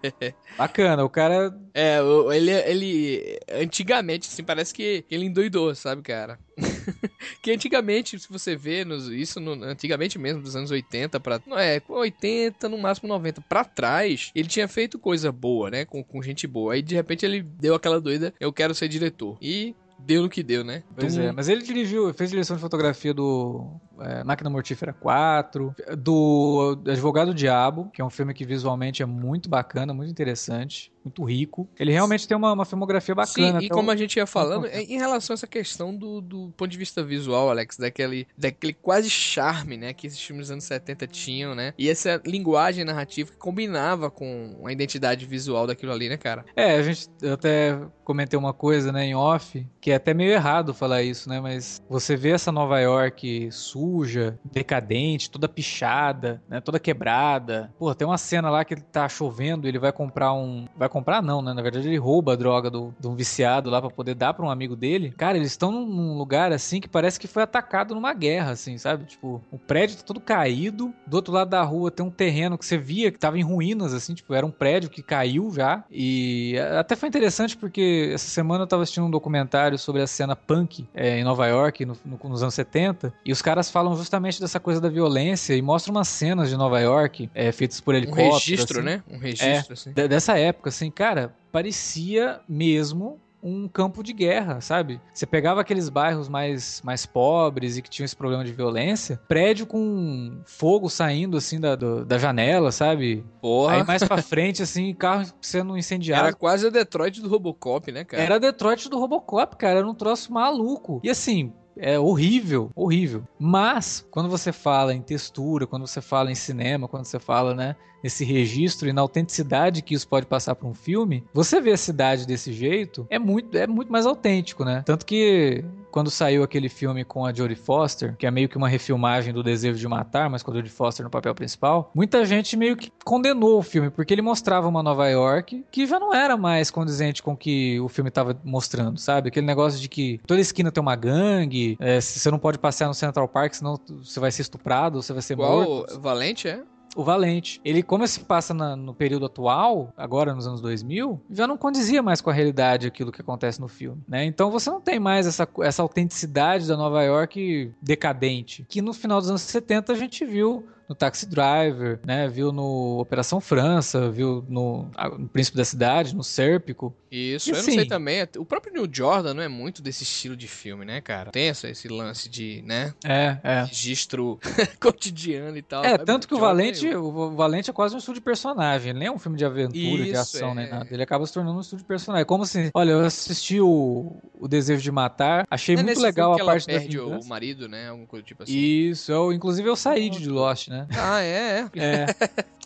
Bacana, 0.57 1.05
o 1.05 1.09
cara. 1.09 1.57
É, 1.73 1.99
ele, 2.35 2.51
ele. 2.51 3.39
Antigamente, 3.49 4.27
assim, 4.27 4.43
parece 4.43 4.73
que 4.73 5.05
ele 5.09 5.25
endoidou, 5.25 5.73
sabe, 5.73 6.01
cara? 6.01 6.37
que 7.41 7.51
antigamente, 7.51 8.19
se 8.19 8.29
você 8.29 8.53
vê, 8.53 8.83
nos, 8.83 9.07
isso 9.07 9.39
no, 9.39 9.63
antigamente 9.63 10.19
mesmo, 10.19 10.41
dos 10.41 10.57
anos 10.57 10.71
80 10.71 11.21
pra. 11.21 11.39
Não 11.47 11.57
é, 11.57 11.81
80, 11.87 12.67
no 12.67 12.77
máximo 12.77 13.07
90 13.07 13.39
pra 13.41 13.63
trás, 13.63 14.29
ele 14.35 14.49
tinha 14.49 14.67
feito 14.67 14.99
coisa 14.99 15.31
boa, 15.31 15.71
né? 15.71 15.85
Com, 15.85 16.03
com 16.03 16.21
gente 16.21 16.45
boa. 16.45 16.73
Aí 16.73 16.81
de 16.81 16.95
repente 16.95 17.25
ele 17.25 17.41
deu 17.41 17.75
aquela 17.75 18.01
doida, 18.01 18.33
eu 18.41 18.51
quero 18.51 18.75
ser 18.75 18.89
diretor. 18.89 19.37
E 19.41 19.73
deu 19.99 20.21
no 20.21 20.29
que 20.29 20.43
deu, 20.43 20.63
né? 20.65 20.83
Pois 20.95 21.17
é, 21.17 21.31
mas 21.31 21.47
ele 21.47 21.61
dirigiu, 21.61 22.13
fez 22.13 22.29
direção 22.29 22.55
de 22.55 22.61
fotografia 22.61 23.13
do 23.13 23.79
é, 24.01 24.23
Máquina 24.23 24.49
Mortífera 24.49 24.93
4, 24.93 25.75
do 25.97 26.79
Advogado 26.87 27.33
Diabo, 27.33 27.89
que 27.93 28.01
é 28.01 28.05
um 28.05 28.09
filme 28.09 28.33
que 28.33 28.45
visualmente 28.45 29.03
é 29.03 29.05
muito 29.05 29.49
bacana, 29.49 29.93
muito 29.93 30.11
interessante 30.11 30.91
muito 31.07 31.23
rico. 31.23 31.67
Ele 31.79 31.91
realmente 31.91 32.27
tem 32.27 32.37
uma, 32.37 32.53
uma 32.53 32.65
filmografia 32.65 33.15
bacana. 33.15 33.59
Sim, 33.59 33.65
e 33.65 33.69
como 33.69 33.89
o... 33.89 33.91
a 33.91 33.95
gente 33.95 34.17
ia 34.17 34.25
falando, 34.25 34.67
em 34.67 34.97
relação 34.97 35.33
a 35.33 35.35
essa 35.35 35.47
questão 35.47 35.95
do, 35.95 36.21
do 36.21 36.53
ponto 36.55 36.69
de 36.69 36.77
vista 36.77 37.03
visual, 37.03 37.49
Alex, 37.49 37.77
daquele, 37.77 38.27
daquele 38.37 38.73
quase 38.73 39.09
charme, 39.09 39.77
né, 39.77 39.93
que 39.93 40.07
esses 40.07 40.21
filmes 40.21 40.47
dos 40.47 40.51
anos 40.51 40.63
70 40.65 41.07
tinham, 41.07 41.55
né? 41.55 41.73
E 41.77 41.89
essa 41.89 42.21
linguagem 42.25 42.83
narrativa 42.83 43.31
que 43.31 43.37
combinava 43.37 44.11
com 44.11 44.61
a 44.65 44.71
identidade 44.71 45.25
visual 45.25 45.65
daquilo 45.65 45.91
ali, 45.91 46.09
né, 46.09 46.17
cara? 46.17 46.45
É, 46.55 46.75
a 46.75 46.83
gente 46.83 47.07
eu 47.21 47.33
até 47.33 47.79
comentei 48.03 48.37
uma 48.37 48.53
coisa, 48.53 48.91
né, 48.91 49.05
em 49.05 49.15
off, 49.15 49.65
que 49.81 49.91
é 49.91 49.95
até 49.95 50.13
meio 50.13 50.31
errado 50.31 50.73
falar 50.73 51.03
isso, 51.03 51.29
né, 51.29 51.39
mas 51.39 51.81
você 51.89 52.15
vê 52.15 52.31
essa 52.31 52.51
Nova 52.51 52.79
York 52.79 53.51
suja, 53.87 54.37
decadente, 54.43 55.29
toda 55.29 55.47
pichada, 55.47 56.41
né, 56.49 56.59
toda 56.59 56.79
quebrada. 56.79 57.71
Pô, 57.79 57.93
tem 57.95 58.05
uma 58.05 58.17
cena 58.17 58.49
lá 58.49 58.65
que 58.65 58.73
ele 58.73 58.81
tá 58.81 59.07
chovendo, 59.07 59.67
ele 59.67 59.79
vai 59.79 59.91
comprar 59.91 60.33
um 60.33 60.65
vai 60.75 60.89
comprar 60.89 61.21
não, 61.21 61.41
né? 61.41 61.53
Na 61.53 61.61
verdade 61.61 61.87
ele 61.87 61.97
rouba 61.97 62.33
a 62.33 62.35
droga 62.35 62.69
do, 62.69 62.93
de 62.99 63.07
um 63.07 63.15
viciado 63.15 63.69
lá 63.69 63.81
para 63.81 63.89
poder 63.89 64.13
dar 64.13 64.33
para 64.33 64.45
um 64.45 64.49
amigo 64.49 64.75
dele. 64.75 65.13
Cara, 65.17 65.37
eles 65.37 65.51
estão 65.51 65.71
num 65.71 66.17
lugar 66.17 66.51
assim 66.51 66.81
que 66.81 66.89
parece 66.89 67.19
que 67.19 67.27
foi 67.27 67.43
atacado 67.43 67.95
numa 67.95 68.13
guerra, 68.13 68.51
assim, 68.51 68.77
sabe? 68.77 69.05
Tipo, 69.05 69.41
o 69.51 69.57
prédio 69.57 69.97
tá 69.97 70.03
todo 70.03 70.19
caído. 70.19 70.93
Do 71.05 71.15
outro 71.15 71.33
lado 71.33 71.49
da 71.49 71.63
rua 71.63 71.89
tem 71.89 72.05
um 72.05 72.11
terreno 72.11 72.57
que 72.57 72.65
você 72.65 72.77
via 72.77 73.11
que 73.11 73.19
tava 73.19 73.37
em 73.39 73.43
ruínas, 73.43 73.93
assim, 73.93 74.13
tipo, 74.13 74.33
era 74.33 74.45
um 74.45 74.51
prédio 74.51 74.89
que 74.89 75.01
caiu 75.01 75.51
já. 75.53 75.83
E 75.89 76.55
até 76.77 76.95
foi 76.95 77.07
interessante 77.07 77.55
porque 77.55 78.11
essa 78.13 78.27
semana 78.27 78.63
eu 78.63 78.67
tava 78.67 78.83
assistindo 78.83 79.05
um 79.05 79.11
documentário 79.11 79.77
sobre 79.77 80.01
a 80.01 80.07
cena 80.07 80.35
punk 80.35 80.87
é, 80.93 81.19
em 81.19 81.23
Nova 81.23 81.47
York, 81.47 81.85
no, 81.85 81.95
no, 82.05 82.19
nos 82.29 82.41
anos 82.41 82.53
70, 82.53 83.13
e 83.25 83.31
os 83.31 83.41
caras 83.41 83.69
falam 83.77 83.95
justamente 83.95 84.41
dessa 84.41 84.59
coisa 84.59 84.81
da 84.81 84.89
violência 84.89 85.53
e 85.53 85.61
mostram 85.61 85.93
umas 85.93 86.07
cenas 86.07 86.49
de 86.49 86.57
Nova 86.57 86.79
York 86.79 87.29
é, 87.35 87.51
feitas 87.51 87.79
por 87.79 87.93
helicóptero. 87.93 88.29
Um 88.29 88.33
registro, 88.33 88.79
assim, 88.79 88.85
né? 88.87 89.03
Um 89.07 89.19
registro, 89.19 89.47
é, 89.47 89.73
assim. 89.73 89.91
Dessa 89.91 90.39
época, 90.39 90.69
assim, 90.69 90.89
cara, 90.89 91.35
parecia 91.51 92.39
mesmo 92.49 93.21
um 93.41 93.67
campo 93.67 94.01
de 94.01 94.13
guerra, 94.13 94.59
sabe? 94.61 94.99
Você 95.13 95.27
pegava 95.27 95.61
aqueles 95.61 95.89
bairros 95.89 96.27
mais, 96.27 96.81
mais 96.83 97.05
pobres 97.05 97.77
e 97.77 97.83
que 97.83 97.89
tinham 97.89 98.05
esse 98.05 98.15
problema 98.15 98.43
de 98.43 98.51
violência, 98.51 99.21
prédio 99.27 99.67
com 99.67 100.41
fogo 100.43 100.89
saindo 100.89 101.37
assim 101.37 101.59
da, 101.59 101.75
do, 101.75 102.03
da 102.03 102.17
janela, 102.17 102.71
sabe? 102.71 103.23
Porra. 103.39 103.75
Aí 103.75 103.83
mais 103.83 104.03
pra 104.03 104.17
frente, 104.23 104.63
assim, 104.63 104.91
carro 104.95 105.23
sendo 105.39 105.77
incendiado. 105.77 106.25
Era 106.25 106.35
quase 106.35 106.65
a 106.65 106.71
Detroit 106.71 107.21
do 107.21 107.29
Robocop, 107.29 107.91
né, 107.91 108.03
cara? 108.03 108.23
Era 108.23 108.35
a 108.37 108.39
Detroit 108.39 108.89
do 108.89 108.99
Robocop, 108.99 109.55
cara. 109.55 109.77
Era 109.77 109.87
um 109.87 109.93
troço 109.93 110.33
maluco. 110.33 110.99
E 111.03 111.11
assim, 111.11 111.53
é 111.79 111.99
horrível, 111.99 112.69
horrível. 112.75 113.23
Mas, 113.39 114.05
quando 114.11 114.29
você 114.29 114.51
fala 114.51 114.93
em 114.93 115.01
textura, 115.01 115.67
quando 115.67 115.87
você 115.87 116.01
fala 116.01 116.31
em 116.31 116.35
cinema, 116.35 116.87
quando 116.87 117.05
você 117.05 117.19
fala, 117.19 117.53
né, 117.53 117.75
nesse 118.03 118.23
registro 118.23 118.87
e 118.87 118.93
na 118.93 119.01
autenticidade 119.01 119.81
que 119.81 119.93
isso 119.93 120.07
pode 120.07 120.25
passar 120.25 120.55
para 120.55 120.67
um 120.67 120.73
filme, 120.73 121.23
você 121.33 121.59
vê 121.59 121.71
a 121.71 121.77
cidade 121.77 122.25
desse 122.25 122.53
jeito, 122.53 123.05
é 123.09 123.19
muito, 123.19 123.57
é 123.57 123.67
muito 123.67 123.91
mais 123.91 124.05
autêntico, 124.05 124.63
né? 124.63 124.83
Tanto 124.85 125.05
que 125.05 125.63
quando 125.97 126.11
saiu 126.11 126.43
aquele 126.43 126.69
filme 126.69 127.03
com 127.03 127.25
a 127.25 127.33
Jodie 127.33 127.55
Foster, 127.55 128.15
que 128.15 128.27
é 128.27 128.29
meio 128.29 128.47
que 128.47 128.55
uma 128.55 128.69
refilmagem 128.69 129.33
do 129.33 129.41
Desejo 129.41 129.79
de 129.79 129.87
Matar, 129.87 130.29
mas 130.29 130.43
com 130.43 130.51
a 130.51 130.53
Jodie 130.53 130.69
Foster 130.69 131.03
no 131.03 131.09
papel 131.09 131.33
principal, 131.33 131.89
muita 131.91 132.23
gente 132.23 132.55
meio 132.55 132.77
que 132.77 132.91
condenou 133.03 133.57
o 133.57 133.63
filme, 133.63 133.89
porque 133.89 134.13
ele 134.13 134.21
mostrava 134.21 134.67
uma 134.67 134.83
Nova 134.83 135.09
York 135.09 135.65
que 135.71 135.87
já 135.87 135.99
não 135.99 136.13
era 136.13 136.37
mais 136.37 136.69
condizente 136.69 137.23
com 137.23 137.31
o 137.31 137.35
que 137.35 137.79
o 137.79 137.89
filme 137.89 138.09
estava 138.09 138.39
mostrando, 138.43 138.99
sabe? 138.99 139.29
Aquele 139.29 139.47
negócio 139.47 139.79
de 139.79 139.89
que 139.89 140.19
toda 140.27 140.39
esquina 140.39 140.71
tem 140.71 140.83
uma 140.83 140.95
gangue, 140.95 141.75
é, 141.79 141.99
você 141.99 142.29
não 142.29 142.37
pode 142.37 142.59
passear 142.59 142.85
no 142.85 142.93
Central 142.93 143.27
Park, 143.27 143.55
senão 143.55 143.79
você 143.87 144.19
vai 144.19 144.31
ser 144.31 144.43
estuprado, 144.43 145.01
você 145.01 145.13
vai 145.13 145.23
ser 145.23 145.33
Igual 145.33 145.63
morto. 145.63 145.99
Valente, 145.99 146.47
é? 146.47 146.61
O 146.97 147.03
Valente. 147.03 147.61
Ele, 147.63 147.83
como 147.83 148.07
se 148.07 148.19
passa 148.21 148.55
na, 148.55 148.75
no 148.75 148.91
período 148.91 149.27
atual, 149.27 149.93
agora 149.95 150.33
nos 150.33 150.47
anos 150.47 150.59
2000, 150.61 151.21
já 151.29 151.45
não 151.45 151.55
condizia 151.55 152.01
mais 152.01 152.21
com 152.21 152.31
a 152.31 152.33
realidade 152.33 152.87
aquilo 152.87 153.11
que 153.11 153.21
acontece 153.21 153.61
no 153.61 153.67
filme, 153.67 154.01
né? 154.07 154.25
Então 154.25 154.49
você 154.49 154.71
não 154.71 154.81
tem 154.81 154.99
mais 154.99 155.27
essa, 155.27 155.47
essa 155.61 155.83
autenticidade 155.83 156.67
da 156.67 156.75
Nova 156.75 157.03
York 157.03 157.71
decadente, 157.79 158.65
que 158.67 158.81
no 158.81 158.93
final 158.93 159.19
dos 159.19 159.29
anos 159.29 159.43
70 159.43 159.93
a 159.93 159.95
gente 159.95 160.25
viu 160.25 160.65
no 160.87 160.95
Taxi 160.95 161.25
Driver, 161.25 161.99
né? 162.05 162.27
Viu 162.27 162.51
no 162.51 162.99
Operação 162.99 163.41
França, 163.41 164.09
viu 164.09 164.45
no, 164.47 164.89
no 165.17 165.27
Príncipe 165.27 165.57
da 165.57 165.65
Cidade, 165.65 166.15
no 166.15 166.23
Sérpico. 166.23 166.95
Isso, 167.11 167.49
E 167.49 167.51
eu 167.53 167.57
assim- 167.57 167.71
não 167.71 167.77
sei 167.79 167.85
também. 167.87 168.25
O 168.37 168.45
próprio 168.45 168.73
Neil 168.73 168.87
Jordan 168.91 169.33
não 169.33 169.43
é 169.43 169.47
muito 169.47 169.81
desse 169.81 170.03
estilo 170.03 170.35
de 170.35 170.47
filme, 170.47 170.83
né, 170.85 170.99
cara? 171.01 171.31
Tem 171.31 171.49
essa, 171.49 171.69
esse 171.69 171.87
lance 171.87 172.29
de, 172.29 172.61
né? 172.65 172.93
É, 173.05 173.37
é. 173.43 173.63
Registro 173.63 174.39
cotidiano 174.79 175.57
e 175.57 175.61
tal. 175.61 175.83
É, 175.83 175.97
tanto 175.97 176.27
que 176.27 176.33
o 176.33 176.39
Valente, 176.39 176.87
é- 176.87 176.97
o 176.97 177.31
Valente 177.35 177.69
é 177.69 177.73
quase 177.73 177.95
um 177.95 177.97
estudo 177.97 178.15
de 178.15 178.21
personagem, 178.21 178.89
ele 178.91 178.99
nem 178.99 179.07
é 179.07 179.11
um 179.11 179.19
filme 179.19 179.37
de 179.37 179.45
aventura, 179.45 180.03
de 180.03 180.11
Isso, 180.11 180.19
ação, 180.19 180.51
é. 180.51 180.55
nem 180.55 180.69
nada. 180.69 180.87
Ele 180.89 181.03
acaba 181.03 181.25
se 181.25 181.33
tornando 181.33 181.57
um 181.57 181.61
estudo 181.61 181.79
de 181.79 181.85
personagem. 181.85 182.25
Como 182.25 182.43
assim? 182.43 182.69
Olha, 182.73 182.91
eu 182.91 183.05
assisti 183.05 183.59
o, 183.59 184.17
o 184.39 184.47
Desejo 184.47 184.81
de 184.81 184.91
Matar, 184.91 185.45
achei 185.49 185.75
é 185.75 185.83
muito 185.83 185.99
legal 186.01 186.33
a 186.33 186.39
ela 186.39 186.51
parte 186.51 186.67
da 186.67 186.73
perde 186.73 186.99
o 186.99 187.23
marido, 187.25 187.67
né? 187.67 187.89
Alguma 187.89 188.07
coisa 188.07 188.25
tipo 188.25 188.43
assim. 188.43 188.53
Isso, 188.57 189.11
eu, 189.11 189.31
inclusive 189.33 189.67
eu 189.67 189.75
saí 189.75 190.09
de 190.09 190.27
Lost, 190.29 190.67
né? 190.69 190.76
Ah, 190.97 191.21
é, 191.21 191.67
é. 191.75 191.79
É. 191.83 192.05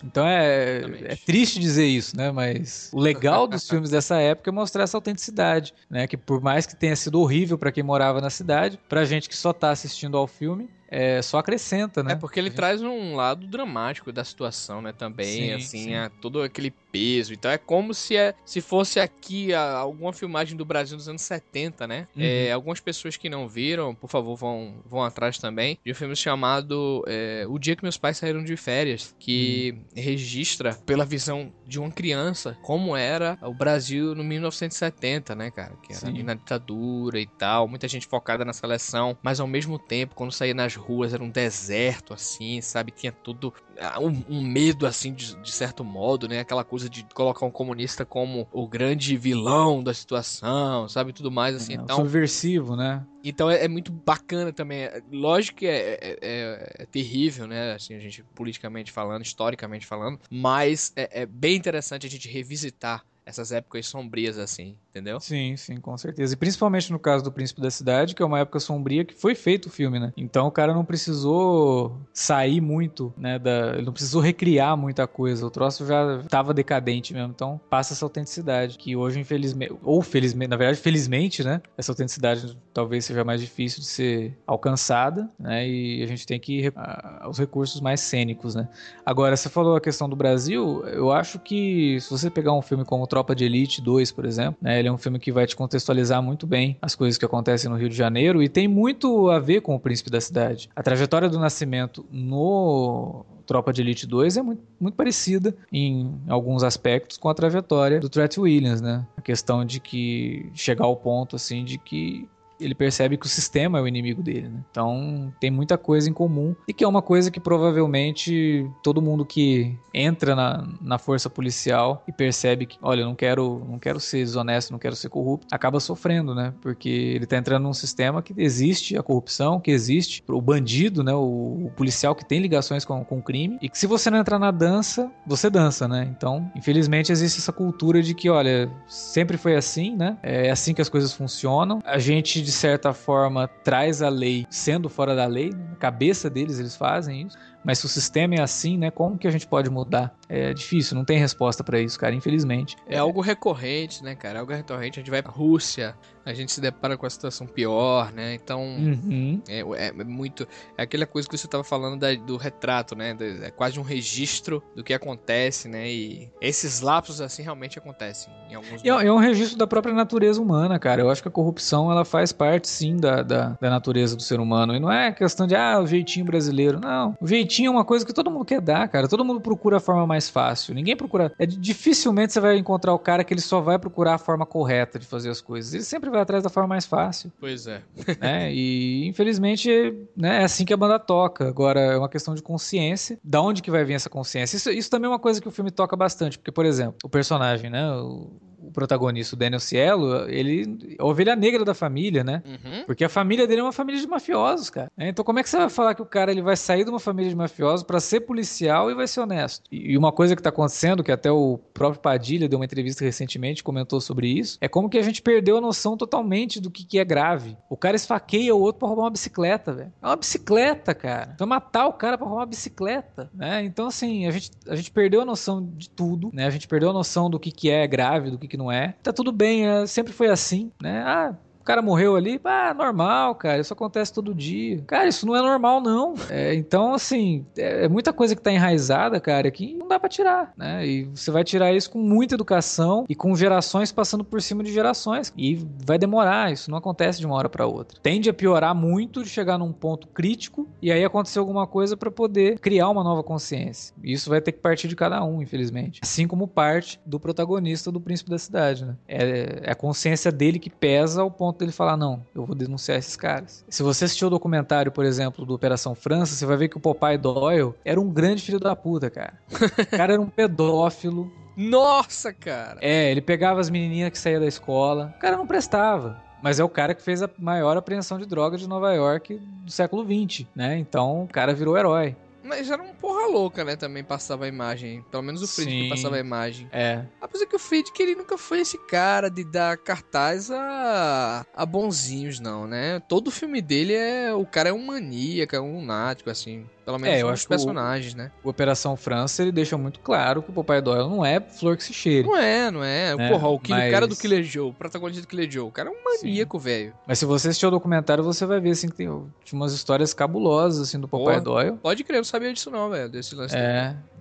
Então 0.03 0.25
é, 0.25 0.81
é 1.03 1.15
triste 1.15 1.59
dizer 1.59 1.85
isso, 1.85 2.17
né? 2.17 2.31
Mas 2.31 2.89
o 2.91 2.99
legal 2.99 3.47
dos 3.47 3.65
filmes 3.69 3.89
dessa 3.91 4.17
época 4.19 4.49
é 4.49 4.53
mostrar 4.53 4.83
essa 4.83 4.97
autenticidade, 4.97 5.73
né? 5.89 6.07
Que 6.07 6.17
por 6.17 6.41
mais 6.41 6.65
que 6.65 6.75
tenha 6.75 6.95
sido 6.95 7.19
horrível 7.19 7.57
pra 7.57 7.71
quem 7.71 7.83
morava 7.83 8.19
na 8.19 8.29
cidade, 8.29 8.79
pra 8.89 9.05
gente 9.05 9.29
que 9.29 9.37
só 9.37 9.53
tá 9.53 9.69
assistindo 9.69 10.17
ao 10.17 10.25
filme, 10.27 10.69
é, 10.89 11.21
só 11.21 11.37
acrescenta, 11.37 12.03
né? 12.03 12.13
É 12.13 12.15
porque 12.15 12.39
ele 12.39 12.49
traz 12.49 12.81
um 12.81 13.15
lado 13.15 13.47
dramático 13.47 14.11
da 14.11 14.23
situação, 14.23 14.81
né? 14.81 14.91
Também, 14.91 15.25
Sim, 15.25 15.53
assim, 15.53 15.83
sim. 15.85 15.95
a- 15.95 16.09
todo 16.09 16.41
aquele 16.41 16.73
peso. 16.91 17.33
Então 17.33 17.49
é 17.51 17.57
como 17.57 17.93
se, 17.93 18.15
é, 18.15 18.33
se 18.45 18.61
fosse 18.61 18.99
aqui 18.99 19.53
a- 19.53 19.73
alguma 19.77 20.11
filmagem 20.13 20.57
do 20.57 20.65
Brasil 20.65 20.97
dos 20.97 21.07
anos 21.07 21.21
70, 21.21 21.87
né? 21.87 22.07
Uhum. 22.15 22.21
É, 22.23 22.51
algumas 22.51 22.79
pessoas 22.79 23.17
que 23.17 23.29
não 23.29 23.47
viram, 23.47 23.95
por 23.95 24.09
favor, 24.09 24.35
vão, 24.35 24.81
vão 24.85 25.03
atrás 25.03 25.37
também, 25.37 25.77
de 25.85 25.91
um 25.91 25.95
filme 25.95 26.15
chamado 26.15 27.03
é, 27.07 27.45
O 27.47 27.57
Dia 27.57 27.75
que 27.75 27.83
Meus 27.83 27.97
Pais 27.97 28.17
Saíram 28.17 28.43
de 28.43 28.55
Férias, 28.57 29.15
que 29.19 29.73
Uhum. 29.75 29.83
registra 29.95 30.73
pela 30.85 31.05
visão 31.05 31.53
de 31.65 31.79
uma 31.79 31.91
criança 31.91 32.57
como 32.61 32.95
era 32.95 33.37
o 33.41 33.53
Brasil 33.53 34.13
no 34.15 34.23
1970, 34.23 35.35
né, 35.35 35.51
cara? 35.51 35.75
Que 35.81 35.93
era 35.93 36.11
na 36.23 36.33
ditadura 36.33 37.19
e 37.19 37.25
tal, 37.25 37.67
muita 37.67 37.87
gente 37.87 38.07
focada 38.07 38.43
na 38.45 38.53
seleção, 38.53 39.17
mas 39.21 39.39
ao 39.39 39.47
mesmo 39.47 39.77
tempo, 39.79 40.15
quando 40.15 40.31
saía 40.31 40.53
nas 40.53 40.75
ruas, 40.75 41.13
era 41.13 41.23
um 41.23 41.29
deserto, 41.29 42.13
assim, 42.13 42.61
sabe? 42.61 42.91
Tinha 42.91 43.11
tudo. 43.11 43.53
ah, 43.79 43.99
Um, 43.99 44.23
um 44.29 44.41
medo, 44.41 44.85
assim, 44.85 45.13
de, 45.13 45.35
de 45.41 45.51
certo 45.51 45.83
modo, 45.83 46.27
né? 46.27 46.39
Aquela 46.39 46.63
coisa 46.63 46.80
de 46.89 47.03
colocar 47.13 47.45
um 47.45 47.51
comunista 47.51 48.05
como 48.05 48.47
o 48.51 48.67
grande 48.67 49.15
vilão 49.17 49.83
da 49.83 49.93
situação, 49.93 50.87
sabe? 50.87 51.13
Tudo 51.13 51.31
mais, 51.31 51.55
assim. 51.55 51.73
É, 51.73 51.75
então, 51.75 51.97
subversivo, 51.97 52.75
né? 52.75 53.05
então 53.23 53.49
é, 53.49 53.65
é 53.65 53.67
muito 53.67 53.91
bacana 53.91 54.51
também. 54.51 54.83
É- 54.83 55.01
Lógico 55.11 55.59
que 55.59 55.67
é, 55.67 55.93
é- 56.01 56.17
é- 56.21 56.75
é 56.79 56.85
terrível, 56.85 57.47
né? 57.47 57.73
Assim, 57.73 57.93
a 57.93 57.99
gente 57.99 58.23
politicamente 58.35 58.91
falando, 58.91 59.23
historicamente 59.23 59.85
falando, 59.85 60.19
mas 60.29 60.91
é, 60.95 61.21
é 61.21 61.25
bem 61.25 61.55
interessante 61.55 62.05
a 62.07 62.09
gente 62.09 62.27
revisitar 62.27 63.05
essas 63.31 63.51
épocas 63.51 63.87
sombrias, 63.87 64.37
assim, 64.37 64.75
entendeu? 64.91 65.19
Sim, 65.19 65.55
sim, 65.57 65.77
com 65.77 65.97
certeza. 65.97 66.33
E 66.33 66.37
principalmente 66.37 66.91
no 66.91 66.99
caso 66.99 67.23
do 67.23 67.31
Príncipe 67.31 67.61
da 67.61 67.71
Cidade, 67.71 68.13
que 68.13 68.21
é 68.21 68.25
uma 68.25 68.39
época 68.39 68.59
sombria 68.59 69.03
que 69.03 69.13
foi 69.13 69.33
feito 69.35 69.65
o 69.65 69.69
filme, 69.69 69.99
né? 69.99 70.13
Então 70.15 70.47
o 70.47 70.51
cara 70.51 70.73
não 70.73 70.85
precisou 70.85 71.97
sair 72.13 72.61
muito, 72.61 73.13
né? 73.17 73.39
Da... 73.39 73.73
Ele 73.75 73.85
não 73.85 73.93
precisou 73.93 74.21
recriar 74.21 74.75
muita 74.77 75.07
coisa. 75.07 75.45
O 75.45 75.49
troço 75.49 75.85
já 75.85 76.21
tava 76.29 76.53
decadente 76.53 77.13
mesmo. 77.13 77.31
Então 77.33 77.59
passa 77.69 77.93
essa 77.93 78.05
autenticidade, 78.05 78.77
que 78.77 78.95
hoje, 78.95 79.19
infelizmente, 79.19 79.73
ou 79.83 80.01
felizmente, 80.01 80.49
na 80.49 80.57
verdade, 80.57 80.79
felizmente, 80.79 81.43
né? 81.43 81.61
Essa 81.77 81.91
autenticidade 81.91 82.57
talvez 82.73 83.05
seja 83.05 83.23
mais 83.23 83.39
difícil 83.41 83.79
de 83.81 83.87
ser 83.87 84.37
alcançada, 84.45 85.29
né? 85.39 85.67
E 85.67 86.03
a 86.03 86.05
gente 86.07 86.25
tem 86.27 86.39
que 86.39 86.59
ir 86.65 86.73
a- 86.75 87.19
aos 87.23 87.37
recursos 87.39 87.81
mais 87.81 88.01
cênicos, 88.01 88.55
né? 88.55 88.67
Agora, 89.05 89.35
você 89.35 89.49
falou 89.49 89.75
a 89.75 89.81
questão 89.81 90.07
do 90.09 90.15
Brasil, 90.15 90.83
eu 90.87 91.11
acho 91.11 91.39
que 91.39 91.99
se 92.01 92.09
você 92.09 92.29
pegar 92.29 92.53
um 92.53 92.61
filme 92.61 92.85
como 92.85 93.07
Tropa 93.21 93.35
de 93.35 93.45
Elite 93.45 93.81
2, 93.81 94.11
por 94.11 94.25
exemplo, 94.25 94.57
né, 94.59 94.79
ele 94.79 94.87
é 94.87 94.91
um 94.91 94.97
filme 94.97 95.19
que 95.19 95.31
vai 95.31 95.45
te 95.45 95.55
contextualizar 95.55 96.23
muito 96.23 96.47
bem 96.47 96.75
as 96.81 96.95
coisas 96.95 97.19
que 97.19 97.25
acontecem 97.25 97.69
no 97.69 97.77
Rio 97.77 97.87
de 97.87 97.95
Janeiro 97.95 98.41
e 98.41 98.49
tem 98.49 98.67
muito 98.67 99.29
a 99.29 99.37
ver 99.37 99.61
com 99.61 99.75
o 99.75 99.79
Príncipe 99.79 100.09
da 100.09 100.19
Cidade. 100.19 100.69
A 100.75 100.81
trajetória 100.81 101.29
do 101.29 101.37
Nascimento 101.37 102.03
no 102.11 103.23
Tropa 103.45 103.71
de 103.71 103.81
Elite 103.81 104.07
2 104.07 104.37
é 104.37 104.41
muito, 104.41 104.63
muito 104.79 104.95
parecida 104.95 105.55
em 105.71 106.19
alguns 106.27 106.63
aspectos 106.63 107.15
com 107.15 107.29
a 107.29 107.33
trajetória 107.35 107.99
do 107.99 108.09
Tret 108.09 108.39
Williams, 108.39 108.81
né? 108.81 109.05
A 109.15 109.21
questão 109.21 109.63
de 109.63 109.79
que 109.79 110.49
chegar 110.55 110.85
ao 110.85 110.95
ponto 110.95 111.35
assim 111.35 111.63
de 111.63 111.77
que 111.77 112.27
ele 112.61 112.75
percebe 112.75 113.17
que 113.17 113.25
o 113.25 113.29
sistema 113.29 113.79
é 113.79 113.81
o 113.81 113.87
inimigo 113.87 114.21
dele, 114.21 114.49
né? 114.49 114.59
Então 114.69 115.33
tem 115.39 115.51
muita 115.51 115.77
coisa 115.77 116.09
em 116.09 116.13
comum 116.13 116.55
e 116.67 116.73
que 116.73 116.83
é 116.83 116.87
uma 116.87 117.01
coisa 117.01 117.31
que 117.31 117.39
provavelmente 117.39 118.69
todo 118.83 119.01
mundo 119.01 119.25
que 119.25 119.77
entra 119.93 120.35
na, 120.35 120.67
na 120.81 120.97
força 120.97 121.29
policial 121.29 122.03
e 122.07 122.11
percebe 122.11 122.65
que, 122.65 122.77
olha, 122.81 123.01
eu 123.01 123.05
não 123.05 123.15
quero, 123.15 123.65
não 123.67 123.79
quero 123.79 123.99
ser 123.99 124.23
desonesto, 124.23 124.71
não 124.71 124.79
quero 124.79 124.95
ser 124.95 125.09
corrupto, 125.09 125.47
acaba 125.51 125.79
sofrendo, 125.79 126.33
né? 126.33 126.53
Porque 126.61 126.89
ele 126.89 127.25
tá 127.25 127.37
entrando 127.37 127.63
num 127.63 127.73
sistema 127.73 128.21
que 128.21 128.33
existe 128.37 128.97
a 128.97 129.03
corrupção, 129.03 129.59
que 129.59 129.71
existe 129.71 130.23
o 130.27 130.41
bandido, 130.41 131.03
né? 131.03 131.13
O, 131.13 131.65
o 131.65 131.71
policial 131.75 132.15
que 132.15 132.25
tem 132.25 132.39
ligações 132.39 132.85
com, 132.85 133.03
com 133.03 133.19
o 133.19 133.21
crime 133.21 133.57
e 133.61 133.69
que 133.69 133.77
se 133.77 133.87
você 133.87 134.09
não 134.09 134.19
entrar 134.19 134.39
na 134.39 134.51
dança, 134.51 135.11
você 135.25 135.49
dança, 135.49 135.87
né? 135.87 136.07
Então, 136.15 136.49
infelizmente 136.55 137.11
existe 137.11 137.39
essa 137.39 137.51
cultura 137.51 138.01
de 138.01 138.13
que, 138.13 138.29
olha, 138.29 138.69
sempre 138.87 139.37
foi 139.37 139.55
assim, 139.55 139.95
né? 139.95 140.17
É 140.23 140.51
assim 140.51 140.73
que 140.73 140.81
as 140.81 140.89
coisas 140.89 141.13
funcionam. 141.13 141.81
A 141.85 141.97
gente, 141.97 142.41
de 142.51 142.57
certa 142.57 142.93
forma, 142.93 143.47
traz 143.47 144.01
a 144.01 144.09
lei 144.09 144.45
sendo 144.49 144.89
fora 144.89 145.15
da 145.15 145.25
lei. 145.25 145.51
Na 145.51 145.77
cabeça 145.77 146.29
deles, 146.29 146.59
eles 146.59 146.75
fazem 146.75 147.27
isso. 147.27 147.37
Mas 147.63 147.79
se 147.79 147.85
o 147.85 147.89
sistema 147.89 148.35
é 148.35 148.41
assim, 148.41 148.77
né? 148.77 148.91
Como 148.91 149.17
que 149.17 149.25
a 149.25 149.31
gente 149.31 149.47
pode 149.47 149.69
mudar? 149.69 150.13
É 150.27 150.53
difícil, 150.53 150.97
não 150.97 151.05
tem 151.05 151.17
resposta 151.17 151.63
pra 151.63 151.79
isso, 151.79 151.97
cara, 151.97 152.13
infelizmente. 152.13 152.75
É 152.85 152.97
algo 152.97 153.21
recorrente, 153.21 154.03
né, 154.03 154.15
cara? 154.15 154.39
É 154.39 154.41
algo 154.41 154.51
recorrente. 154.51 154.99
A 154.99 155.01
gente 155.01 155.09
vai 155.09 155.21
pra 155.21 155.31
Rússia, 155.31 155.95
a 156.25 156.33
gente 156.33 156.51
se 156.51 156.61
depara 156.61 156.97
com 156.97 157.05
a 157.05 157.09
situação 157.09 157.47
pior, 157.47 158.11
né? 158.13 158.33
Então, 158.33 158.61
Uhum. 158.61 159.41
é, 159.47 159.59
é- 159.59 159.87
é 159.99 160.03
muito. 160.03 160.47
É 160.77 160.83
aquela 160.83 161.05
coisa 161.05 161.27
que 161.27 161.37
você 161.37 161.47
tava 161.47 161.63
falando 161.63 161.99
da- 161.99 162.13
do 162.13 162.37
retrato, 162.37 162.95
né? 162.95 163.15
É 163.43 163.51
quase 163.51 163.79
um 163.79 163.83
registro 163.83 164.61
do 164.75 164.83
que 164.83 164.93
acontece, 164.93 165.67
né? 165.67 165.89
E 165.89 166.29
esses 166.41 166.81
lapsos, 166.81 167.21
assim, 167.21 167.41
realmente 167.43 167.77
acontecem 167.79 168.31
em 168.49 168.55
alguns 168.55 168.83
é, 168.83 168.87
é 168.87 169.11
um 169.11 169.17
registro 169.17 169.57
da 169.57 169.65
própria 169.67 169.93
natureza 169.93 170.41
humana, 170.41 170.77
cara. 170.79 171.01
Eu 171.01 171.09
acho 171.09 171.21
que 171.21 171.27
a 171.27 171.31
corrupção 171.31 171.91
ela 171.91 172.03
faz 172.05 172.31
parte, 172.31 172.67
sim, 172.67 172.97
da, 172.97 173.21
da, 173.23 173.57
da 173.59 173.69
natureza 173.69 174.15
do 174.15 174.21
ser 174.21 174.39
humano. 174.39 174.75
E 174.75 174.79
não 174.79 174.91
é 174.91 175.11
questão 175.11 175.47
de, 175.47 175.55
ah, 175.55 175.79
o 175.79 175.87
jeitinho 175.87 176.25
brasileiro. 176.25 176.79
Não. 176.79 177.15
O 177.19 177.27
jeitinho 177.27 177.67
é 177.67 177.71
uma 177.71 177.85
coisa 177.85 178.05
que 178.05 178.13
todo 178.13 178.29
mundo 178.31 178.45
quer 178.45 178.61
dar, 178.61 178.87
cara. 178.87 179.07
Todo 179.07 179.25
mundo 179.25 179.39
procura 179.41 179.77
a 179.77 179.79
forma 179.79 180.05
mais 180.05 180.29
fácil. 180.29 180.73
Ninguém 180.75 180.95
procura. 180.95 181.31
É, 181.39 181.45
dificilmente 181.45 182.33
você 182.33 182.39
vai 182.39 182.57
encontrar 182.57 182.93
o 182.93 182.99
cara 182.99 183.23
que 183.23 183.33
ele 183.33 183.41
só 183.41 183.59
vai 183.61 183.79
procurar 183.79 184.15
a 184.15 184.17
forma 184.17 184.45
correta 184.45 184.99
de 184.99 185.05
fazer 185.05 185.29
as 185.29 185.41
coisas. 185.41 185.73
Ele 185.73 185.83
sempre 185.83 186.09
vai 186.11 186.21
atrás 186.21 186.43
da 186.43 186.49
forma 186.49 186.67
mais 186.67 186.85
fácil. 186.85 187.31
Pois 187.39 187.67
é. 187.67 187.81
né? 188.19 188.53
E 188.53 189.07
infelizmente 189.07 189.69
né, 190.15 190.41
é 190.41 190.43
assim 190.43 190.65
que 190.65 190.73
a 190.73 190.77
banda 190.77 190.99
toca. 190.99 191.47
Agora 191.47 191.79
é 191.79 191.97
uma 191.97 192.09
questão 192.09 192.35
de 192.35 192.41
consciência. 192.41 193.19
Da 193.23 193.41
onde 193.41 193.61
que 193.61 193.71
vai 193.71 193.83
vir 193.83 193.93
essa 193.93 194.09
consciência? 194.09 194.57
Isso, 194.57 194.69
isso 194.69 194.89
também 194.89 195.07
é 195.07 195.09
uma 195.09 195.19
coisa 195.19 195.41
que 195.41 195.47
o 195.47 195.51
filme 195.51 195.71
toca 195.71 195.95
bastante, 195.95 196.37
porque, 196.37 196.51
por 196.51 196.65
exemplo, 196.65 196.95
o 197.03 197.09
personagem, 197.09 197.69
né? 197.69 197.91
O, 197.91 198.29
o 198.71 198.73
protagonista, 198.73 199.35
o 199.35 199.39
Daniel 199.39 199.59
Cielo, 199.59 200.27
ele 200.29 200.95
é 200.97 201.01
a 201.01 201.05
ovelha 201.05 201.35
negra 201.35 201.63
da 201.63 201.73
família, 201.73 202.23
né? 202.23 202.41
Uhum. 202.45 202.85
Porque 202.85 203.03
a 203.03 203.09
família 203.09 203.45
dele 203.45 203.61
é 203.61 203.63
uma 203.63 203.71
família 203.71 204.01
de 204.01 204.07
mafiosos, 204.07 204.69
cara. 204.69 204.91
É, 204.97 205.09
Então 205.09 205.23
como 205.23 205.39
é 205.39 205.43
que 205.43 205.49
você 205.49 205.57
vai 205.57 205.69
falar 205.69 205.93
que 205.93 206.01
o 206.01 206.05
cara 206.05 206.31
ele 206.31 206.41
vai 206.41 206.55
sair 206.55 206.83
de 206.83 206.89
uma 206.89 206.99
família 206.99 207.29
de 207.29 207.35
mafiosos 207.35 207.83
pra 207.83 207.99
ser 207.99 208.21
policial 208.21 208.89
e 208.89 208.95
vai 208.95 209.07
ser 209.07 209.19
honesto? 209.21 209.63
E 209.71 209.91
e 209.91 209.97
uma 209.97 210.11
coisa 210.11 210.37
que 210.37 210.41
tá 210.41 210.47
acontecendo, 210.49 211.03
que 211.03 211.11
até 211.11 211.29
o 211.29 211.59
próprio 211.73 212.01
Padilha 212.01 212.47
deu 212.47 212.57
uma 212.57 212.63
entrevista 212.63 213.03
recentemente, 213.03 213.61
comentou 213.61 213.99
sobre 213.99 214.27
isso, 214.27 214.57
é 214.61 214.67
como 214.69 214.89
que 214.89 214.97
a 214.97 215.01
gente 215.01 215.21
perdeu 215.21 215.57
a 215.57 215.61
noção 215.61 215.97
totalmente 215.97 216.61
do 216.61 216.71
que, 216.71 216.85
que 216.85 216.97
é 216.97 217.03
grave. 217.03 217.57
O 217.69 217.75
cara 217.75 217.95
esfaqueia 217.97 218.55
o 218.55 218.59
outro 218.61 218.79
pra 218.79 218.87
roubar 218.87 219.03
uma 219.03 219.09
bicicleta, 219.09 219.73
velho. 219.73 219.91
É 220.01 220.05
uma 220.05 220.15
bicicleta, 220.15 220.95
cara. 220.95 221.31
Então 221.35 221.45
matar 221.45 221.87
o 221.87 221.93
cara 221.93 222.17
pra 222.17 222.25
roubar 222.25 222.41
uma 222.41 222.45
bicicleta, 222.47 223.29
né? 223.33 223.63
Então 223.65 223.87
assim, 223.87 224.25
a 224.27 224.31
gente, 224.31 224.51
a 224.69 224.75
gente 224.77 224.91
perdeu 224.91 225.21
a 225.21 225.25
noção 225.25 225.61
de 225.75 225.89
tudo, 225.89 226.29
né? 226.33 226.45
A 226.45 226.49
gente 226.49 226.67
perdeu 226.67 226.91
a 226.91 226.93
noção 226.93 227.29
do 227.29 227.39
que, 227.39 227.51
que 227.51 227.69
é 227.69 227.85
grave, 227.85 228.31
do 228.31 228.37
que, 228.37 228.47
que 228.47 228.57
não 228.61 228.71
é. 228.71 228.93
Tá 229.01 229.11
tudo 229.11 229.31
bem, 229.31 229.67
é, 229.67 229.85
sempre 229.87 230.13
foi 230.13 230.27
assim, 230.29 230.71
né? 230.81 231.01
Ah, 231.05 231.35
o 231.61 231.63
cara 231.63 231.81
morreu 231.81 232.15
ali, 232.15 232.41
ah, 232.43 232.73
normal, 232.73 233.35
cara, 233.35 233.61
isso 233.61 233.71
acontece 233.71 234.11
todo 234.11 234.33
dia. 234.33 234.83
Cara, 234.87 235.07
isso 235.07 235.25
não 235.25 235.35
é 235.35 235.41
normal, 235.41 235.79
não. 235.79 236.15
É, 236.29 236.55
então, 236.55 236.93
assim, 236.93 237.45
é, 237.55 237.85
é 237.85 237.87
muita 237.87 238.11
coisa 238.11 238.35
que 238.35 238.41
tá 238.41 238.51
enraizada, 238.51 239.19
cara, 239.19 239.49
que 239.51 239.75
não 239.75 239.87
dá 239.87 239.99
pra 239.99 240.09
tirar, 240.09 240.53
né? 240.57 240.85
E 240.85 241.03
você 241.03 241.29
vai 241.29 241.43
tirar 241.43 241.71
isso 241.71 241.91
com 241.91 241.99
muita 241.99 242.33
educação 242.33 243.05
e 243.07 243.13
com 243.13 243.35
gerações 243.35 243.91
passando 243.91 244.23
por 244.23 244.41
cima 244.41 244.63
de 244.63 244.73
gerações. 244.73 245.31
E 245.37 245.65
vai 245.85 245.99
demorar, 245.99 246.51
isso 246.51 246.71
não 246.71 246.79
acontece 246.79 247.19
de 247.19 247.25
uma 247.27 247.35
hora 247.35 247.49
pra 247.49 247.67
outra. 247.67 247.99
Tende 248.01 248.29
a 248.29 248.33
piorar 248.33 248.73
muito 248.73 249.23
de 249.23 249.29
chegar 249.29 249.57
num 249.59 249.71
ponto 249.71 250.07
crítico 250.07 250.67
e 250.81 250.91
aí 250.91 251.05
acontecer 251.05 251.37
alguma 251.37 251.67
coisa 251.67 251.95
pra 251.95 252.09
poder 252.09 252.59
criar 252.59 252.89
uma 252.89 253.03
nova 253.03 253.21
consciência. 253.21 253.93
E 254.03 254.13
isso 254.13 254.29
vai 254.29 254.41
ter 254.41 254.51
que 254.51 254.59
partir 254.59 254.87
de 254.87 254.95
cada 254.95 255.23
um, 255.23 255.41
infelizmente. 255.43 255.99
Assim 256.03 256.27
como 256.27 256.47
parte 256.47 256.99
do 257.05 257.19
protagonista 257.19 257.91
do 257.91 258.01
Príncipe 258.01 258.31
da 258.31 258.39
Cidade, 258.39 258.83
né? 258.83 258.95
É, 259.07 259.59
é 259.63 259.71
a 259.71 259.75
consciência 259.75 260.31
dele 260.31 260.57
que 260.57 260.69
pesa 260.69 261.21
ao 261.21 261.29
ponto 261.29 261.50
dele 261.59 261.71
falar: 261.71 261.97
não, 261.97 262.25
eu 262.33 262.45
vou 262.45 262.55
denunciar 262.55 262.97
esses 262.97 263.15
caras. 263.15 263.65
Se 263.69 263.83
você 263.83 264.05
assistiu 264.05 264.27
o 264.27 264.31
documentário, 264.31 264.91
por 264.91 265.05
exemplo, 265.05 265.45
do 265.45 265.53
Operação 265.53 265.95
França, 265.95 266.35
você 266.35 266.45
vai 266.45 266.57
ver 266.57 266.69
que 266.69 266.77
o 266.77 266.81
Popeye 266.81 267.17
Doyle 267.17 267.73
era 267.83 267.99
um 267.99 268.09
grande 268.09 268.41
filho 268.41 268.59
da 268.59 268.75
puta, 268.75 269.09
cara. 269.09 269.33
O 269.51 269.97
cara 269.97 270.13
era 270.13 270.21
um 270.21 270.29
pedófilo. 270.29 271.31
Nossa, 271.55 272.33
cara! 272.33 272.79
É, 272.81 273.11
ele 273.11 273.21
pegava 273.21 273.59
as 273.59 273.69
menininhas 273.69 274.09
que 274.09 274.17
saíam 274.17 274.39
da 274.39 274.47
escola. 274.47 275.13
O 275.17 275.19
cara 275.19 275.37
não 275.37 275.45
prestava. 275.45 276.21
Mas 276.41 276.59
é 276.59 276.63
o 276.63 276.69
cara 276.69 276.95
que 276.95 277.03
fez 277.03 277.21
a 277.21 277.29
maior 277.37 277.77
apreensão 277.77 278.17
de 278.17 278.25
drogas 278.25 278.59
de 278.59 278.67
Nova 278.67 278.91
York 278.93 279.39
do 279.63 279.71
século 279.71 280.03
XX, 280.03 280.47
né? 280.55 280.77
Então 280.77 281.23
o 281.23 281.27
cara 281.27 281.53
virou 281.53 281.77
herói. 281.77 282.15
Mas 282.43 282.69
era 282.69 282.81
um 282.81 282.93
porra 282.93 283.27
louca, 283.27 283.63
né? 283.63 283.75
Também 283.75 284.03
passava 284.03 284.45
a 284.45 284.47
imagem. 284.47 285.03
Pelo 285.11 285.23
menos 285.23 285.41
o 285.41 285.47
Friedkin 285.47 285.83
Sim. 285.83 285.89
passava 285.89 286.15
a 286.15 286.19
imagem. 286.19 286.67
É. 286.71 287.05
Apesar 287.19 287.45
que 287.45 287.55
o 287.55 287.59
Friedkin 287.59 288.03
ele 288.03 288.15
nunca 288.15 288.37
foi 288.37 288.61
esse 288.61 288.77
cara 288.87 289.29
de 289.29 289.43
dar 289.43 289.77
cartaz 289.77 290.49
a, 290.49 291.45
a 291.53 291.65
bonzinhos, 291.65 292.39
não, 292.39 292.67
né? 292.67 292.99
Todo 293.07 293.31
filme 293.31 293.61
dele 293.61 293.93
é. 293.93 294.33
O 294.33 294.45
cara 294.45 294.69
é 294.69 294.73
um 294.73 294.85
maníaco, 294.85 295.55
é 295.55 295.61
um 295.61 295.75
lunático, 295.75 296.29
assim. 296.29 296.65
Pelo 296.85 296.97
menos 296.97 297.15
É, 297.15 297.21
eu 297.21 297.29
acho 297.29 297.43
que 297.43 297.47
o- 297.47 297.57
personagens, 297.57 298.13
né? 298.15 298.31
O 298.43 298.49
Operação 298.49 298.95
França, 298.97 299.41
ele 299.41 299.51
deixa 299.51 299.77
muito 299.77 299.99
claro 299.99 300.41
que 300.41 300.49
o 300.49 300.53
Popeye 300.53 300.81
Doyle 300.81 301.07
não 301.09 301.23
é 301.25 301.39
flor 301.39 301.77
que 301.77 301.83
se 301.83 301.93
cheire. 301.93 302.27
Não 302.27 302.35
é, 302.37 302.71
não 302.71 302.83
é. 302.83 303.11
É, 303.17 303.29
Porra, 303.29 303.47
o, 303.49 303.59
Killer- 303.59 303.79
mas- 303.81 303.89
o 303.89 303.93
cara 303.93 304.07
do 304.07 304.15
Killer 304.15 304.43
Joe, 304.43 304.69
o 304.69 304.73
protagonista 304.73 305.21
do 305.21 305.27
Killer 305.27 305.49
Joe, 305.49 305.67
o 305.67 305.71
cara 305.71 305.89
é 305.89 305.91
um 305.91 306.03
maníaco, 306.03 306.57
velho. 306.57 306.93
Mas 307.07 307.19
se 307.19 307.25
você 307.25 307.49
assistir 307.49 307.65
o 307.67 307.71
documentário, 307.71 308.23
você 308.23 308.45
vai 308.45 308.59
ver 308.59 308.71
assim 308.71 308.89
que 308.89 308.95
tem 308.95 309.09
umas 309.53 309.73
histórias 309.73 310.13
cabulosas 310.13 310.87
assim 310.87 310.99
do 310.99 311.07
Popeye 311.07 311.39
Porra. 311.39 311.41
Doyle. 311.41 311.77
Pode 311.77 312.03
crer, 312.03 312.15
eu 312.17 312.19
não 312.21 312.25
sabia 312.25 312.51
disso 312.53 312.71
não, 312.71 312.89
velho. 312.89 313.09
Desse 313.09 313.35
lance 313.35 313.55
dele. 313.55 313.67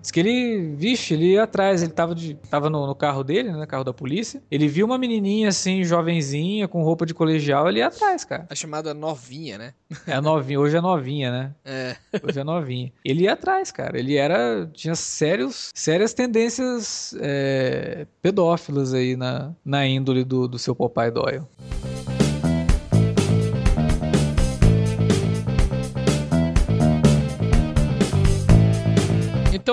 É. 0.01 0.03
Diz 0.03 0.11
que 0.11 0.21
ele, 0.21 0.75
vixe, 0.75 1.15
ele 1.15 1.33
ia 1.33 1.45
atrás, 1.45 1.83
ele 1.83 1.93
tava, 1.93 2.15
de, 2.15 2.35
tava 2.49 2.71
no, 2.71 2.87
no 2.87 2.95
carro 2.95 3.23
dele, 3.23 3.51
né, 3.51 3.59
no 3.59 3.67
carro 3.67 3.85
da 3.85 3.93
polícia. 3.93 4.43
Ele 4.51 4.67
viu 4.67 4.87
uma 4.87 4.99
menininha 4.99 5.49
assim, 5.49 5.85
jovenzinha, 5.85 6.67
com 6.67 6.83
roupa 6.83 7.05
de 7.05 7.15
colegial, 7.15 7.69
ele 7.69 7.79
ia 7.79 7.87
atrás, 7.87 8.25
cara. 8.25 8.47
A 8.49 8.55
chamada 8.55 8.95
novinha, 8.95 9.59
né? 9.59 9.75
É 10.07 10.21
novinha, 10.21 10.59
hoje 10.61 10.77
é 10.77 10.81
novinha, 10.81 11.31
né? 11.31 11.55
É. 11.65 11.97
Hoje 12.23 12.41
é 12.41 12.45
novinha. 12.45 12.93
Ele 13.05 13.25
ia 13.25 13.33
atrás, 13.35 13.71
cara. 13.71 13.99
Ele 13.99 14.17
era. 14.17 14.69
Tinha 14.73 14.95
sérios, 14.95 15.71
sérias 15.75 16.15
tendências 16.15 17.15
é, 17.21 18.07
pedófilas 18.23 18.95
aí 18.95 19.17
na, 19.17 19.53
na 19.65 19.87
índole 19.87 20.25
do, 20.25 20.49
do 20.49 20.59
seu 20.59 20.75
Popeye 20.75 21.11
Doyle. 21.11 21.45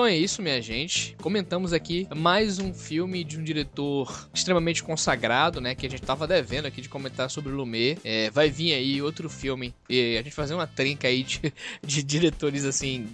É 0.08 0.16
isso, 0.16 0.40
minha 0.40 0.60
gente. 0.62 1.14
Comentamos 1.20 1.74
aqui 1.74 2.08
mais 2.16 2.58
um 2.58 2.72
filme 2.72 3.22
de 3.22 3.38
um 3.38 3.44
diretor 3.44 4.28
extremamente 4.32 4.82
consagrado, 4.82 5.60
né? 5.60 5.74
Que 5.74 5.86
a 5.86 5.90
gente 5.90 6.02
tava 6.02 6.26
devendo 6.26 6.64
aqui 6.64 6.80
de 6.80 6.88
comentar 6.88 7.28
sobre 7.28 7.52
o 7.52 7.56
Lumet. 7.56 7.98
É, 8.02 8.30
vai 8.30 8.48
vir 8.48 8.72
aí 8.72 9.02
outro 9.02 9.28
filme. 9.28 9.74
E 9.88 10.16
a 10.16 10.22
gente 10.22 10.34
fazer 10.34 10.54
uma 10.54 10.66
trinca 10.66 11.08
aí 11.08 11.22
de, 11.22 11.52
de 11.84 12.02
diretores, 12.02 12.64
assim, 12.64 13.06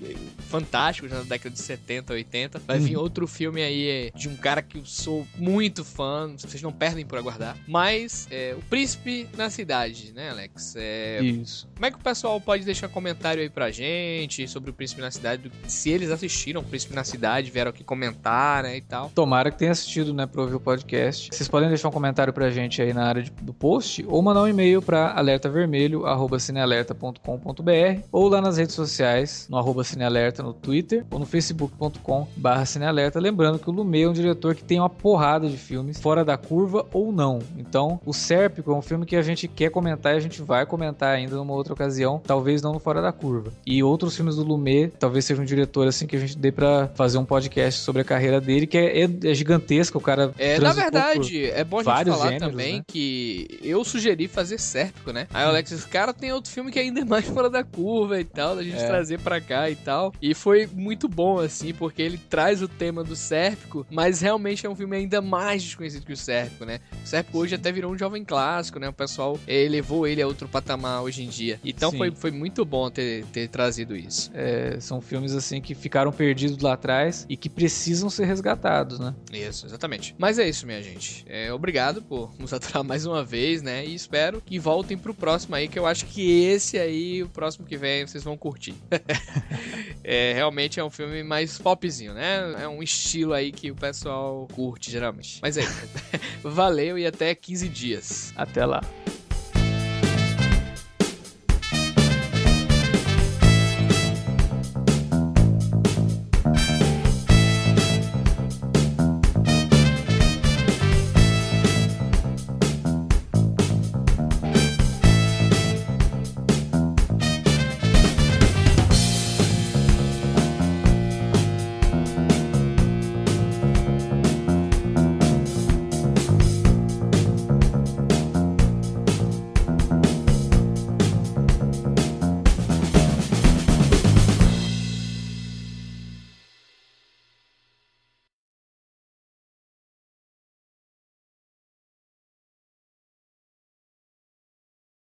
fantásticos 0.49 1.11
né, 1.11 1.19
na 1.19 1.25
década 1.25 1.51
de 1.51 1.61
70, 1.61 2.13
80. 2.13 2.59
Vai 2.61 2.79
vir 2.79 2.97
outro 2.97 3.27
filme 3.27 3.61
aí 3.61 3.89
é, 3.89 4.11
de 4.15 4.29
um 4.29 4.37
cara 4.37 4.63
que 4.63 4.79
eu 4.79 4.85
sou 4.85 5.27
muito 5.37 5.85
fã. 5.85 6.33
Vocês 6.37 6.63
não 6.63 6.73
perdem 6.73 7.05
por 7.05 7.19
aguardar. 7.19 7.57
Mas, 7.67 8.29
é, 8.31 8.55
O 8.57 8.63
Príncipe 8.63 9.29
na 9.37 9.51
Cidade, 9.51 10.13
né, 10.13 10.31
Alex? 10.31 10.75
É, 10.77 11.21
Isso. 11.23 11.69
como 11.75 11.87
é 11.87 11.91
que 11.91 11.97
o 11.97 12.01
pessoal 12.01 12.41
pode 12.41 12.65
deixar 12.65 12.89
comentário 12.89 13.43
aí 13.43 13.51
pra 13.51 13.71
gente 13.73 14.47
sobre 14.47 14.71
o 14.71 14.73
Príncipe 14.73 15.01
na 15.01 15.11
Cidade? 15.11 15.51
Se 15.67 15.91
eles 15.91 16.11
assistiram 16.11 16.61
o 16.61 16.65
Príncipe 16.65 16.84
na 16.93 17.05
Cidade, 17.05 17.51
vieram 17.51 17.71
aqui 17.71 17.85
comentar, 17.85 18.63
né, 18.65 18.77
e 18.77 18.81
tal. 18.81 19.11
Tomara 19.15 19.51
que 19.51 19.59
tenha 19.59 19.71
assistido, 19.73 20.13
né, 20.13 20.27
pra 20.27 20.43
ouvir 20.43 20.55
o 20.57 20.61
podcast. 20.61 21.29
Vocês 21.33 21.49
podem 21.49 21.69
deixar 21.69 21.89
um 21.89 21.93
comentário 21.93 22.33
pra 22.33 22.51
gente 22.51 22.83
aí 22.83 22.93
na 22.93 23.05
área 23.07 23.23
de- 23.23 23.31
do 23.31 23.53
post 23.55 24.05
ou 24.09 24.21
mandar 24.23 24.43
um 24.43 24.49
e-mail 24.49 24.83
pra 24.83 25.13
alertavermelho@cinealerta.com.br 25.17 28.01
ou 28.13 28.29
lá 28.29 28.41
nas 28.41 28.57
redes 28.57 28.75
sociais, 28.75 29.47
no 29.51 29.57
arroba 29.57 29.85
cinealerta 29.85 30.43
no 30.43 30.53
Twitter 30.53 31.05
ou 31.11 31.19
no 31.19 31.27
facebook.com 31.27 32.27
barra 32.37 32.65
cinealerta. 32.67 33.19
Lembrando 33.21 33.59
que 33.59 33.69
o 33.69 33.73
Lumet 33.73 34.05
é 34.05 34.09
um 34.09 34.13
diretor 34.13 34.55
que 34.55 34.65
tem 34.65 34.79
uma 34.81 34.91
porrada 34.91 35.49
de 35.49 35.57
filmes 35.57 36.01
fora 36.01 36.25
da 36.25 36.37
curva 36.37 36.87
ou 36.93 37.13
não. 37.13 37.39
Então, 37.57 38.01
o 38.05 38.13
Sérpico 38.13 38.73
é 38.73 38.75
um 38.75 38.83
filme 38.83 39.07
que 39.07 39.17
a 39.17 39.23
gente 39.23 39.47
quer 39.49 39.71
comentar 39.71 40.15
e 40.15 40.17
a 40.17 40.21
gente 40.21 40.43
vai 40.43 40.65
comentar 40.67 41.15
ainda 41.15 41.37
numa 41.37 41.53
outra 41.53 41.73
ocasião, 41.73 42.21
talvez 42.25 42.63
não 42.63 42.73
no 42.73 42.79
fora 42.79 43.01
da 43.03 43.13
curva. 43.13 43.53
E 43.67 43.83
outros 43.83 44.17
filmes 44.17 44.37
do 44.37 44.43
Lumet, 44.45 44.93
talvez 44.99 45.25
seja 45.25 45.41
um 45.41 45.45
diretor 45.45 45.87
assim 45.87 46.07
que 46.07 46.17
a 46.17 46.21
gente 46.21 46.37
dê 46.37 46.51
fazer 46.95 47.19
um 47.19 47.25
podcast 47.25 47.81
sobre 47.81 48.03
a 48.03 48.05
carreira 48.05 48.41
dele, 48.41 48.67
que 48.67 48.77
é, 48.79 49.03
é, 49.03 49.09
é 49.25 49.35
gigantesca, 49.35 49.97
o 49.99 50.01
cara 50.01 50.33
É, 50.39 50.59
na 50.59 50.73
verdade, 50.73 51.47
é 51.47 51.65
bom 51.65 51.79
a 51.81 51.83
gente 51.83 52.11
falar 52.11 52.31
gêneros, 52.33 52.49
também 52.51 52.77
né? 52.79 52.83
que 52.87 53.59
eu 53.63 53.85
sugeri 53.85 54.29
fazer 54.29 54.59
Sérpico, 54.59 55.13
né? 55.13 55.27
Aí 55.33 55.45
o 55.45 55.49
Alex 55.49 55.71
disse, 55.71 55.89
cara, 55.89 56.13
tem 56.13 56.33
outro 56.33 56.51
filme 56.51 56.71
que 56.71 56.79
é 56.79 56.83
ainda 56.83 57.05
mais 57.05 57.25
fora 57.27 57.49
da 57.51 57.63
curva 57.65 58.21
e 58.21 58.25
tal, 58.25 58.57
da 58.57 58.63
gente 58.63 58.77
É. 58.83 58.87
trazer 58.87 59.19
pra 59.21 59.41
cá 59.41 59.69
e 59.71 59.77
tal. 59.77 60.13
E 60.21 60.35
foi 60.35 60.69
muito 60.73 61.09
bom, 61.09 61.39
assim, 61.39 61.73
porque 61.75 62.03
ele 62.03 62.19
traz 62.19 62.63
o 62.63 62.69
tema 62.69 63.03
do 63.05 63.15
Sérpico, 63.17 63.87
mas 63.91 64.21
realmente 64.21 64.65
é 64.67 64.71
um 64.71 64.75
filme 64.77 64.97
ainda 64.97 65.21
mais 65.21 65.63
desconhecido 65.63 66.05
que 66.05 66.13
o 66.13 66.17
Sérpico, 66.17 66.65
né? 66.65 66.81
O 67.05 67.07
Sérpico 67.07 67.39
hoje 67.39 67.55
até 67.55 67.71
virou 67.73 67.93
um 67.93 67.99
jovem 67.99 68.25
clássico, 68.25 68.79
né? 68.79 68.89
O 68.89 68.93
pessoal 68.93 69.39
eh, 69.47 69.65
elevou 69.65 70.07
ele 70.07 70.23
a 70.23 70.27
outro 70.27 70.49
patamar 70.49 71.03
hoje 71.03 71.23
em 71.23 71.29
dia. 71.29 71.59
Então 71.65 71.91
Sim. 71.91 71.99
foi, 71.99 72.11
foi 72.13 72.31
muito 72.31 72.65
bom 72.65 72.91
ter, 72.91 73.25
ter 73.27 73.49
trazido 73.49 73.97
isso. 73.97 74.31
É, 74.35 74.77
são 74.81 75.01
filmes 75.01 75.33
assim 75.35 75.61
que 75.61 75.75
ficaram 75.75 76.11
perdidos 76.13 76.57
lá 76.65 76.75
atrás 76.75 77.25
e 77.29 77.37
que 77.37 77.49
precisam 77.49 78.11
ser 78.11 78.25
resgatados, 78.25 78.99
né? 78.99 79.15
Isso, 79.33 79.67
exatamente. 79.67 80.15
Mas 80.19 80.39
é 80.39 80.49
isso, 80.49 80.67
minha 80.67 80.83
gente. 80.83 81.25
É, 81.29 81.53
obrigado 81.53 82.03
por 82.03 82.35
nos 82.39 82.53
aturar 82.53 82.83
mais 82.83 83.07
uma 83.07 83.23
vez, 83.25 83.63
né? 83.63 83.85
E 83.85 83.95
espero 83.95 84.41
que 84.41 84.59
voltem 84.59 84.97
pro 84.97 85.15
próximo 85.15 85.55
aí, 85.55 85.69
que 85.69 85.79
eu 85.79 85.87
acho 85.87 86.07
que 86.07 86.45
esse 86.45 86.79
aí, 86.79 87.23
o 87.23 87.29
próximo 87.29 87.67
que 87.67 87.77
vem, 87.77 88.07
vocês 88.07 88.25
vão 88.25 88.37
curtir. 88.37 88.75
é, 90.03 90.33
realmente 90.35 90.81
é 90.81 90.85
um 90.85 90.91
filme 90.91 91.23
mais 91.23 91.59
popzinho, 91.59 92.15
né? 92.15 92.63
É 92.63 92.69
um 92.69 92.83
estilo 92.83 93.33
aí 93.33 93.53
que 93.53 93.71
o 93.71 93.75
pessoal 93.75 94.49
curte, 94.53 94.91
geralmente. 94.91 95.39
Mas 95.41 95.57
é 95.57 95.63
isso. 95.63 95.89
Valeu 96.43 96.99
e 96.99 97.07
até 97.07 97.35
15 97.35 97.69
dias. 97.69 98.33
Até 98.37 98.65
lá. 98.65 98.81